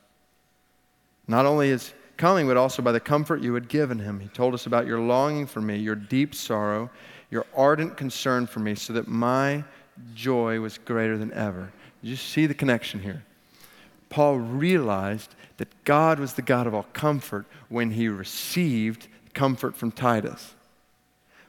Not 1.29 1.45
only 1.45 1.69
is 1.69 1.93
coming, 2.17 2.47
but 2.47 2.57
also 2.57 2.81
by 2.81 2.93
the 2.93 3.01
comfort 3.01 3.43
you 3.43 3.53
had 3.53 3.69
given 3.69 3.99
him. 3.99 4.21
He 4.21 4.29
told 4.29 4.55
us 4.55 4.65
about 4.65 4.87
your 4.87 5.01
longing 5.01 5.47
for 5.47 5.61
me, 5.61 5.77
your 5.77 5.97
deep 5.97 6.35
sorrow, 6.35 6.89
your 7.31 7.45
ardent 7.55 7.99
concern 7.99 8.47
for 8.47 8.61
me, 8.61 8.75
so 8.75 8.95
that 8.95 9.07
my 9.07 9.65
joy 10.15 10.61
was 10.61 10.79
greater 10.79 11.17
than 11.19 11.33
ever. 11.33 11.73
You 12.03 12.17
see 12.17 12.47
the 12.47 12.55
connection 12.55 13.01
here. 13.01 13.25
Paul 14.09 14.39
realized 14.39 15.35
that 15.59 15.69
God 15.85 16.19
was 16.19 16.35
the 16.35 16.43
God 16.43 16.67
of 16.67 16.75
all 16.75 16.87
comfort 16.93 17.47
when 17.69 17.93
he 17.93 18.09
received 18.09 19.09
comfort 19.35 19.77
from 19.77 19.93
Titus, 19.93 20.55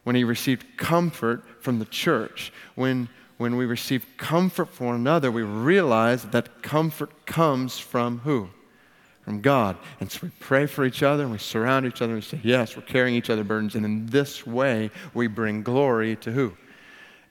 when 0.03 0.15
he 0.15 0.23
received 0.23 0.77
comfort 0.77 1.43
from 1.61 1.79
the 1.79 1.85
church, 1.85 2.53
when, 2.75 3.09
when 3.37 3.55
we 3.55 3.65
receive 3.65 4.05
comfort 4.17 4.69
from 4.69 4.87
one 4.87 4.95
another, 4.95 5.31
we 5.31 5.43
realize 5.43 6.23
that 6.25 6.61
comfort 6.61 7.25
comes 7.25 7.79
from 7.79 8.19
who? 8.19 8.49
from 9.21 9.41
God. 9.41 9.77
And 9.99 10.11
so 10.11 10.19
we 10.23 10.29
pray 10.39 10.65
for 10.65 10.83
each 10.83 11.03
other 11.03 11.23
and 11.23 11.31
we 11.31 11.37
surround 11.37 11.85
each 11.85 12.01
other 12.01 12.13
and 12.13 12.21
we 12.21 12.27
say, 12.27 12.39
Yes, 12.43 12.75
we're 12.75 12.81
carrying 12.81 13.15
each 13.15 13.29
other 13.29 13.43
burdens. 13.43 13.75
And 13.75 13.85
in 13.85 14.07
this 14.07 14.45
way, 14.45 14.89
we 15.13 15.27
bring 15.27 15.63
glory 15.63 16.15
to 16.17 16.31
who? 16.31 16.57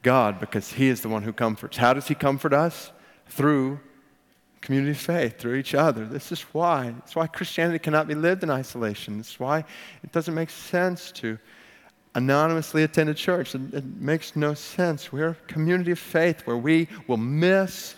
God, 0.03 0.41
because 0.41 0.73
He 0.73 0.89
is 0.89 1.01
the 1.01 1.09
one 1.09 1.23
who 1.23 1.33
comforts. 1.33 1.77
How 1.77 1.93
does 1.93 2.09
He 2.09 2.15
comfort 2.15 2.53
us? 2.53 2.93
Through 3.27 3.81
community 4.61 4.93
of 4.93 4.99
faith, 4.99 5.39
through 5.39 5.55
each 5.55 5.75
other. 5.75 6.05
This 6.05 6.33
is 6.33 6.43
why. 6.53 6.95
It's 6.99 7.17
why 7.17 7.27
Christianity 7.27 7.79
cannot 7.79 8.09
be 8.09 8.15
lived 8.15 8.43
in 8.43 8.51
isolation. 8.51 9.21
It's 9.21 9.41
why 9.41 9.65
it 10.03 10.13
doesn't 10.13 10.35
make 10.35 10.51
sense 10.51 11.13
to 11.13 11.39
anonymously 12.15 12.83
attend 12.83 13.09
a 13.09 13.15
church. 13.15 13.55
It, 13.55 13.75
it 13.75 13.85
makes 13.85 14.37
no 14.37 14.55
sense. 14.55 15.13
We're 15.13 15.31
a 15.31 15.35
community 15.47 15.93
of 15.93 15.99
faith 15.99 16.43
where 16.47 16.57
we 16.57 16.89
will 17.07 17.17
miss 17.17 17.95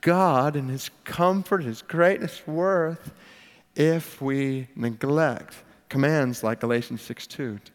God 0.00 0.56
and 0.56 0.70
His 0.70 0.90
comfort, 1.04 1.64
His 1.64 1.82
greatness, 1.82 2.46
worth 2.46 3.12
if 3.74 4.20
we 4.22 4.68
neglect 4.76 5.56
commands 5.88 6.42
like 6.42 6.60
Galatians 6.60 7.02
6 7.02 7.26
2 7.26 7.58
to 7.64 7.72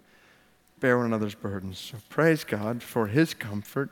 bear 0.79 0.97
one 0.97 1.05
another's 1.05 1.35
burdens. 1.35 1.77
So 1.79 1.97
praise 2.09 2.43
God 2.43 2.81
for 2.81 3.07
his 3.07 3.33
comfort 3.33 3.89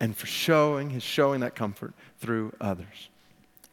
and 0.00 0.16
for 0.16 0.26
showing 0.26 0.90
his 0.90 1.02
showing 1.02 1.40
that 1.40 1.54
comfort 1.54 1.92
through 2.18 2.52
others. 2.60 3.08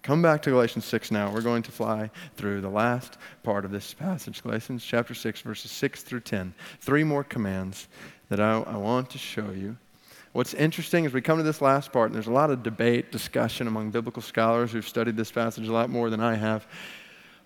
Come 0.04 0.22
back 0.22 0.42
to 0.44 0.52
Galatians 0.52 0.86
6 0.86 1.12
now. 1.12 1.34
We're 1.34 1.42
going 1.42 1.64
to 1.64 1.72
fly 1.72 2.10
through 2.36 2.62
the 2.62 2.70
last 2.70 3.18
part 3.44 3.66
of 3.66 3.72
this 3.72 3.94
passage, 3.94 4.42
Galatians 4.42 4.86
chapter 4.86 5.14
6, 5.14 5.42
verses 5.42 5.70
6 5.72 6.04
through 6.04 6.22
10. 6.22 6.54
Three 6.80 7.04
more 7.04 7.24
commands 7.24 7.88
that 8.30 8.40
I, 8.40 8.60
I 8.60 8.78
want 8.78 9.10
to 9.10 9.18
show 9.18 9.52
you. 9.52 9.76
What's 10.32 10.54
interesting 10.54 11.06
is 11.06 11.14
we 11.14 11.22
come 11.22 11.38
to 11.40 11.44
this 11.44 11.62
last 11.62 11.92
part, 11.92 12.08
and 12.08 12.16
there's 12.16 12.28
a 12.28 12.32
lot 12.32 12.52
of 12.52 12.64
debate, 12.64 13.12
discussion 13.12 13.68
among 13.68 13.92
biblical 13.92 14.22
scholars 14.22 14.72
who've 14.72 14.88
studied 14.88 15.18
this 15.18 15.32
passage 15.32 15.68
a 15.68 15.74
lot 15.74 15.90
more 15.90 16.10
than 16.10 16.22
I 16.22 16.36
have 16.36 16.68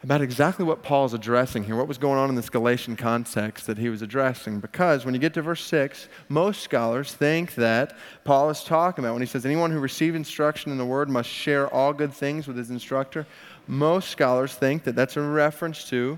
about 0.03 0.21
exactly 0.21 0.65
what 0.65 0.81
Paul 0.81 1.05
is 1.05 1.13
addressing 1.13 1.63
here, 1.63 1.75
what 1.75 1.87
was 1.87 1.99
going 1.99 2.17
on 2.17 2.29
in 2.29 2.35
this 2.35 2.49
Galatian 2.49 2.95
context 2.95 3.67
that 3.67 3.77
he 3.77 3.87
was 3.89 4.01
addressing. 4.01 4.59
Because 4.59 5.05
when 5.05 5.13
you 5.13 5.19
get 5.19 5.33
to 5.35 5.43
verse 5.43 5.63
6, 5.63 6.09
most 6.27 6.61
scholars 6.61 7.13
think 7.13 7.53
that 7.55 7.95
Paul 8.23 8.49
is 8.49 8.63
talking 8.63 9.03
about 9.03 9.13
when 9.13 9.21
he 9.21 9.27
says, 9.27 9.45
Anyone 9.45 9.69
who 9.69 9.79
receives 9.79 10.15
instruction 10.15 10.71
in 10.71 10.79
the 10.79 10.85
word 10.85 11.07
must 11.09 11.29
share 11.29 11.71
all 11.71 11.93
good 11.93 12.13
things 12.13 12.47
with 12.47 12.57
his 12.57 12.71
instructor. 12.71 13.27
Most 13.67 14.09
scholars 14.09 14.53
think 14.55 14.83
that 14.85 14.95
that's 14.95 15.17
a 15.17 15.21
reference 15.21 15.87
to 15.89 16.17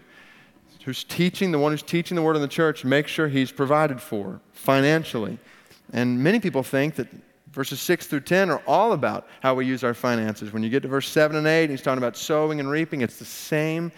who's 0.85 1.03
teaching, 1.03 1.51
the 1.51 1.59
one 1.59 1.71
who's 1.71 1.83
teaching 1.83 2.15
the 2.15 2.21
word 2.21 2.35
in 2.35 2.41
the 2.41 2.47
church, 2.47 2.85
make 2.85 3.07
sure 3.07 3.27
he's 3.27 3.51
provided 3.51 4.01
for 4.01 4.39
financially. 4.53 5.39
And 5.91 6.23
many 6.23 6.39
people 6.39 6.63
think 6.63 6.95
that 6.95 7.07
Verses 7.53 7.79
6 7.81 8.07
through 8.07 8.21
10 8.21 8.49
are 8.49 8.61
all 8.65 8.93
about 8.93 9.27
how 9.41 9.53
we 9.53 9.65
use 9.65 9.83
our 9.83 9.93
finances. 9.93 10.51
When 10.51 10.63
you 10.63 10.69
get 10.69 10.81
to 10.81 10.87
verse 10.87 11.07
7 11.07 11.37
and 11.37 11.45
8, 11.45 11.69
he's 11.69 11.83
talking 11.83 11.99
about 11.99 12.17
sowing 12.17 12.59
and 12.59 12.69
reaping. 12.69 13.01
It's 13.01 13.19
the 13.19 13.25
same 13.25 13.91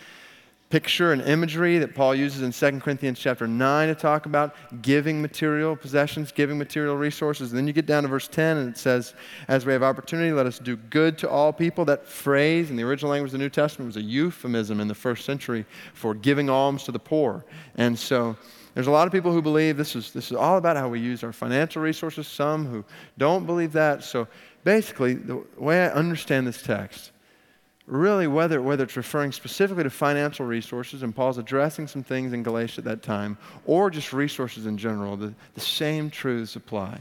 picture 0.69 1.13
and 1.13 1.21
imagery 1.21 1.77
that 1.77 1.95
Paul 1.95 2.15
uses 2.15 2.41
in 2.41 2.51
2 2.51 2.81
Corinthians 2.81 3.17
chapter 3.17 3.47
9 3.47 3.87
to 3.87 3.95
talk 3.95 4.25
about 4.25 4.55
giving 4.81 5.21
material 5.21 5.73
possessions, 5.73 6.33
giving 6.33 6.57
material 6.57 6.97
resources. 6.97 7.51
And 7.51 7.57
then 7.57 7.65
you 7.65 7.71
get 7.71 7.85
down 7.85 8.03
to 8.03 8.09
verse 8.09 8.27
10 8.27 8.57
and 8.57 8.69
it 8.69 8.77
says, 8.77 9.13
As 9.47 9.65
we 9.65 9.71
have 9.71 9.83
opportunity, 9.83 10.33
let 10.33 10.45
us 10.45 10.59
do 10.59 10.75
good 10.75 11.17
to 11.19 11.29
all 11.29 11.53
people. 11.53 11.85
That 11.85 12.05
phrase 12.05 12.71
in 12.71 12.75
the 12.75 12.83
original 12.83 13.11
language 13.11 13.29
of 13.29 13.33
the 13.33 13.37
New 13.37 13.49
Testament 13.49 13.87
was 13.87 13.95
a 13.95 14.01
euphemism 14.01 14.81
in 14.81 14.89
the 14.89 14.95
first 14.95 15.23
century 15.23 15.65
for 15.93 16.13
giving 16.13 16.49
alms 16.49 16.83
to 16.83 16.91
the 16.91 16.99
poor. 16.99 17.45
And 17.75 17.97
so 17.97 18.35
there's 18.75 18.87
a 18.87 18.91
lot 18.91 19.07
of 19.07 19.13
people 19.13 19.31
who 19.31 19.41
believe 19.41 19.77
this 19.77 19.95
is, 19.95 20.11
this 20.11 20.31
is 20.31 20.37
all 20.37 20.57
about 20.57 20.75
how 20.75 20.89
we 20.89 20.99
use 20.99 21.23
our 21.23 21.31
financial 21.31 21.81
resources, 21.81 22.27
some 22.27 22.65
who 22.65 22.83
don't 23.17 23.45
believe 23.45 23.71
that. 23.71 24.03
So 24.03 24.27
basically, 24.65 25.13
the 25.13 25.41
way 25.57 25.85
I 25.85 25.91
understand 25.91 26.45
this 26.45 26.61
text, 26.61 27.11
really, 27.87 28.27
whether, 28.27 28.61
whether 28.61 28.83
it's 28.83 28.97
referring 28.97 29.31
specifically 29.31 29.83
to 29.83 29.89
financial 29.89 30.45
resources, 30.45 31.03
and 31.03 31.15
Paul's 31.15 31.37
addressing 31.37 31.87
some 31.87 32.03
things 32.03 32.33
in 32.33 32.43
Galatia 32.43 32.81
at 32.81 32.83
that 32.83 33.01
time, 33.01 33.37
or 33.65 33.89
just 33.89 34.11
resources 34.11 34.65
in 34.65 34.77
general, 34.77 35.15
the, 35.15 35.33
the 35.53 35.61
same 35.61 36.09
truths 36.09 36.57
apply. 36.57 36.99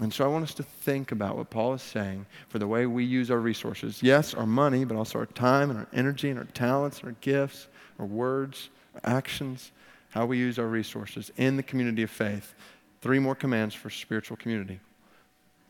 And 0.00 0.12
so 0.12 0.24
I 0.24 0.26
want 0.26 0.42
us 0.42 0.54
to 0.54 0.64
think 0.64 1.12
about 1.12 1.36
what 1.36 1.48
Paul 1.48 1.74
is 1.74 1.82
saying 1.82 2.26
for 2.48 2.58
the 2.58 2.66
way 2.66 2.86
we 2.86 3.04
use 3.04 3.30
our 3.30 3.38
resources. 3.38 4.02
Yes, 4.02 4.34
our 4.34 4.46
money, 4.46 4.84
but 4.84 4.96
also 4.96 5.20
our 5.20 5.26
time 5.26 5.70
and 5.70 5.78
our 5.78 5.86
energy 5.92 6.28
and 6.28 6.40
our 6.40 6.46
talents 6.46 6.98
and 6.98 7.06
our 7.06 7.16
gifts, 7.20 7.68
our 8.00 8.06
words, 8.06 8.70
our 8.96 9.16
actions 9.16 9.70
how 10.12 10.26
we 10.26 10.38
use 10.38 10.58
our 10.58 10.66
resources 10.66 11.32
in 11.36 11.56
the 11.56 11.62
community 11.62 12.02
of 12.02 12.10
faith. 12.10 12.54
Three 13.00 13.18
more 13.18 13.34
commands 13.34 13.74
for 13.74 13.90
spiritual 13.90 14.36
community. 14.36 14.78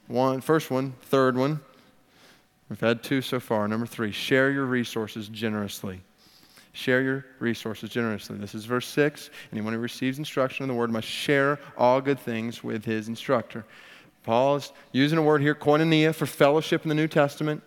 One, 0.09 0.40
first 0.40 0.70
one, 0.70 0.93
third 1.03 1.36
one. 1.36 1.61
We've 2.68 2.80
had 2.80 3.03
two 3.03 3.22
so 3.22 3.38
far. 3.40 3.66
Number 3.68 3.86
three, 3.86 4.12
share 4.12 4.51
your 4.51 4.66
resources 4.66 5.28
generously. 5.28 6.01
Share 6.72 7.03
your 7.03 7.26
resources 7.38 7.90
generously. 7.90 8.36
This 8.36 8.55
is 8.55 8.64
verse 8.64 8.86
6. 8.88 9.30
Anyone 9.53 9.74
who 9.74 9.78
receives 9.78 10.18
instruction 10.18 10.64
in 10.64 10.68
the 10.68 10.74
word 10.74 10.90
must 10.90 11.07
share 11.07 11.61
all 11.76 12.01
good 12.01 12.18
things 12.18 12.64
with 12.64 12.84
his 12.84 13.09
instructor. 13.09 13.64
Paul 14.24 14.57
is 14.57 14.72
using 14.93 15.18
a 15.18 15.22
word 15.22 15.43
here, 15.43 15.55
koinonia, 15.55 16.14
for 16.14 16.26
fellowship 16.26 16.82
in 16.82 16.88
the 16.88 16.95
New 16.95 17.09
Testament 17.09 17.62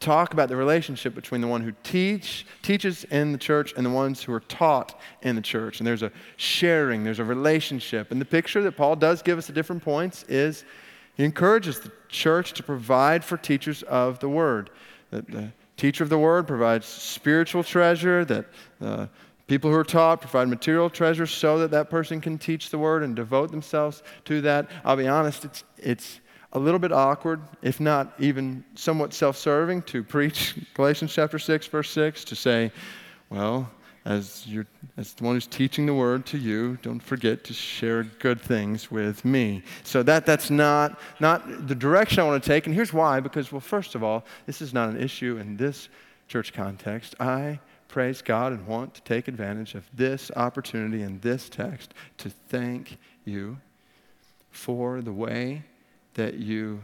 talk 0.00 0.32
about 0.32 0.48
the 0.48 0.56
relationship 0.56 1.14
between 1.14 1.42
the 1.42 1.46
one 1.46 1.60
who 1.60 1.72
teach, 1.82 2.46
teaches 2.62 3.04
in 3.04 3.32
the 3.32 3.38
church 3.38 3.74
and 3.76 3.84
the 3.84 3.90
ones 3.90 4.22
who 4.22 4.32
are 4.32 4.40
taught 4.40 4.98
in 5.22 5.36
the 5.36 5.42
church. 5.42 5.78
And 5.78 5.86
there's 5.86 6.02
a 6.02 6.10
sharing, 6.36 7.04
there's 7.04 7.18
a 7.18 7.24
relationship. 7.24 8.10
And 8.10 8.20
the 8.20 8.24
picture 8.24 8.62
that 8.62 8.72
Paul 8.72 8.96
does 8.96 9.20
give 9.20 9.36
us 9.36 9.48
at 9.50 9.54
different 9.54 9.82
points 9.82 10.24
is 10.24 10.64
he 11.14 11.24
encourages 11.24 11.80
the 11.80 11.92
church 12.08 12.54
to 12.54 12.62
provide 12.62 13.22
for 13.22 13.36
teachers 13.36 13.82
of 13.84 14.18
the 14.20 14.28
word. 14.28 14.70
That 15.10 15.30
the 15.30 15.52
teacher 15.76 16.02
of 16.02 16.08
the 16.08 16.18
word 16.18 16.46
provides 16.46 16.86
spiritual 16.86 17.62
treasure, 17.62 18.24
that 18.24 18.46
the 18.80 19.10
people 19.46 19.70
who 19.70 19.76
are 19.76 19.84
taught 19.84 20.22
provide 20.22 20.48
material 20.48 20.88
treasure 20.88 21.26
so 21.26 21.58
that 21.58 21.72
that 21.72 21.90
person 21.90 22.22
can 22.22 22.38
teach 22.38 22.70
the 22.70 22.78
word 22.78 23.02
and 23.02 23.14
devote 23.14 23.50
themselves 23.50 24.02
to 24.24 24.40
that. 24.40 24.70
I'll 24.82 24.96
be 24.96 25.08
honest, 25.08 25.44
it's, 25.44 25.64
it's 25.76 26.20
a 26.52 26.58
little 26.58 26.80
bit 26.80 26.92
awkward, 26.92 27.40
if 27.62 27.80
not 27.80 28.12
even 28.18 28.64
somewhat 28.74 29.14
self 29.14 29.36
serving, 29.36 29.82
to 29.82 30.02
preach 30.02 30.56
Galatians 30.74 31.12
chapter 31.12 31.38
6, 31.38 31.66
verse 31.68 31.90
6, 31.90 32.24
to 32.24 32.34
say, 32.34 32.72
well, 33.28 33.70
as, 34.04 34.46
you're, 34.46 34.66
as 34.96 35.12
the 35.14 35.24
one 35.24 35.36
who's 35.36 35.46
teaching 35.46 35.86
the 35.86 35.94
word 35.94 36.24
to 36.26 36.38
you, 36.38 36.78
don't 36.82 37.02
forget 37.02 37.44
to 37.44 37.52
share 37.52 38.04
good 38.04 38.40
things 38.40 38.90
with 38.90 39.24
me. 39.24 39.62
So 39.84 40.02
that, 40.02 40.24
that's 40.26 40.50
not, 40.50 40.98
not 41.20 41.68
the 41.68 41.74
direction 41.74 42.20
I 42.20 42.26
want 42.26 42.42
to 42.42 42.48
take. 42.48 42.66
And 42.66 42.74
here's 42.74 42.92
why 42.92 43.20
because, 43.20 43.52
well, 43.52 43.60
first 43.60 43.94
of 43.94 44.02
all, 44.02 44.24
this 44.46 44.62
is 44.62 44.72
not 44.72 44.88
an 44.88 45.00
issue 45.00 45.36
in 45.36 45.56
this 45.56 45.88
church 46.28 46.52
context. 46.52 47.14
I 47.20 47.60
praise 47.88 48.22
God 48.22 48.52
and 48.52 48.66
want 48.66 48.94
to 48.94 49.02
take 49.02 49.28
advantage 49.28 49.74
of 49.74 49.84
this 49.92 50.30
opportunity 50.34 51.02
and 51.02 51.20
this 51.20 51.48
text 51.48 51.92
to 52.18 52.30
thank 52.30 52.98
you 53.24 53.58
for 54.50 55.02
the 55.02 55.12
way 55.12 55.62
that 56.14 56.34
you 56.34 56.82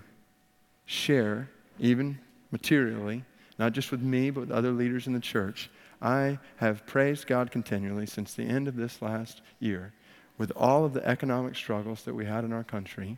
share, 0.84 1.48
even 1.78 2.18
materially, 2.50 3.24
not 3.58 3.72
just 3.72 3.90
with 3.90 4.02
me, 4.02 4.30
but 4.30 4.40
with 4.40 4.50
other 4.50 4.70
leaders 4.70 5.06
in 5.06 5.12
the 5.12 5.20
church. 5.20 5.70
I 6.00 6.38
have 6.56 6.86
praised 6.86 7.26
God 7.26 7.50
continually 7.50 8.06
since 8.06 8.34
the 8.34 8.44
end 8.44 8.68
of 8.68 8.76
this 8.76 9.00
last 9.00 9.40
year. 9.58 9.92
With 10.38 10.52
all 10.54 10.84
of 10.84 10.92
the 10.92 11.06
economic 11.06 11.56
struggles 11.56 12.02
that 12.02 12.14
we 12.14 12.26
had 12.26 12.44
in 12.44 12.52
our 12.52 12.64
country, 12.64 13.16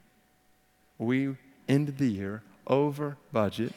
we 0.98 1.34
ended 1.68 1.98
the 1.98 2.06
year 2.06 2.42
over 2.66 3.16
budget, 3.32 3.72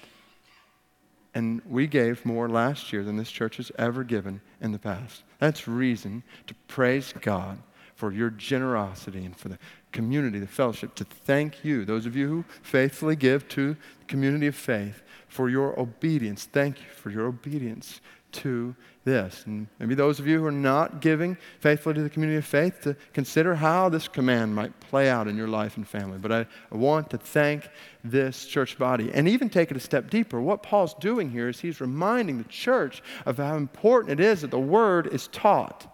and 1.34 1.61
we 1.67 1.88
gave 1.88 2.25
more 2.25 2.49
last 2.49 2.91
year 2.93 3.03
than 3.03 3.17
this 3.17 3.32
church 3.32 3.57
has 3.57 3.71
ever 3.77 4.03
given 4.03 4.41
in 4.59 4.71
the 4.71 4.79
past. 4.79 5.23
That's 5.39 5.67
reason 5.67 6.23
to 6.47 6.53
praise 6.67 7.13
God 7.19 7.57
for 7.95 8.11
your 8.11 8.29
generosity 8.29 9.25
and 9.25 9.36
for 9.36 9.49
the 9.49 9.59
community, 9.91 10.39
the 10.39 10.47
fellowship, 10.47 10.95
to 10.95 11.03
thank 11.03 11.63
you, 11.63 11.85
those 11.85 12.05
of 12.05 12.15
you 12.15 12.27
who 12.27 12.45
faithfully 12.61 13.15
give 13.15 13.47
to 13.49 13.73
the 13.73 14.05
community 14.07 14.47
of 14.47 14.55
faith, 14.55 15.01
for 15.27 15.49
your 15.49 15.79
obedience. 15.79 16.45
Thank 16.45 16.79
you 16.79 16.89
for 16.89 17.09
your 17.09 17.27
obedience 17.27 18.01
to 18.33 18.75
this. 19.03 19.43
And 19.45 19.67
maybe 19.79 19.95
those 19.95 20.19
of 20.19 20.27
you 20.27 20.39
who 20.39 20.45
are 20.45 20.51
not 20.51 21.01
giving 21.01 21.37
faithfully 21.59 21.95
to 21.95 22.03
the 22.03 22.09
community 22.09 22.37
of 22.37 22.45
faith 22.45 22.81
to 22.81 22.95
consider 23.13 23.55
how 23.55 23.89
this 23.89 24.07
command 24.07 24.53
might 24.53 24.77
play 24.79 25.09
out 25.09 25.27
in 25.27 25.35
your 25.35 25.47
life 25.47 25.77
and 25.77 25.87
family. 25.87 26.17
But 26.17 26.31
I, 26.31 26.45
I 26.71 26.75
want 26.75 27.09
to 27.11 27.17
thank 27.17 27.69
this 28.03 28.45
church 28.45 28.77
body 28.77 29.11
and 29.13 29.27
even 29.27 29.49
take 29.49 29.71
it 29.71 29.77
a 29.77 29.81
step 29.81 30.09
deeper. 30.09 30.39
What 30.39 30.63
Paul's 30.63 30.93
doing 30.95 31.29
here 31.29 31.49
is 31.49 31.59
he's 31.59 31.81
reminding 31.81 32.37
the 32.37 32.49
church 32.49 33.01
of 33.25 33.37
how 33.37 33.55
important 33.55 34.19
it 34.19 34.23
is 34.23 34.41
that 34.41 34.51
the 34.51 34.59
word 34.59 35.07
is 35.07 35.27
taught. 35.27 35.87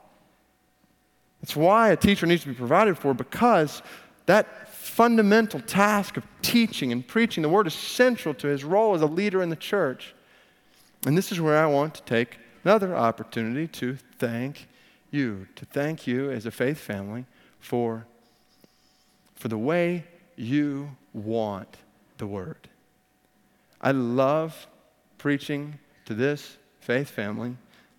It's 1.43 1.55
why 1.55 1.91
a 1.91 1.95
teacher 1.95 2.25
needs 2.25 2.43
to 2.43 2.49
be 2.49 2.55
provided 2.55 2.97
for 2.97 3.13
because 3.13 3.81
that 4.25 4.67
fundamental 4.69 5.59
task 5.59 6.17
of 6.17 6.25
teaching 6.41 6.91
and 6.91 7.07
preaching 7.07 7.43
the 7.43 7.49
word 7.49 7.67
is 7.67 7.73
central 7.73 8.33
to 8.35 8.47
his 8.47 8.63
role 8.63 8.95
as 8.95 9.01
a 9.01 9.05
leader 9.05 9.41
in 9.41 9.49
the 9.49 9.55
church. 9.55 10.15
And 11.05 11.17
this 11.17 11.31
is 11.31 11.39
where 11.39 11.57
I 11.57 11.67
want 11.67 11.95
to 11.95 12.01
take 12.03 12.39
another 12.63 12.95
opportunity 12.95 13.67
to 13.67 13.97
thank 14.17 14.67
you, 15.11 15.47
to 15.55 15.65
thank 15.65 16.07
you 16.07 16.31
as 16.31 16.45
a 16.45 16.51
faith 16.51 16.79
family 16.79 17.25
for, 17.59 18.05
for 19.35 19.47
the 19.47 19.57
way 19.57 20.05
you 20.35 20.89
want 21.13 21.77
the 22.17 22.27
word. 22.27 22.69
I 23.79 23.91
love 23.91 24.67
preaching 25.17 25.79
to 26.05 26.13
this 26.13 26.57
faith 26.79 27.09
family. 27.09 27.55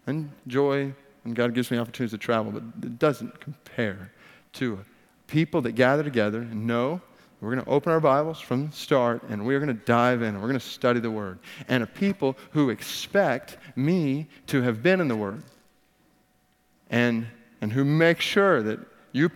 Enjoy, 0.06 0.94
and 1.24 1.34
God 1.34 1.54
gives 1.54 1.70
me 1.70 1.78
opportunities 1.78 2.12
to 2.12 2.18
travel, 2.18 2.52
but 2.52 2.62
it 2.82 2.98
doesn't 2.98 3.40
compare 3.40 4.12
to 4.54 4.78
people 5.26 5.60
that 5.62 5.72
gather 5.72 6.02
together 6.02 6.40
and 6.40 6.66
know 6.66 7.00
we're 7.40 7.54
going 7.54 7.64
to 7.64 7.70
open 7.70 7.92
our 7.92 8.00
Bibles 8.00 8.40
from 8.40 8.66
the 8.66 8.72
start 8.72 9.22
and 9.28 9.46
we're 9.46 9.60
going 9.60 9.68
to 9.68 9.84
dive 9.84 10.22
in 10.22 10.28
and 10.28 10.38
we're 10.38 10.48
going 10.48 10.58
to 10.58 10.66
study 10.66 10.98
the 10.98 11.10
Word. 11.10 11.38
And 11.68 11.84
a 11.84 11.86
people 11.86 12.36
who 12.50 12.70
expect 12.70 13.58
me 13.76 14.26
to 14.48 14.62
have 14.62 14.82
been 14.82 15.00
in 15.00 15.06
the 15.06 15.14
Word 15.14 15.42
and, 16.90 17.28
and 17.60 17.72
who 17.72 17.84
make 17.84 18.20
sure 18.20 18.60
that 18.62 18.80
you, 19.12 19.30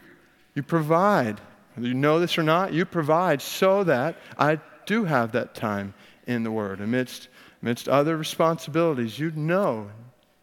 you 0.55 0.65
provide, 0.65 1.41
whether 1.75 1.87
you 1.87 1.95
know 1.95 2.19
this 2.19 2.37
or 2.37 2.43
not, 2.43 2.73
you 2.73 2.85
provide 2.85 3.41
so 3.41 3.85
that 3.85 4.17
I 4.37 4.59
do 4.85 5.05
have 5.05 5.31
that 5.33 5.55
time 5.55 5.95
in 6.27 6.43
the 6.43 6.51
Word. 6.51 6.81
Amidst, 6.81 7.29
amidst 7.63 7.89
other 7.89 8.17
responsibilities, 8.17 9.17
you 9.17 9.31
know, 9.37 9.89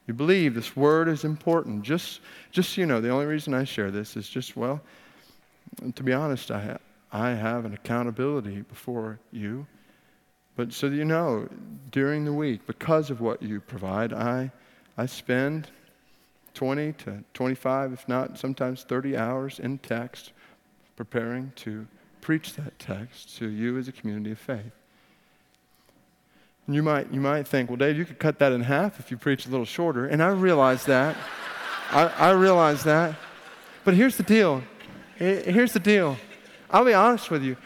you 0.10 0.14
believe 0.14 0.56
this 0.56 0.76
Word 0.76 1.08
is 1.08 1.24
important. 1.24 1.84
Just, 1.84 2.20
just 2.52 2.74
so 2.74 2.82
you 2.82 2.88
know, 2.88 3.00
the 3.00 3.10
only 3.10 3.28
reason 3.28 3.54
I 3.54 3.64
share 3.64 3.92
this 3.92 4.18
is 4.18 4.28
just, 4.28 4.58
well, 4.58 4.82
to 5.96 6.04
be 6.04 6.12
honest, 6.12 6.52
I. 6.52 6.78
I 7.12 7.30
have 7.32 7.66
an 7.66 7.74
accountability 7.74 8.62
before 8.62 9.20
you. 9.32 9.66
But 10.56 10.74
so 10.74 10.90
that 10.90 10.96
you 10.96 11.06
know, 11.06 11.48
during 11.92 12.26
the 12.26 12.34
week, 12.34 12.68
because 12.68 13.10
of 13.10 13.22
what 13.22 13.42
you 13.42 13.60
provide, 13.62 14.14
I, 14.14 14.52
I 14.98 15.06
spend 15.06 15.70
20 16.54 16.94
to 16.94 17.24
25, 17.34 17.94
if 17.94 18.08
not 18.08 18.38
sometimes 18.38 18.84
30 18.84 19.18
hours 19.18 19.60
in 19.60 19.78
text 19.78 20.34
preparing 20.96 21.54
to 21.56 21.88
preach 22.20 22.54
that 22.56 22.78
text 22.78 23.38
to 23.38 23.48
you 23.48 23.78
as 23.78 23.88
a 23.88 23.92
community 23.92 24.32
of 24.32 24.40
faith. 24.40 24.74
And 26.70 26.76
you 26.76 26.84
might, 26.84 27.12
you 27.12 27.20
might 27.20 27.48
think, 27.48 27.68
well, 27.68 27.78
Dave, 27.78 27.98
you 27.98 28.06
could 28.06 28.20
cut 28.20 28.38
that 28.38 28.52
in 28.52 28.62
half 28.62 29.00
if 29.00 29.10
you 29.10 29.18
preach 29.18 29.48
a 29.48 29.50
little 29.50 29.66
shorter. 29.66 30.06
And 30.06 30.22
I 30.22 30.28
realize 30.28 30.86
that. 30.86 31.18
I, 31.90 32.06
I 32.06 32.30
realize 32.34 32.84
that. 32.84 33.16
But 33.84 33.96
here's 33.96 34.18
the 34.18 34.22
deal. 34.22 34.62
Here's 35.16 35.74
the 35.74 35.80
deal. 35.80 36.16
I'll 36.70 36.86
be 36.86 36.94
honest 36.94 37.32
with 37.32 37.42
you. 37.42 37.58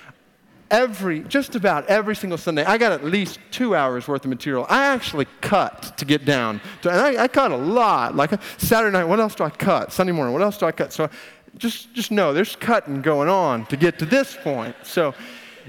Every, 0.71 1.19
just 1.19 1.53
about 1.55 1.85
every 1.87 2.15
single 2.15 2.37
Sunday, 2.37 2.63
I 2.63 2.77
got 2.77 2.93
at 2.93 3.03
least 3.03 3.39
two 3.51 3.75
hours 3.75 4.07
worth 4.07 4.23
of 4.23 4.29
material. 4.29 4.65
I 4.69 4.85
actually 4.85 5.27
cut 5.41 5.97
to 5.97 6.05
get 6.05 6.23
down. 6.23 6.61
To, 6.83 6.89
and 6.89 7.01
I, 7.01 7.23
I 7.23 7.27
cut 7.27 7.51
a 7.51 7.57
lot. 7.57 8.15
Like 8.15 8.41
Saturday 8.57 8.93
night, 8.93 9.03
what 9.03 9.19
else 9.19 9.35
do 9.35 9.43
I 9.43 9.49
cut? 9.49 9.91
Sunday 9.91 10.13
morning, 10.13 10.31
what 10.31 10.41
else 10.41 10.57
do 10.57 10.65
I 10.65 10.71
cut? 10.71 10.93
So 10.93 11.09
just, 11.57 11.93
just 11.93 12.09
know 12.09 12.31
there's 12.31 12.55
cutting 12.55 13.01
going 13.01 13.27
on 13.27 13.65
to 13.65 13.75
get 13.75 13.99
to 13.99 14.05
this 14.05 14.37
point. 14.41 14.77
So 14.83 15.13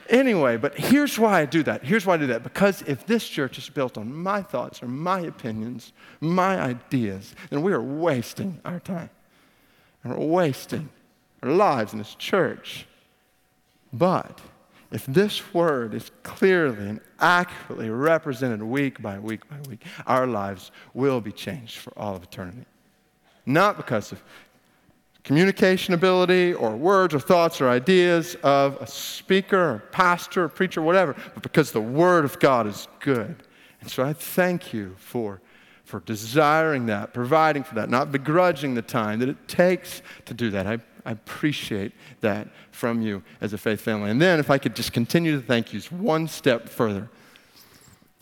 anyway, 0.09 0.57
but 0.57 0.79
here's 0.79 1.19
why 1.19 1.41
I 1.41 1.47
do 1.47 1.63
that. 1.65 1.85
Here's 1.85 2.07
why 2.07 2.15
I 2.15 2.17
do 2.19 2.27
that. 2.29 2.43
Because 2.43 2.83
if 2.83 3.07
this 3.07 3.27
church 3.27 3.59
is 3.59 3.69
built 3.69 3.99
on 3.99 4.15
my 4.15 4.43
thoughts 4.43 4.83
or 4.83 4.89
my 4.89 5.21
opinions, 5.21 5.93
my 6.21 6.61
ideas, 6.61 7.35
then 7.51 7.63
we 7.63 7.73
are 7.73 7.83
wasting 7.83 8.61
our 8.65 8.81
time. 8.81 9.11
And 10.03 10.17
we're 10.17 10.27
wasting 10.27 10.89
our 11.43 11.51
lives 11.51 11.93
in 11.93 11.99
this 11.99 12.15
church. 12.15 12.87
But 13.93 14.41
if 14.91 15.07
this 15.07 15.55
word 15.55 15.95
is 15.95 16.11
clearly 16.23 16.89
and 16.89 17.01
accurately 17.19 17.91
represented 17.91 18.63
week 18.63 19.03
by 19.03 19.19
week 19.19 19.49
by 19.49 19.57
week, 19.69 19.83
our 20.07 20.27
lives 20.27 20.71
will 20.93 21.21
be 21.21 21.33
changed 21.33 21.79
for 21.79 21.93
all 21.99 22.15
of 22.15 22.23
eternity. 22.23 22.67
Not 23.47 23.77
because 23.77 24.13
of 24.13 24.23
communication 25.25 25.95
ability 25.95 26.53
or 26.55 26.77
words 26.77 27.14
or 27.14 27.18
thoughts 27.18 27.61
or 27.61 27.68
ideas 27.68 28.37
of 28.43 28.77
a 28.81 28.87
speaker 28.87 29.59
or 29.59 29.79
pastor 29.91 30.45
or 30.45 30.49
preacher, 30.49 30.83
whatever, 30.83 31.16
but 31.33 31.43
because 31.43 31.72
the 31.72 31.81
Word 31.81 32.25
of 32.25 32.39
God 32.39 32.66
is 32.66 32.87
good. 33.01 33.35
And 33.81 33.91
so 33.91 34.05
I 34.05 34.12
thank 34.12 34.72
you 34.72 34.95
for, 34.99 35.41
for 35.85 36.01
desiring 36.01 36.87
that, 36.87 37.14
providing 37.14 37.64
for 37.64 37.75
that, 37.77 37.89
not 37.89 38.12
begrudging 38.12 38.75
the 38.75 38.83
time 38.83 39.18
that 39.20 39.29
it 39.29 39.49
takes 39.49 40.03
to 40.27 40.35
do 40.35 40.51
that. 40.51 40.66
I 40.66 40.79
I 41.07 41.12
appreciate 41.12 41.93
that 42.22 42.49
from 42.70 43.03
you 43.03 43.22
as 43.41 43.53
a 43.53 43.59
faith 43.59 43.81
family. 43.81 44.11
And 44.11 44.20
then, 44.20 44.41
if 44.41 44.51
I 44.51 44.59
could 44.59 44.75
just 44.75 44.93
continue 44.93 45.39
to 45.39 45.47
thank 45.47 45.72
you 45.72 45.81
one 45.91 46.27
step 46.29 46.68
further, 46.68 47.11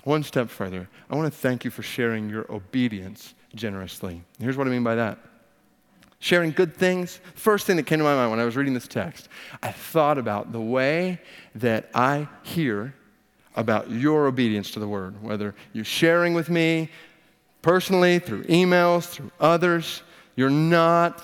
one 0.05 0.25
step 0.25 0.51
further, 0.51 0.89
I 1.09 1.15
want 1.15 1.33
to 1.33 1.39
thank 1.39 1.65
you 1.65 1.71
for 1.71 1.83
sharing 1.83 2.29
your 2.29 2.51
obedience 2.53 3.35
generously. 3.55 4.23
Here's 4.41 4.57
what 4.57 4.67
I 4.67 4.71
mean 4.71 4.83
by 4.83 4.97
that 4.97 5.19
sharing 6.23 6.53
good 6.53 6.73
things. 6.73 7.21
First 7.35 7.67
thing 7.67 7.77
that 7.77 7.83
came 7.83 7.99
to 7.99 8.05
my 8.05 8.15
mind 8.15 8.31
when 8.31 8.39
I 8.39 8.45
was 8.45 8.55
reading 8.55 8.75
this 8.75 8.87
text, 8.87 9.29
I 9.61 9.73
thought 9.73 10.19
about 10.19 10.53
the 10.53 10.61
way 10.61 11.21
that 11.57 11.91
I 11.95 12.29
hear 12.45 12.95
about 13.57 13.91
your 13.91 14.29
obedience 14.29 14.71
to 14.71 14.79
the 14.79 14.87
word, 14.87 15.21
whether 15.21 15.53
you're 15.73 15.85
sharing 15.85 16.33
with 16.33 16.49
me 16.49 16.91
personally, 17.61 18.21
through 18.21 18.45
emails, 18.45 19.09
through 19.09 19.33
others. 19.41 20.03
You're 20.37 20.49
not 20.49 21.21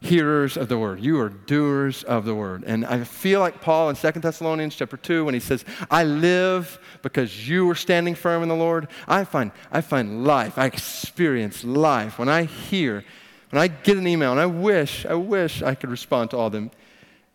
hearers 0.00 0.56
of 0.56 0.68
the 0.68 0.76
word. 0.76 0.98
You 0.98 1.20
are 1.20 1.28
doers 1.28 2.02
of 2.02 2.24
the 2.24 2.34
word. 2.34 2.64
And 2.66 2.84
I 2.84 3.04
feel 3.04 3.38
like 3.38 3.60
Paul 3.60 3.90
in 3.90 3.96
2 3.96 4.10
Thessalonians 4.10 4.74
chapter 4.74 4.96
2 4.96 5.24
when 5.24 5.34
he 5.34 5.40
says, 5.40 5.64
I 5.88 6.02
live 6.02 6.80
because 7.02 7.48
you 7.48 7.70
are 7.70 7.76
standing 7.76 8.16
firm 8.16 8.42
in 8.42 8.48
the 8.48 8.56
Lord. 8.56 8.88
I 9.06 9.22
find, 9.22 9.52
I 9.70 9.82
find 9.82 10.24
life. 10.24 10.58
I 10.58 10.66
experience 10.66 11.62
life 11.62 12.18
when 12.18 12.28
I 12.28 12.42
hear, 12.42 13.04
when 13.52 13.60
I 13.60 13.68
get 13.68 13.98
an 13.98 14.06
email, 14.06 14.32
and 14.32 14.40
I 14.40 14.46
wish, 14.46 15.04
I 15.04 15.12
wish 15.12 15.62
I 15.62 15.74
could 15.74 15.90
respond 15.90 16.30
to 16.30 16.38
all 16.38 16.46
of 16.46 16.52
them. 16.52 16.70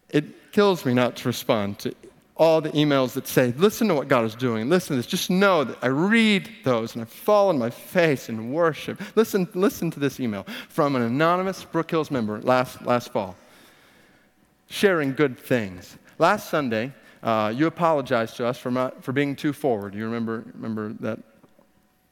It 0.10 0.52
kills 0.52 0.84
me 0.84 0.96
not 0.96 1.16
to 1.18 1.28
respond 1.28 1.78
to 1.80 1.94
all 2.36 2.60
the 2.60 2.72
emails 2.72 3.14
that 3.14 3.28
say, 3.28 3.54
listen 3.56 3.88
to 3.90 3.94
what 3.94 4.08
God 4.08 4.26
is 4.26 4.34
doing. 4.34 4.68
Listen 4.68 4.96
to 4.96 4.96
this. 4.96 5.06
Just 5.06 5.30
know 5.30 5.64
that 5.64 5.78
I 5.84 5.88
read 5.88 6.50
those 6.64 6.96
and 6.96 7.04
I 7.04 7.06
fall 7.06 7.50
on 7.50 7.60
my 7.60 7.70
face 7.70 8.30
in 8.30 8.52
worship. 8.52 9.00
Listen, 9.16 9.48
listen 9.54 9.92
to 9.92 10.00
this 10.00 10.20
email 10.20 10.48
from 10.70 10.96
an 10.96 11.04
anonymous 11.04 11.64
Brook 11.64 11.92
Hills 11.92 12.10
member 12.10 12.42
last, 12.42 12.82
last 12.84 13.12
fall, 13.12 13.36
sharing 14.72 15.14
good 15.14 15.38
things. 15.38 15.98
Last 16.18 16.50
Sunday, 16.50 16.94
uh, 17.22 17.54
you 17.56 17.68
apologized 17.68 18.38
to 18.38 18.48
us 18.48 18.58
for, 18.58 18.92
for 19.02 19.12
being 19.12 19.36
too 19.36 19.54
forward. 19.54 19.94
You 19.94 20.06
remember, 20.06 20.46
remember 20.56 20.94
that 21.00 21.20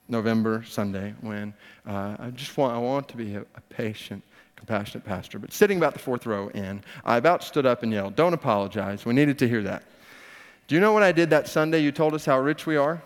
November 0.08 0.64
Sunday 0.68 1.14
when 1.22 1.53
uh, 1.88 2.16
I 2.20 2.30
just 2.32 2.58
want, 2.58 2.76
I 2.76 2.78
want 2.78 3.08
to 3.10 3.18
be 3.18 3.36
a, 3.36 3.41
a 3.41 3.62
patient 3.70 4.24
compassionate 4.56 5.06
pastor. 5.06 5.38
But 5.39 5.51
sitting 5.51 5.78
about 5.78 5.93
the 5.93 5.99
fourth 5.99 6.26
row 6.26 6.49
in, 6.49 6.84
I 7.03 7.18
about 7.18 7.43
stood 7.43 7.66
up 7.66 7.84
and 7.84 7.91
yelled, 7.91 8.16
Don't 8.16 8.34
apologize. 8.34 9.06
We 9.06 9.14
needed 9.14 9.38
to 9.39 9.47
hear 9.47 9.64
that. 9.64 9.84
Do 10.68 10.76
you 10.76 10.82
know 10.82 10.93
what 10.93 11.03
I 11.03 11.12
did 11.12 11.30
that 11.30 11.47
Sunday? 11.47 11.80
You 11.80 11.91
told 11.91 12.14
us 12.14 12.26
how 12.26 12.39
rich 12.39 12.66
we 12.66 12.76
are. 12.76 13.01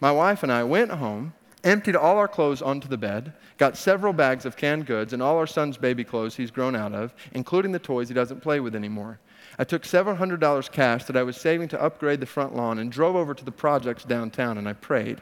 My 0.00 0.12
wife 0.12 0.42
and 0.42 0.52
I 0.52 0.64
went 0.64 0.90
home 0.90 1.32
emptied 1.64 1.96
all 1.96 2.18
our 2.18 2.28
clothes 2.28 2.62
onto 2.62 2.88
the 2.88 2.96
bed, 2.96 3.32
got 3.58 3.76
several 3.76 4.12
bags 4.12 4.44
of 4.44 4.56
canned 4.56 4.86
goods 4.86 5.12
and 5.12 5.22
all 5.22 5.36
our 5.36 5.46
son's 5.46 5.76
baby 5.76 6.04
clothes 6.04 6.36
he's 6.36 6.50
grown 6.50 6.74
out 6.74 6.92
of, 6.92 7.14
including 7.32 7.72
the 7.72 7.78
toys 7.78 8.08
he 8.08 8.14
doesn't 8.14 8.40
play 8.40 8.60
with 8.60 8.74
anymore. 8.74 9.18
I 9.58 9.64
took 9.64 9.84
several 9.84 10.16
hundred 10.16 10.40
dollars 10.40 10.68
cash 10.68 11.04
that 11.04 11.16
I 11.16 11.22
was 11.22 11.36
saving 11.36 11.68
to 11.68 11.82
upgrade 11.82 12.20
the 12.20 12.26
front 12.26 12.56
lawn 12.56 12.78
and 12.78 12.90
drove 12.90 13.16
over 13.16 13.34
to 13.34 13.44
the 13.44 13.52
projects 13.52 14.04
downtown 14.04 14.58
and 14.58 14.68
I 14.68 14.72
prayed. 14.72 15.20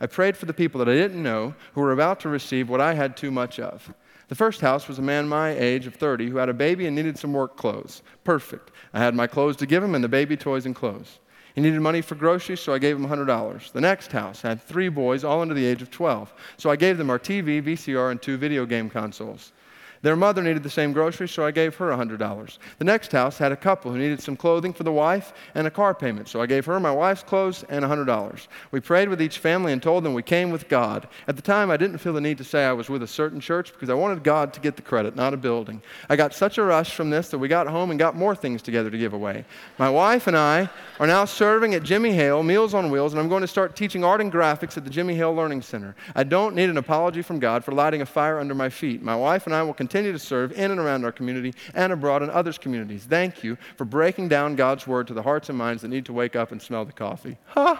I 0.00 0.06
prayed 0.06 0.36
for 0.36 0.46
the 0.46 0.54
people 0.54 0.78
that 0.80 0.88
I 0.88 0.94
didn't 0.94 1.22
know 1.22 1.54
who 1.74 1.80
were 1.80 1.92
about 1.92 2.20
to 2.20 2.28
receive 2.28 2.68
what 2.68 2.80
I 2.80 2.94
had 2.94 3.16
too 3.16 3.30
much 3.30 3.58
of. 3.60 3.92
The 4.28 4.34
first 4.34 4.60
house 4.60 4.88
was 4.88 4.98
a 4.98 5.02
man 5.02 5.28
my 5.28 5.50
age 5.50 5.86
of 5.86 5.94
30 5.94 6.30
who 6.30 6.38
had 6.38 6.48
a 6.48 6.54
baby 6.54 6.86
and 6.86 6.96
needed 6.96 7.18
some 7.18 7.32
work 7.32 7.56
clothes. 7.56 8.02
Perfect. 8.24 8.70
I 8.92 8.98
had 8.98 9.14
my 9.14 9.26
clothes 9.26 9.56
to 9.56 9.66
give 9.66 9.82
him 9.82 9.94
and 9.94 10.02
the 10.02 10.08
baby 10.08 10.36
toys 10.36 10.66
and 10.66 10.74
clothes. 10.74 11.20
He 11.54 11.60
needed 11.60 11.80
money 11.80 12.00
for 12.00 12.16
groceries, 12.16 12.60
so 12.60 12.72
I 12.72 12.78
gave 12.78 12.96
him 12.96 13.06
$100. 13.06 13.72
The 13.72 13.80
next 13.80 14.10
house 14.10 14.40
had 14.40 14.60
three 14.60 14.88
boys, 14.88 15.22
all 15.22 15.40
under 15.40 15.54
the 15.54 15.64
age 15.64 15.82
of 15.82 15.90
12. 15.90 16.32
So 16.56 16.68
I 16.68 16.76
gave 16.76 16.98
them 16.98 17.10
our 17.10 17.18
TV, 17.18 17.62
VCR, 17.62 18.10
and 18.10 18.20
two 18.20 18.36
video 18.36 18.66
game 18.66 18.90
consoles. 18.90 19.52
Their 20.04 20.16
mother 20.16 20.42
needed 20.42 20.62
the 20.62 20.68
same 20.68 20.92
groceries, 20.92 21.30
so 21.30 21.46
I 21.46 21.50
gave 21.50 21.76
her 21.76 21.88
$100. 21.88 22.58
The 22.76 22.84
next 22.84 23.10
house 23.10 23.38
had 23.38 23.52
a 23.52 23.56
couple 23.56 23.90
who 23.90 23.96
needed 23.96 24.20
some 24.20 24.36
clothing 24.36 24.74
for 24.74 24.82
the 24.82 24.92
wife 24.92 25.32
and 25.54 25.66
a 25.66 25.70
car 25.70 25.94
payment, 25.94 26.28
so 26.28 26.42
I 26.42 26.46
gave 26.46 26.66
her 26.66 26.78
my 26.78 26.92
wife's 26.92 27.22
clothes 27.22 27.64
and 27.70 27.82
$100. 27.82 28.46
We 28.70 28.80
prayed 28.80 29.08
with 29.08 29.22
each 29.22 29.38
family 29.38 29.72
and 29.72 29.82
told 29.82 30.04
them 30.04 30.12
we 30.12 30.22
came 30.22 30.50
with 30.50 30.68
God. 30.68 31.08
At 31.26 31.36
the 31.36 31.42
time, 31.42 31.70
I 31.70 31.78
didn't 31.78 31.96
feel 31.96 32.12
the 32.12 32.20
need 32.20 32.36
to 32.36 32.44
say 32.44 32.66
I 32.66 32.72
was 32.74 32.90
with 32.90 33.02
a 33.02 33.06
certain 33.06 33.40
church 33.40 33.72
because 33.72 33.88
I 33.88 33.94
wanted 33.94 34.22
God 34.22 34.52
to 34.52 34.60
get 34.60 34.76
the 34.76 34.82
credit, 34.82 35.16
not 35.16 35.32
a 35.32 35.38
building. 35.38 35.80
I 36.10 36.16
got 36.16 36.34
such 36.34 36.58
a 36.58 36.62
rush 36.62 36.94
from 36.94 37.08
this 37.08 37.30
that 37.30 37.38
we 37.38 37.48
got 37.48 37.66
home 37.66 37.90
and 37.90 37.98
got 37.98 38.14
more 38.14 38.36
things 38.36 38.60
together 38.60 38.90
to 38.90 38.98
give 38.98 39.14
away. 39.14 39.46
My 39.78 39.88
wife 39.88 40.26
and 40.26 40.36
I 40.36 40.68
are 41.00 41.06
now 41.06 41.24
serving 41.24 41.72
at 41.72 41.82
Jimmy 41.82 42.12
Hale, 42.12 42.42
Meals 42.42 42.74
on 42.74 42.90
Wheels, 42.90 43.14
and 43.14 43.20
I'm 43.22 43.30
going 43.30 43.40
to 43.40 43.48
start 43.48 43.74
teaching 43.74 44.04
art 44.04 44.20
and 44.20 44.30
graphics 44.30 44.76
at 44.76 44.84
the 44.84 44.90
Jimmy 44.90 45.14
Hale 45.14 45.34
Learning 45.34 45.62
Center. 45.62 45.96
I 46.14 46.24
don't 46.24 46.54
need 46.54 46.68
an 46.68 46.76
apology 46.76 47.22
from 47.22 47.38
God 47.38 47.64
for 47.64 47.72
lighting 47.72 48.02
a 48.02 48.06
fire 48.06 48.38
under 48.38 48.54
my 48.54 48.68
feet. 48.68 49.00
My 49.00 49.16
wife 49.16 49.46
and 49.46 49.54
I 49.54 49.62
will 49.62 49.72
continue 49.72 49.93
continue 49.94 50.10
to 50.10 50.18
serve 50.18 50.50
in 50.50 50.72
and 50.72 50.80
around 50.80 51.04
our 51.04 51.12
community 51.12 51.54
and 51.72 51.92
abroad 51.92 52.20
in 52.20 52.28
others' 52.28 52.58
communities. 52.58 53.04
Thank 53.04 53.44
you 53.44 53.56
for 53.76 53.84
breaking 53.84 54.26
down 54.26 54.56
God's 54.56 54.88
word 54.88 55.06
to 55.06 55.14
the 55.14 55.22
hearts 55.22 55.50
and 55.50 55.56
minds 55.56 55.82
that 55.82 55.88
need 55.88 56.04
to 56.06 56.12
wake 56.12 56.34
up 56.34 56.50
and 56.50 56.60
smell 56.60 56.84
the 56.84 56.90
coffee. 56.90 57.36
Huh? 57.46 57.76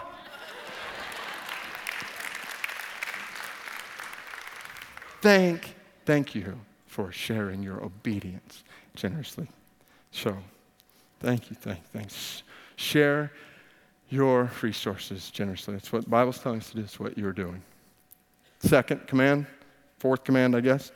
thank, 5.21 5.75
thank 6.05 6.33
you 6.33 6.57
for 6.85 7.11
sharing 7.11 7.61
your 7.61 7.83
obedience 7.83 8.63
generously. 8.95 9.49
So, 10.11 10.37
thank 11.19 11.49
you, 11.49 11.57
thank, 11.57 11.83
thanks. 11.87 12.43
Share 12.77 13.29
your 14.07 14.49
resources 14.61 15.29
generously. 15.31 15.73
That's 15.73 15.91
what 15.91 16.05
the 16.05 16.09
Bible's 16.09 16.39
telling 16.39 16.59
us 16.59 16.69
to 16.69 16.77
do. 16.77 16.81
It's 16.81 16.97
what 16.97 17.17
you're 17.17 17.33
doing. 17.33 17.61
Second 18.59 19.05
command, 19.05 19.47
fourth 19.99 20.23
command, 20.23 20.55
I 20.55 20.61
guess. 20.61 20.93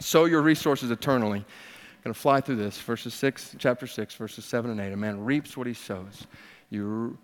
Sow 0.00 0.24
your 0.24 0.42
resources 0.42 0.90
eternally. 0.90 1.38
I'm 1.38 2.04
going 2.04 2.14
to 2.14 2.18
fly 2.20 2.40
through 2.40 2.56
this. 2.56 2.78
Verses 2.78 3.14
6, 3.14 3.56
chapter 3.58 3.86
6, 3.86 4.14
verses 4.14 4.44
7 4.44 4.70
and 4.70 4.80
8. 4.80 4.92
A 4.92 4.96
man 4.96 5.22
reaps 5.22 5.56
what 5.56 5.66
he 5.66 5.74
sows. 5.74 6.26
You, 6.70 7.18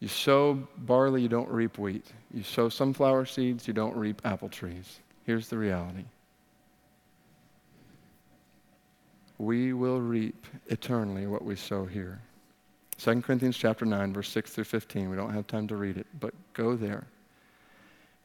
you 0.00 0.08
sow 0.08 0.66
barley, 0.78 1.20
you 1.20 1.28
don't 1.28 1.48
reap 1.48 1.78
wheat. 1.78 2.06
You 2.32 2.42
sow 2.42 2.68
sunflower 2.68 3.26
seeds, 3.26 3.68
you 3.68 3.74
don't 3.74 3.94
reap 3.94 4.22
apple 4.24 4.48
trees. 4.48 5.00
Here's 5.24 5.48
the 5.48 5.58
reality 5.58 6.04
we 9.38 9.72
will 9.72 10.00
reap 10.00 10.46
eternally 10.68 11.26
what 11.26 11.44
we 11.44 11.56
sow 11.56 11.84
here. 11.84 12.20
2 12.98 13.20
Corinthians 13.22 13.56
chapter 13.56 13.84
9, 13.84 14.12
verse 14.12 14.28
6 14.28 14.52
through 14.52 14.64
15. 14.64 15.10
We 15.10 15.16
don't 15.16 15.32
have 15.32 15.46
time 15.46 15.66
to 15.68 15.76
read 15.76 15.96
it, 15.96 16.06
but 16.20 16.32
go 16.52 16.76
there. 16.76 17.06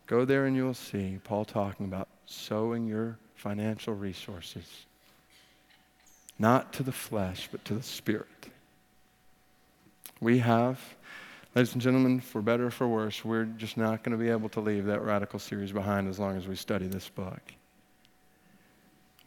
Go 0.05 0.23
there 0.23 0.45
and 0.45 0.55
you'll 0.55 0.73
see 0.73 1.19
Paul 1.23 1.45
talking 1.45 1.87
about 1.87 2.07
sowing 2.25 2.85
your 2.85 3.17
financial 3.39 3.93
resources, 3.93 4.65
not 6.37 6.73
to 6.73 6.83
the 6.83 6.91
flesh, 6.91 7.47
but 7.49 7.63
to 7.63 7.73
the 7.73 7.83
spirit. 7.83 8.27
We 10.19 10.39
have, 10.39 10.77
ladies 11.55 11.71
and 11.71 11.81
gentlemen, 11.81 12.19
for 12.19 12.41
better 12.41 12.67
or 12.67 12.71
for 12.71 12.87
worse, 12.87 13.23
we're 13.23 13.45
just 13.45 13.77
not 13.77 14.03
going 14.03 14.17
to 14.17 14.21
be 14.21 14.29
able 14.29 14.49
to 14.49 14.59
leave 14.59 14.85
that 14.87 15.01
radical 15.03 15.39
series 15.39 15.71
behind 15.71 16.09
as 16.09 16.19
long 16.19 16.35
as 16.35 16.47
we 16.47 16.55
study 16.57 16.87
this 16.87 17.07
book. 17.07 17.39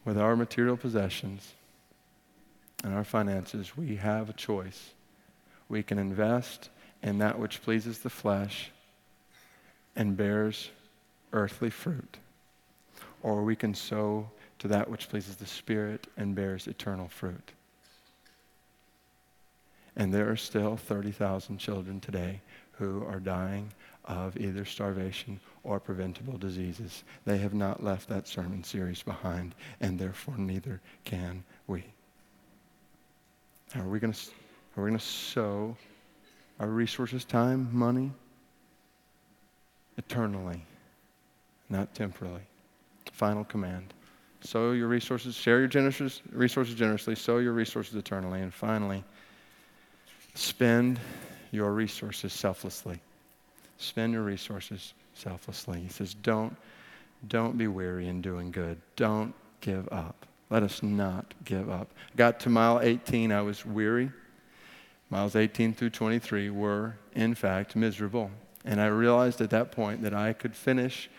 With 0.04 0.18
our 0.18 0.36
material 0.36 0.76
possessions 0.76 1.50
and 2.84 2.92
our 2.92 3.04
finances, 3.04 3.78
we 3.78 3.96
have 3.96 4.28
a 4.28 4.34
choice. 4.34 4.90
We 5.70 5.82
can 5.82 5.98
invest 5.98 6.68
in 7.02 7.18
that 7.18 7.38
which 7.38 7.62
pleases 7.62 8.00
the 8.00 8.10
flesh 8.10 8.70
and 9.96 10.18
bears 10.18 10.68
earthly 11.32 11.70
fruit 11.70 12.18
or 13.22 13.42
we 13.42 13.56
can 13.56 13.74
sow 13.74 14.28
to 14.58 14.68
that 14.68 14.88
which 14.88 15.08
pleases 15.08 15.36
the 15.36 15.46
Spirit 15.46 16.06
and 16.16 16.34
bears 16.34 16.66
eternal 16.66 17.08
fruit. 17.08 17.52
And 19.96 20.12
there 20.12 20.30
are 20.30 20.36
still 20.36 20.76
30,000 20.76 21.58
children 21.58 22.00
today 22.00 22.40
who 22.72 23.04
are 23.06 23.20
dying 23.20 23.72
of 24.04 24.36
either 24.36 24.64
starvation 24.64 25.38
or 25.62 25.78
preventable 25.78 26.38
diseases. 26.38 27.04
They 27.24 27.38
have 27.38 27.54
not 27.54 27.82
left 27.82 28.08
that 28.08 28.26
sermon 28.26 28.64
series 28.64 29.02
behind, 29.02 29.54
and 29.80 29.98
therefore 29.98 30.36
neither 30.38 30.80
can 31.04 31.44
we. 31.66 31.84
Are 33.76 33.88
we 33.88 34.00
going 34.00 34.12
to 34.12 34.20
are 34.76 34.82
we 34.82 34.88
going 34.90 34.98
to 34.98 35.04
sow 35.04 35.76
our 36.58 36.68
resources, 36.68 37.26
time, 37.26 37.68
money, 37.72 38.10
eternally, 39.98 40.64
not 41.68 41.94
temporally? 41.94 42.40
Final 43.12 43.44
command. 43.44 43.94
Sow 44.42 44.72
your 44.72 44.88
resources, 44.88 45.36
share 45.36 45.58
your 45.58 45.68
generous, 45.68 46.20
resources 46.32 46.74
generously, 46.74 47.14
sow 47.14 47.38
your 47.38 47.52
resources 47.52 47.94
eternally. 47.94 48.40
And 48.40 48.52
finally, 48.52 49.04
spend 50.34 50.98
your 51.52 51.72
resources 51.72 52.32
selflessly. 52.32 53.00
Spend 53.78 54.12
your 54.12 54.22
resources 54.22 54.94
selflessly. 55.14 55.80
He 55.80 55.88
says, 55.88 56.14
don't, 56.14 56.56
don't 57.28 57.56
be 57.56 57.68
weary 57.68 58.08
in 58.08 58.20
doing 58.20 58.50
good. 58.50 58.80
Don't 58.96 59.34
give 59.60 59.88
up. 59.92 60.26
Let 60.50 60.62
us 60.62 60.82
not 60.82 61.32
give 61.44 61.70
up. 61.70 61.88
Got 62.16 62.40
to 62.40 62.50
mile 62.50 62.80
18, 62.80 63.32
I 63.32 63.42
was 63.42 63.64
weary. 63.64 64.10
Miles 65.08 65.36
18 65.36 65.74
through 65.74 65.90
23 65.90 66.50
were, 66.50 66.96
in 67.14 67.34
fact, 67.34 67.76
miserable. 67.76 68.30
And 68.64 68.80
I 68.80 68.86
realized 68.86 69.40
at 69.40 69.50
that 69.50 69.72
point 69.72 70.02
that 70.02 70.14
I 70.14 70.32
could 70.32 70.54
finish 70.54 71.10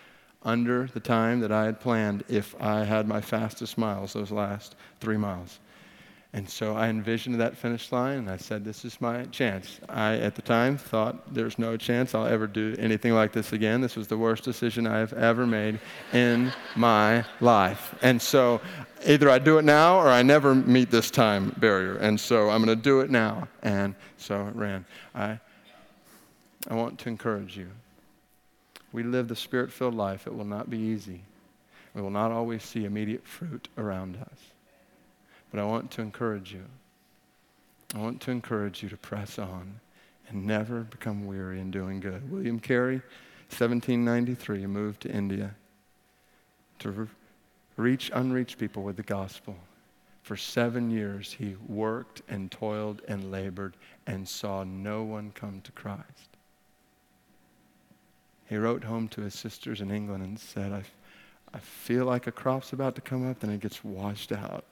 under 0.43 0.87
the 0.87 0.99
time 0.99 1.39
that 1.39 1.51
I 1.51 1.65
had 1.65 1.79
planned 1.79 2.23
if 2.27 2.59
I 2.61 2.83
had 2.83 3.07
my 3.07 3.21
fastest 3.21 3.77
miles, 3.77 4.13
those 4.13 4.31
last 4.31 4.75
three 4.99 5.17
miles. 5.17 5.59
And 6.35 6.49
so 6.49 6.75
I 6.75 6.87
envisioned 6.87 7.39
that 7.39 7.55
finish 7.55 7.91
line 7.91 8.17
and 8.17 8.29
I 8.29 8.37
said, 8.37 8.65
This 8.65 8.85
is 8.85 8.99
my 8.99 9.25
chance. 9.25 9.79
I, 9.87 10.15
at 10.15 10.33
the 10.33 10.41
time, 10.41 10.77
thought 10.77 11.31
there's 11.31 11.59
no 11.59 11.77
chance 11.77 12.15
I'll 12.15 12.25
ever 12.25 12.47
do 12.47 12.75
anything 12.79 13.13
like 13.13 13.31
this 13.31 13.53
again. 13.53 13.81
This 13.81 13.95
was 13.95 14.07
the 14.07 14.17
worst 14.17 14.43
decision 14.43 14.87
I 14.87 14.97
have 14.97 15.13
ever 15.13 15.45
made 15.45 15.79
in 16.11 16.51
my 16.75 17.23
life. 17.39 17.93
And 18.01 18.19
so 18.19 18.61
either 19.05 19.29
I 19.29 19.37
do 19.37 19.59
it 19.59 19.63
now 19.63 19.99
or 19.99 20.07
I 20.07 20.23
never 20.23 20.55
meet 20.55 20.89
this 20.89 21.11
time 21.11 21.53
barrier. 21.57 21.97
And 21.97 22.19
so 22.19 22.49
I'm 22.49 22.65
going 22.65 22.75
to 22.75 22.83
do 22.83 23.01
it 23.01 23.11
now. 23.11 23.47
And 23.61 23.93
so 24.17 24.47
it 24.47 24.55
ran. 24.55 24.85
I, 25.13 25.39
I 26.67 26.73
want 26.73 26.97
to 26.97 27.09
encourage 27.09 27.55
you 27.55 27.69
we 28.93 29.03
live 29.03 29.27
the 29.27 29.35
spirit 29.35 29.71
filled 29.71 29.95
life, 29.95 30.27
it 30.27 30.35
will 30.35 30.45
not 30.45 30.69
be 30.69 30.77
easy. 30.77 31.23
We 31.93 32.01
will 32.01 32.11
not 32.11 32.31
always 32.31 32.63
see 32.63 32.85
immediate 32.85 33.27
fruit 33.27 33.67
around 33.77 34.15
us. 34.15 34.39
But 35.51 35.59
I 35.59 35.65
want 35.65 35.91
to 35.91 36.01
encourage 36.01 36.53
you. 36.53 36.63
I 37.93 37.99
want 37.99 38.21
to 38.21 38.31
encourage 38.31 38.81
you 38.81 38.89
to 38.89 38.97
press 38.97 39.37
on 39.37 39.79
and 40.29 40.45
never 40.45 40.81
become 40.81 41.27
weary 41.27 41.59
in 41.59 41.69
doing 41.69 41.99
good. 41.99 42.31
William 42.31 42.59
Carey, 42.59 43.01
1793, 43.49 44.65
moved 44.65 45.01
to 45.01 45.11
India 45.11 45.53
to 46.79 46.91
re- 46.91 47.07
reach 47.77 48.09
unreached 48.13 48.57
people 48.57 48.83
with 48.83 48.95
the 48.95 49.03
gospel. 49.03 49.55
For 50.23 50.37
seven 50.37 50.89
years, 50.89 51.33
he 51.33 51.55
worked 51.67 52.21
and 52.29 52.49
toiled 52.49 53.01
and 53.07 53.29
labored 53.29 53.75
and 54.07 54.27
saw 54.27 54.63
no 54.63 55.03
one 55.03 55.31
come 55.35 55.61
to 55.61 55.71
Christ. 55.73 56.32
He 58.49 58.57
wrote 58.57 58.83
home 58.83 59.07
to 59.09 59.21
his 59.21 59.33
sisters 59.33 59.81
in 59.81 59.91
England 59.91 60.23
and 60.23 60.39
said, 60.39 60.71
I, 60.71 60.83
I 61.53 61.59
feel 61.59 62.05
like 62.05 62.27
a 62.27 62.31
crop's 62.31 62.73
about 62.73 62.95
to 62.95 63.01
come 63.01 63.29
up, 63.29 63.39
then 63.39 63.49
it 63.49 63.61
gets 63.61 63.83
washed 63.83 64.31
out 64.31 64.65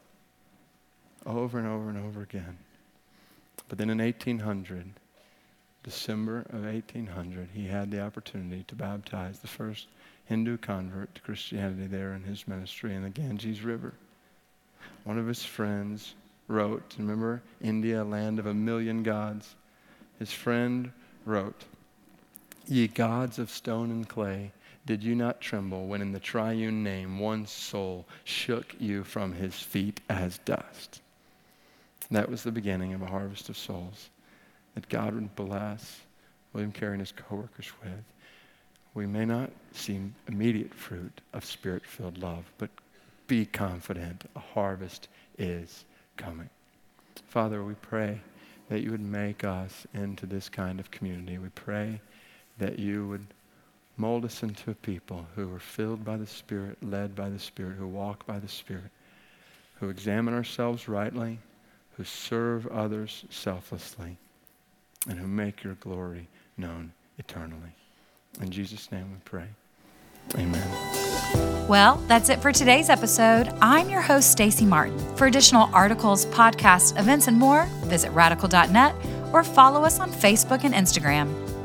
over 1.26 1.60
and 1.60 1.68
over 1.68 1.90
and 1.90 1.98
over 1.98 2.22
again. 2.22 2.58
But 3.70 3.78
then 3.78 3.90
in 3.90 4.00
1800, 4.00 4.92
December 5.84 6.46
of 6.50 6.64
1800, 6.64 7.50
he 7.54 7.68
had 7.68 7.92
the 7.92 8.02
opportunity 8.02 8.64
to 8.68 8.76
baptize 8.76 9.40
the 9.40 9.48
first 9.48 9.88
Hindu 10.26 10.58
convert 10.58 11.14
to 11.16 11.22
Christianity 11.22 11.88
there 11.88 12.14
in 12.14 12.24
his 12.24 12.48
ministry 12.48 12.96
in 12.96 13.04
the 13.04 13.10
Ganges 13.10 13.62
River. 13.62 13.94
One 15.04 15.18
of 15.18 15.28
his 15.28 15.44
friends 15.44 16.14
wrote, 16.48 16.96
remember 16.98 17.42
India, 17.62 18.04
land 18.04 18.40
of 18.40 18.46
a 18.46 18.54
million 18.54 19.04
gods? 19.04 19.56
His 20.20 20.32
friend 20.32 20.92
wrote, 21.26 21.64
Ye 22.68 22.88
gods 22.88 23.40
of 23.40 23.50
stone 23.50 23.92
and 23.92 24.08
clay, 24.08 24.52
did 24.86 25.04
you 25.04 25.16
not 25.16 25.42
tremble 25.42 25.88
when 25.88 26.02
in 26.02 26.12
the 26.12 26.20
triune 26.20 26.84
name 26.84 27.20
one 27.20 27.46
soul 27.46 28.08
shook 28.24 28.76
you 28.80 29.04
from 29.04 29.34
his 29.34 29.56
feet 29.56 30.00
as 30.10 30.38
dust? 30.40 31.02
That 32.10 32.30
was 32.30 32.44
the 32.44 32.52
beginning 32.52 32.94
of 32.94 33.02
a 33.02 33.08
harvest 33.08 33.50
of 33.50 33.58
souls 33.58 34.10
that 34.76 34.90
God 34.90 35.14
would 35.14 35.36
bless 35.36 36.02
William 36.54 36.72
Carey 36.72 36.94
and 36.94 37.02
his 37.02 37.12
co-workers 37.12 37.72
with. 37.84 38.04
We 38.94 39.06
may 39.06 39.26
not 39.26 39.52
see 39.72 40.02
immediate 40.28 40.74
fruit 40.74 41.22
of 41.34 41.46
spirit-filled 41.46 42.18
love, 42.18 42.52
but 42.58 42.70
be 43.28 43.46
confident 43.46 44.30
a 44.36 44.40
harvest 44.40 45.08
is 45.38 45.86
coming. 46.18 46.50
Father, 47.28 47.64
we 47.64 47.76
pray 47.76 48.20
that 48.70 48.82
you 48.82 48.92
would 48.92 49.02
make 49.02 49.44
us 49.44 49.88
into 49.94 50.26
this 50.26 50.50
kind 50.50 50.80
of 50.80 50.92
community. 50.92 51.38
We 51.38 51.50
pray 51.50 52.02
that 52.62 52.78
you 52.78 53.08
would 53.08 53.26
mold 53.98 54.24
us 54.24 54.44
into 54.44 54.70
a 54.70 54.76
people 54.76 55.26
who 55.36 55.54
are 55.54 55.60
filled 55.60 56.06
by 56.06 56.16
the 56.16 56.28
Spirit, 56.28 56.78
led 56.84 57.16
by 57.16 57.28
the 57.28 57.40
Spirit, 57.40 57.76
who 57.76 57.88
walk 57.88 58.24
by 58.28 58.38
the 58.38 58.48
Spirit, 58.48 58.92
who 59.80 59.90
examine 59.90 60.36
ourselves 60.36 60.88
rightly, 60.88 61.40
who 61.98 62.04
serve 62.04 62.68
others 62.68 63.26
selflessly, 63.32 64.16
and 65.10 65.18
who 65.18 65.28
make 65.28 65.64
your 65.64 65.74
glory 65.76 66.28
known 66.56 66.94
eternally. 67.18 67.76
In 68.40 68.52
Jesus' 68.52 68.92
name 68.92 69.12
we 69.12 69.18
pray. 69.26 69.48
Amen. 70.36 71.68
Well, 71.68 71.98
that's 72.08 72.30
it 72.30 72.42
for 72.42 72.52
today's 72.52 72.92
episode. 72.92 73.50
I'm 73.60 73.90
your 73.90 74.02
host, 74.02 74.32
Stacy 74.32 74.66
Martin. 74.66 75.00
For 75.16 75.26
additional 75.26 75.68
articles, 75.74 76.28
podcasts, 76.28 76.98
events, 77.00 77.28
and 77.28 77.40
more, 77.40 77.66
visit 77.86 78.12
radical.net 78.12 78.96
or 79.34 79.44
follow 79.44 79.84
us 79.84 80.00
on 80.00 80.12
Facebook 80.12 80.64
and 80.64 80.76
Instagram. 80.76 81.61